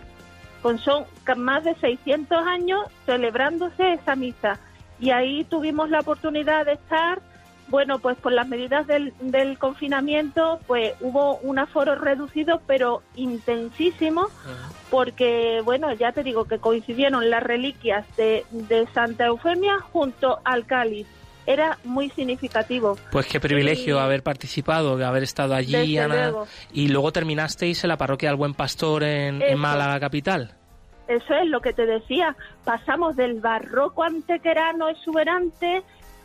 Con 0.61 0.79
son 0.79 1.03
más 1.35 1.65
de 1.65 1.75
600 1.75 2.47
años 2.47 2.85
celebrándose 3.05 3.93
esa 3.93 4.15
misa. 4.15 4.59
Y 4.97 5.09
ahí 5.09 5.43
tuvimos 5.43 5.89
la 5.89 5.99
oportunidad 5.99 6.65
de 6.65 6.73
estar 6.73 7.21
bueno, 7.73 7.97
pues 7.97 8.15
por 8.19 8.31
las 8.31 8.47
medidas 8.47 8.85
del, 8.85 9.13
del 9.19 9.57
confinamiento, 9.57 10.59
pues 10.67 10.93
hubo 11.01 11.37
un 11.37 11.57
aforo 11.57 11.95
reducido, 11.95 12.61
pero 12.67 13.01
intensísimo, 13.15 14.27
porque, 14.91 15.59
bueno, 15.65 15.91
ya 15.91 16.11
te 16.11 16.21
digo 16.21 16.45
que 16.45 16.59
coincidieron 16.59 17.31
las 17.31 17.41
reliquias 17.41 18.05
de, 18.15 18.45
de 18.51 18.85
Santa 18.93 19.25
Eufemia 19.25 19.79
junto 19.79 20.37
al 20.43 20.67
cáliz. 20.67 21.07
Era 21.47 21.79
muy 21.83 22.11
significativo. 22.11 22.95
Pues 23.11 23.25
qué 23.25 23.39
privilegio 23.39 23.99
haber 23.99 24.21
participado, 24.21 25.03
haber 25.03 25.23
estado 25.23 25.55
allí, 25.55 25.97
Ana. 25.97 26.29
luego. 26.29 26.47
Y 26.73 26.89
luego 26.89 27.11
terminasteis 27.11 27.83
en 27.83 27.87
la 27.87 27.97
parroquia 27.97 28.29
del 28.29 28.37
Buen 28.37 28.53
Pastor 28.53 29.01
en. 29.03 29.57
Málaga 29.57 29.99
capital. 29.99 30.53
Eso 31.07 31.33
es 31.33 31.49
lo 31.49 31.59
que 31.59 31.73
te 31.73 31.87
decía. 31.87 32.35
Pasamos 32.63 33.15
del 33.15 33.41
barroco 33.41 34.03
antequerano 34.03 34.89
exuberante 34.89 35.83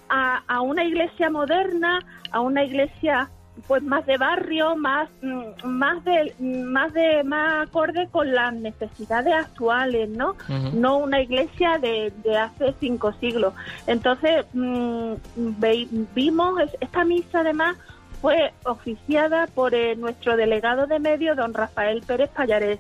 a, 0.09 0.43
a 0.47 0.61
una 0.61 0.85
iglesia 0.85 1.31
moderna, 1.31 2.01
a 2.31 2.41
una 2.41 2.65
iglesia 2.65 3.29
pues 3.67 3.83
más 3.83 4.07
de 4.07 4.17
barrio, 4.19 4.77
más 4.77 5.09
mm, 5.21 5.67
más 5.67 6.05
de 6.05 6.33
más 6.41 6.93
de 6.93 7.25
más 7.25 7.67
acorde 7.67 8.07
con 8.09 8.33
las 8.33 8.55
necesidades 8.55 9.35
actuales, 9.35 10.09
¿no? 10.11 10.37
No 10.75 10.99
una 10.99 11.21
iglesia 11.21 11.79
de, 11.79 12.13
de 12.23 12.37
hace 12.39 12.73
cinco 12.79 13.13
siglos. 13.15 13.55
Entonces 13.89 14.47
mm, 14.53 15.15
ve- 15.35 15.89
vimos 16.15 16.61
es- 16.61 16.77
esta 16.81 17.05
misa 17.05 17.41
además 17.41 17.77
fue 18.21 18.53
oficiada 18.65 19.47
por 19.49 19.75
eh, 19.75 19.97
nuestro 19.97 20.37
delegado 20.37 20.87
de 20.87 21.01
medio, 21.01 21.35
don 21.35 21.53
Rafael 21.53 22.03
Pérez 22.07 22.31
Pallarés 22.31 22.79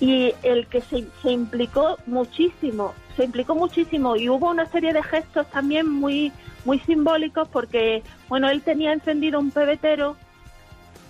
y 0.00 0.32
el 0.42 0.66
que 0.66 0.80
se, 0.80 1.04
se 1.22 1.30
implicó 1.30 1.98
muchísimo, 2.06 2.94
se 3.16 3.24
implicó 3.24 3.54
muchísimo 3.54 4.16
y 4.16 4.28
hubo 4.28 4.50
una 4.50 4.66
serie 4.66 4.92
de 4.92 5.02
gestos 5.02 5.46
también 5.50 5.88
muy 5.88 6.32
muy 6.64 6.78
simbólicos 6.80 7.48
porque 7.48 8.02
bueno 8.28 8.48
él 8.48 8.62
tenía 8.62 8.92
encendido 8.92 9.38
un 9.38 9.50
pebetero 9.50 10.16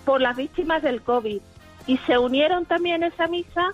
por 0.05 0.21
las 0.21 0.35
víctimas 0.35 0.81
del 0.81 1.01
COVID 1.01 1.41
y 1.87 1.97
se 1.99 2.17
unieron 2.17 2.65
también 2.65 3.03
en 3.03 3.11
esa 3.13 3.27
misa 3.27 3.71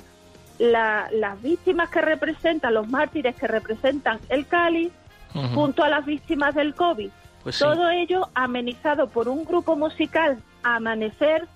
la- 0.60 1.10
las 1.12 1.42
víctimas 1.42 1.90
que 1.90 2.02
representan 2.02 2.74
los 2.74 2.88
mártires 2.88 3.36
que 3.36 3.48
representan 3.48 4.20
el 4.30 4.46
cáliz 4.48 4.92
Ujú. 5.34 5.48
junto 5.56 5.84
a 5.84 5.90
las 5.90 6.06
víctimas 6.06 6.54
del 6.56 6.76
COVID 6.76 7.10
Pues 7.44 7.56
sí. 7.56 7.64
todo 7.64 7.90
ello 7.90 8.28
amenizado 8.36 9.08
por 9.08 9.28
un 9.28 9.44
grupo 9.46 9.76
musical 9.76 10.38
Amanecer 10.64 11.48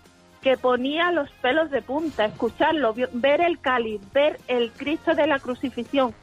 que 0.41 0.57
ponía 0.57 1.11
los 1.11 1.30
pelos 1.41 1.71
de 1.71 1.82
punta, 1.82 2.26
escucharlo, 2.26 2.93
ver 3.13 3.41
el 3.41 3.59
cáliz, 3.59 3.99
ver 4.13 4.39
el 4.47 4.71
Cristo 4.71 5.15
de 5.15 5.26
la 5.26 5.39
crucifixión, 5.39 6.13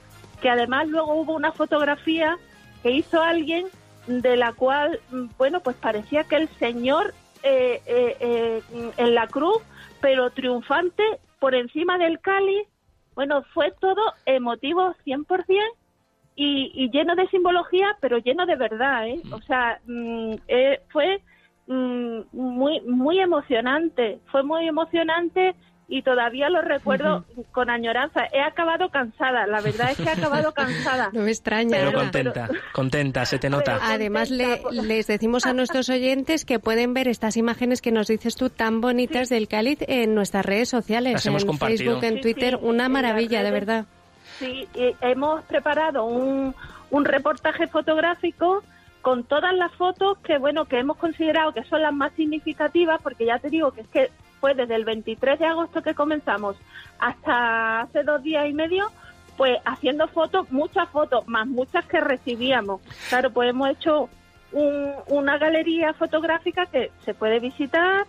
que 0.43 0.51
además 0.51 0.89
luego 0.89 1.15
hubo 1.15 1.35
una 1.35 1.53
fotografía 1.53 2.37
que 2.83 2.91
hizo 2.91 3.23
alguien 3.23 3.67
de 4.07 4.37
la 4.37 4.53
cual, 4.53 5.01
mm, 5.11 5.27
bueno, 5.39 5.61
pues 5.61 5.77
parecía 5.77 6.25
que 6.25 6.37
el 6.37 6.49
Señor 6.59 7.15
eh, 7.45 7.81
eh, 7.87 8.17
eh, 8.21 8.63
en 8.97 9.15
la 9.15 9.27
cruz, 9.29 9.63
pero 10.01 10.31
triunfante 10.31 11.03
por 11.39 11.55
encima 11.55 11.97
del 11.97 12.21
cáliz, 12.21 12.67
bueno, 13.15 13.43
fue 13.55 13.73
todo 13.81 14.03
emotivo 14.27 14.95
100% 15.05 15.61
y, 16.35 16.73
y 16.75 16.91
lleno 16.91 17.15
de 17.15 17.29
simbología, 17.29 17.97
pero 18.01 18.19
lleno 18.19 18.47
de 18.47 18.57
verdad, 18.57 19.07
¿eh? 19.07 19.21
O 19.33 19.41
sea, 19.43 19.81
mm, 19.87 20.35
eh, 20.49 20.81
fue 20.91 21.21
mm, 21.67 22.21
muy 22.33 22.81
muy 22.83 23.21
emocionante, 23.21 24.19
fue 24.31 24.43
muy 24.43 24.67
emocionante 24.67 25.55
y 25.89 26.03
todavía 26.03 26.49
lo 26.49 26.63
recuerdo 26.63 27.25
con 27.51 27.69
añoranza. 27.69 28.23
He 28.33 28.41
acabado 28.41 28.89
cansada, 28.89 29.47
la 29.47 29.61
verdad 29.61 29.91
es 29.91 29.97
que 29.99 30.05
he 30.05 30.09
acabado 30.11 30.53
cansada. 30.55 31.11
No 31.13 31.21
me 31.23 31.31
extraña. 31.31 31.71
Pero 31.77 31.89
Ana. 31.91 31.99
contenta, 31.99 32.49
contenta, 32.73 33.25
se 33.27 33.39
te 33.39 33.51
nota. 33.51 33.79
Además, 33.83 34.31
le- 34.31 34.63
les 34.71 35.07
decimos 35.07 35.45
a 35.45 35.53
nuestros 35.55 35.89
oyentes 35.91 36.45
que 36.45 36.59
pueden 36.59 36.95
ver 36.95 37.09
estas 37.09 37.37
imágenes 37.37 37.83
que 37.83 37.93
nos 37.93 38.07
dices 38.07 38.37
tú 38.37 38.49
tan 38.49 38.81
bonitas 38.81 39.29
del 39.29 39.49
cáliz 39.49 39.79
en 39.87 40.15
nuestras 40.15 40.47
redes 40.47 40.69
sociales, 40.71 41.13
Las 41.15 41.27
hemos 41.27 41.43
en 41.43 41.49
compartido. 41.49 41.79
Facebook, 42.01 42.05
en 42.05 42.15
Sí, 42.15 42.21
Twitter. 42.23 42.59
sí, 42.59 42.65
Una 42.67 42.89
maravilla, 42.89 43.43
de 43.43 43.51
verdad. 43.51 43.85
Sí, 44.39 44.67
y 44.75 44.95
hemos 45.03 45.43
preparado 45.45 46.05
un, 46.05 46.55
un 46.91 47.05
reportaje 47.05 47.67
fotográfico 47.67 48.63
con 49.03 49.25
todas 49.25 49.53
las 49.55 49.73
fotos 49.73 50.17
que 50.19 50.39
bueno 50.39 50.65
que 50.65 50.79
hemos 50.79 50.97
considerado 50.97 51.53
que 51.53 51.65
son 51.65 51.83
las 51.83 51.93
más 51.93 52.13
significativas 52.15 53.01
porque 53.03 53.27
ya 53.27 53.39
te 53.41 53.51
digo 53.51 53.73
que 53.73 53.81
es 53.83 53.89
que 53.89 54.11
fue 54.43 54.55
desde 54.55 54.75
el 54.75 54.85
23 54.85 55.39
de 55.39 55.47
agosto 55.47 55.83
que 55.83 55.95
comenzamos 55.95 56.57
hasta 56.99 57.83
hace 57.83 58.03
dos 58.03 58.23
días 58.25 58.49
y 58.49 58.53
medio 58.53 58.91
pues 59.37 59.59
haciendo 59.65 60.09
fotos 60.09 60.51
muchas 60.51 60.89
fotos 60.91 61.27
más 61.29 61.47
muchas 61.47 61.85
que 61.87 62.01
recibíamos. 62.01 62.81
Claro 63.09 63.31
pues 63.31 63.51
hemos 63.51 63.71
hecho 63.71 64.09
un- 64.53 64.95
una 65.07 65.39
galería 65.39 65.95
fotográfica 65.95 66.67
que 66.67 66.91
se 67.05 67.15
puede 67.15 67.39
visitar 67.39 68.05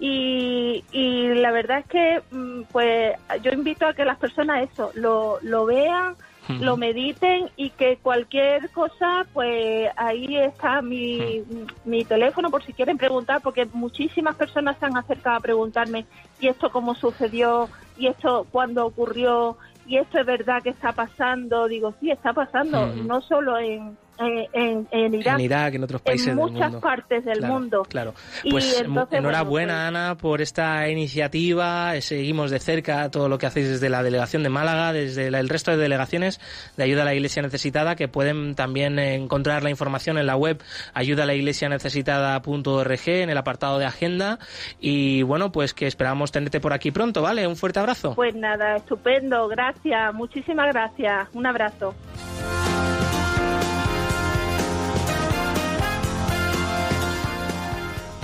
y, 0.00 0.84
y 0.92 1.28
la 1.34 1.52
verdad 1.52 1.78
es 1.78 1.86
que 1.86 2.22
mm, 2.32 2.62
pues 2.72 3.14
yo 3.42 3.52
invito 3.52 3.86
a 3.86 3.94
que 3.94 4.04
las 4.04 4.18
personas 4.18 4.68
eso 4.70 4.90
lo, 4.94 5.38
lo 5.42 5.64
vean 5.66 6.16
Lo 6.48 6.76
mediten 6.76 7.50
y 7.56 7.70
que 7.70 7.98
cualquier 7.98 8.70
cosa, 8.70 9.26
pues 9.32 9.90
ahí 9.96 10.36
está 10.36 10.80
mi, 10.80 11.42
mi 11.84 12.04
teléfono 12.04 12.50
por 12.50 12.64
si 12.64 12.72
quieren 12.72 12.98
preguntar, 12.98 13.42
porque 13.42 13.66
muchísimas 13.66 14.36
personas 14.36 14.78
se 14.78 14.86
han 14.86 14.96
acercado 14.96 15.36
a 15.36 15.40
preguntarme, 15.40 16.06
¿y 16.38 16.48
esto 16.48 16.70
cómo 16.70 16.94
sucedió? 16.94 17.68
¿Y 17.96 18.06
esto 18.06 18.46
cuándo 18.50 18.86
ocurrió? 18.86 19.56
¿Y 19.86 19.96
esto 19.96 20.18
es 20.18 20.26
verdad 20.26 20.62
que 20.62 20.70
está 20.70 20.92
pasando? 20.92 21.66
Digo, 21.66 21.94
sí, 22.00 22.10
está 22.10 22.32
pasando, 22.32 22.86
no 22.94 23.20
solo 23.22 23.58
en, 23.58 23.96
en, 24.18 24.46
en, 24.52 24.88
en 24.90 25.14
Irak, 25.14 25.38
En 25.38 25.44
Irak, 25.44 25.74
en 25.74 25.84
otros 25.84 26.02
países 26.02 26.28
en 26.28 26.36
del 26.36 26.50
muchas 26.52 26.70
mundo. 26.72 26.80
partes 26.80 27.24
del 27.24 27.38
Claro, 27.38 27.54
mundo. 27.54 27.82
Claro. 27.88 28.14
Y 28.44 28.50
Pues 28.50 28.64
mu- 28.64 28.70
entonces, 29.00 29.08
bueno, 29.10 29.28
enhorabuena, 29.28 29.86
Ana, 29.88 30.16
por 30.16 30.40
esta 30.42 30.88
iniciativa. 30.88 31.96
Eh, 31.96 32.02
Seguimos 32.02 32.50
de 32.50 32.58
cerca 32.60 33.10
todo 33.10 33.28
lo 33.28 33.38
que 33.38 33.46
hacéis 33.46 33.68
desde 33.68 33.88
la 33.90 34.02
delegación 34.02 34.42
de 34.42 34.48
Málaga, 34.48 34.92
desde 34.92 35.30
la- 35.30 35.40
el 35.40 35.48
resto 35.48 35.70
de 35.70 35.76
delegaciones 35.76 36.40
de 36.76 36.84
ayuda 36.84 37.02
a 37.02 37.04
la 37.04 37.14
Iglesia 37.14 37.42
Necesitada, 37.42 37.94
que 37.96 38.08
pueden 38.08 38.54
también 38.54 38.98
eh, 38.98 39.14
encontrar 39.14 39.62
la 39.62 39.70
información 39.70 40.18
en 40.18 40.26
la 40.26 40.36
web 40.36 40.62
ayudalaiglesianecesitada.org 40.94 43.08
en 43.08 43.30
el 43.30 43.38
apartado 43.38 43.78
de 43.78 43.86
agenda. 43.86 44.38
Y 44.80 45.22
bueno, 45.22 45.52
pues 45.52 45.74
que 45.74 45.86
esperamos 45.86 46.32
tenerte 46.32 46.60
por 46.60 46.72
aquí 46.72 46.90
pronto, 46.90 47.22
¿vale? 47.22 47.46
Un 47.46 47.56
fuerte 47.56 47.78
abrazo. 47.78 48.14
Pues 48.14 48.34
nada, 48.34 48.76
estupendo, 48.76 49.48
gracias, 49.48 50.14
muchísimas 50.14 50.72
gracias, 50.72 51.28
un 51.32 51.46
abrazo. 51.46 51.94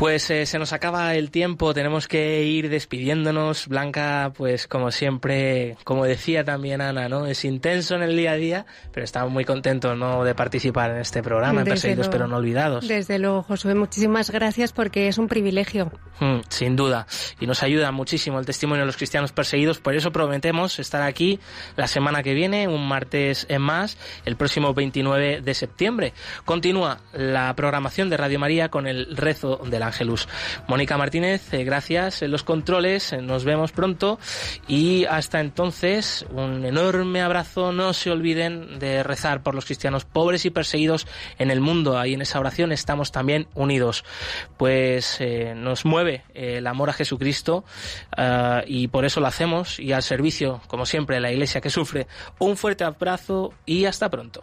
Pues 0.03 0.29
eh, 0.31 0.47
se 0.47 0.59
nos 0.59 0.73
acaba 0.73 1.15
el 1.15 1.31
tiempo, 1.31 1.73
tenemos 1.75 2.09
que 2.09 2.43
ir 2.43 2.69
despidiéndonos. 2.69 3.69
Blanca, 3.69 4.33
pues 4.37 4.67
como 4.67 4.91
siempre, 4.91 5.77
como 5.85 6.05
decía 6.05 6.43
también 6.43 6.81
Ana, 6.81 7.09
¿no? 7.09 7.27
Es 7.27 7.45
intenso 7.45 7.95
en 7.95 8.03
el 8.03 8.17
día 8.17 8.33
a 8.33 8.35
día, 8.35 8.67
pero 8.91 9.05
estamos 9.05 9.31
muy 9.31 9.45
contentos, 9.45 9.97
¿no? 9.97 10.25
De 10.25 10.35
participar 10.35 10.91
en 10.91 10.97
este 10.97 11.23
programa, 11.23 11.61
en 11.61 11.67
Perseguidos 11.69 12.09
pero 12.09 12.27
no 12.27 12.39
olvidados. 12.39 12.89
Desde 12.89 13.21
luego, 13.21 13.45
Josué, 13.45 13.77
muchísimas 13.77 14.33
gracias 14.33 14.73
porque 14.73 15.07
es 15.07 15.19
un 15.19 15.29
privilegio. 15.29 15.93
Mm, 16.19 16.41
sin 16.49 16.75
duda. 16.75 17.07
Y 17.39 17.47
nos 17.47 17.63
ayuda 17.63 17.93
muchísimo 17.93 18.41
el 18.41 18.45
testimonio 18.45 18.83
de 18.83 18.87
los 18.87 18.97
cristianos 18.97 19.31
perseguidos. 19.31 19.79
Por 19.79 19.95
eso 19.95 20.11
prometemos 20.11 20.81
estar 20.81 21.03
aquí 21.03 21.39
la 21.77 21.87
semana 21.87 22.25
que 22.25 22.35
viene, 22.35 22.67
un 22.67 22.89
martes 22.89 23.47
en 23.49 23.63
más, 23.63 23.97
el 24.25 24.35
próximo 24.35 24.75
29 24.75 25.43
de 25.43 25.55
septiembre. 25.55 26.13
Continúa 26.45 26.99
la 27.13 27.55
programación 27.55 28.11
de 28.11 28.17
Radio 28.17 28.41
María 28.41 28.69
con 28.69 28.89
el 28.89 29.17
rezo 29.17 29.59
del 29.59 29.92
Ángelus. 29.93 30.27
Mónica 30.69 30.97
Martínez, 30.97 31.53
eh, 31.53 31.65
gracias 31.65 32.23
en 32.23 32.31
los 32.31 32.43
controles. 32.45 33.13
eh, 33.13 33.21
Nos 33.21 33.45
vemos 33.45 33.73
pronto. 33.73 34.19
Y 34.67 35.05
hasta 35.05 35.41
entonces, 35.41 36.25
un 36.31 36.65
enorme 36.65 37.21
abrazo. 37.21 37.73
No 37.73 37.93
se 37.93 38.11
olviden 38.11 38.79
de 38.79 39.03
rezar 39.03 39.43
por 39.43 39.55
los 39.55 39.67
cristianos 39.67 40.07
pobres 40.07 40.47
y 40.47 40.51
perseguidos 40.51 41.07
en 41.39 41.51
el 41.51 41.61
mundo. 41.61 41.99
Ahí 41.99 42.15
en 42.15 42.23
esa 42.23 42.41
oración 42.41 42.73
estamos 42.73 43.13
también 43.13 43.49
unidos. 43.55 44.05
Pues 44.57 45.19
eh, 45.21 45.53
nos 45.55 45.85
mueve 45.85 46.25
el 46.33 46.67
amor 46.67 46.89
a 46.89 46.95
Jesucristo 46.95 47.65
y 48.67 48.89
por 48.89 49.05
eso 49.05 49.21
lo 49.21 49.27
hacemos 49.27 49.79
y 49.79 49.93
al 49.93 50.03
servicio, 50.03 50.63
como 50.69 50.87
siempre, 50.87 51.17
de 51.17 51.21
la 51.21 51.33
iglesia 51.33 51.61
que 51.61 51.71
sufre. 51.71 52.07
Un 52.39 52.57
fuerte 52.57 52.85
abrazo 52.85 53.53
y 53.67 53.85
hasta 53.85 54.09
pronto. 54.09 54.43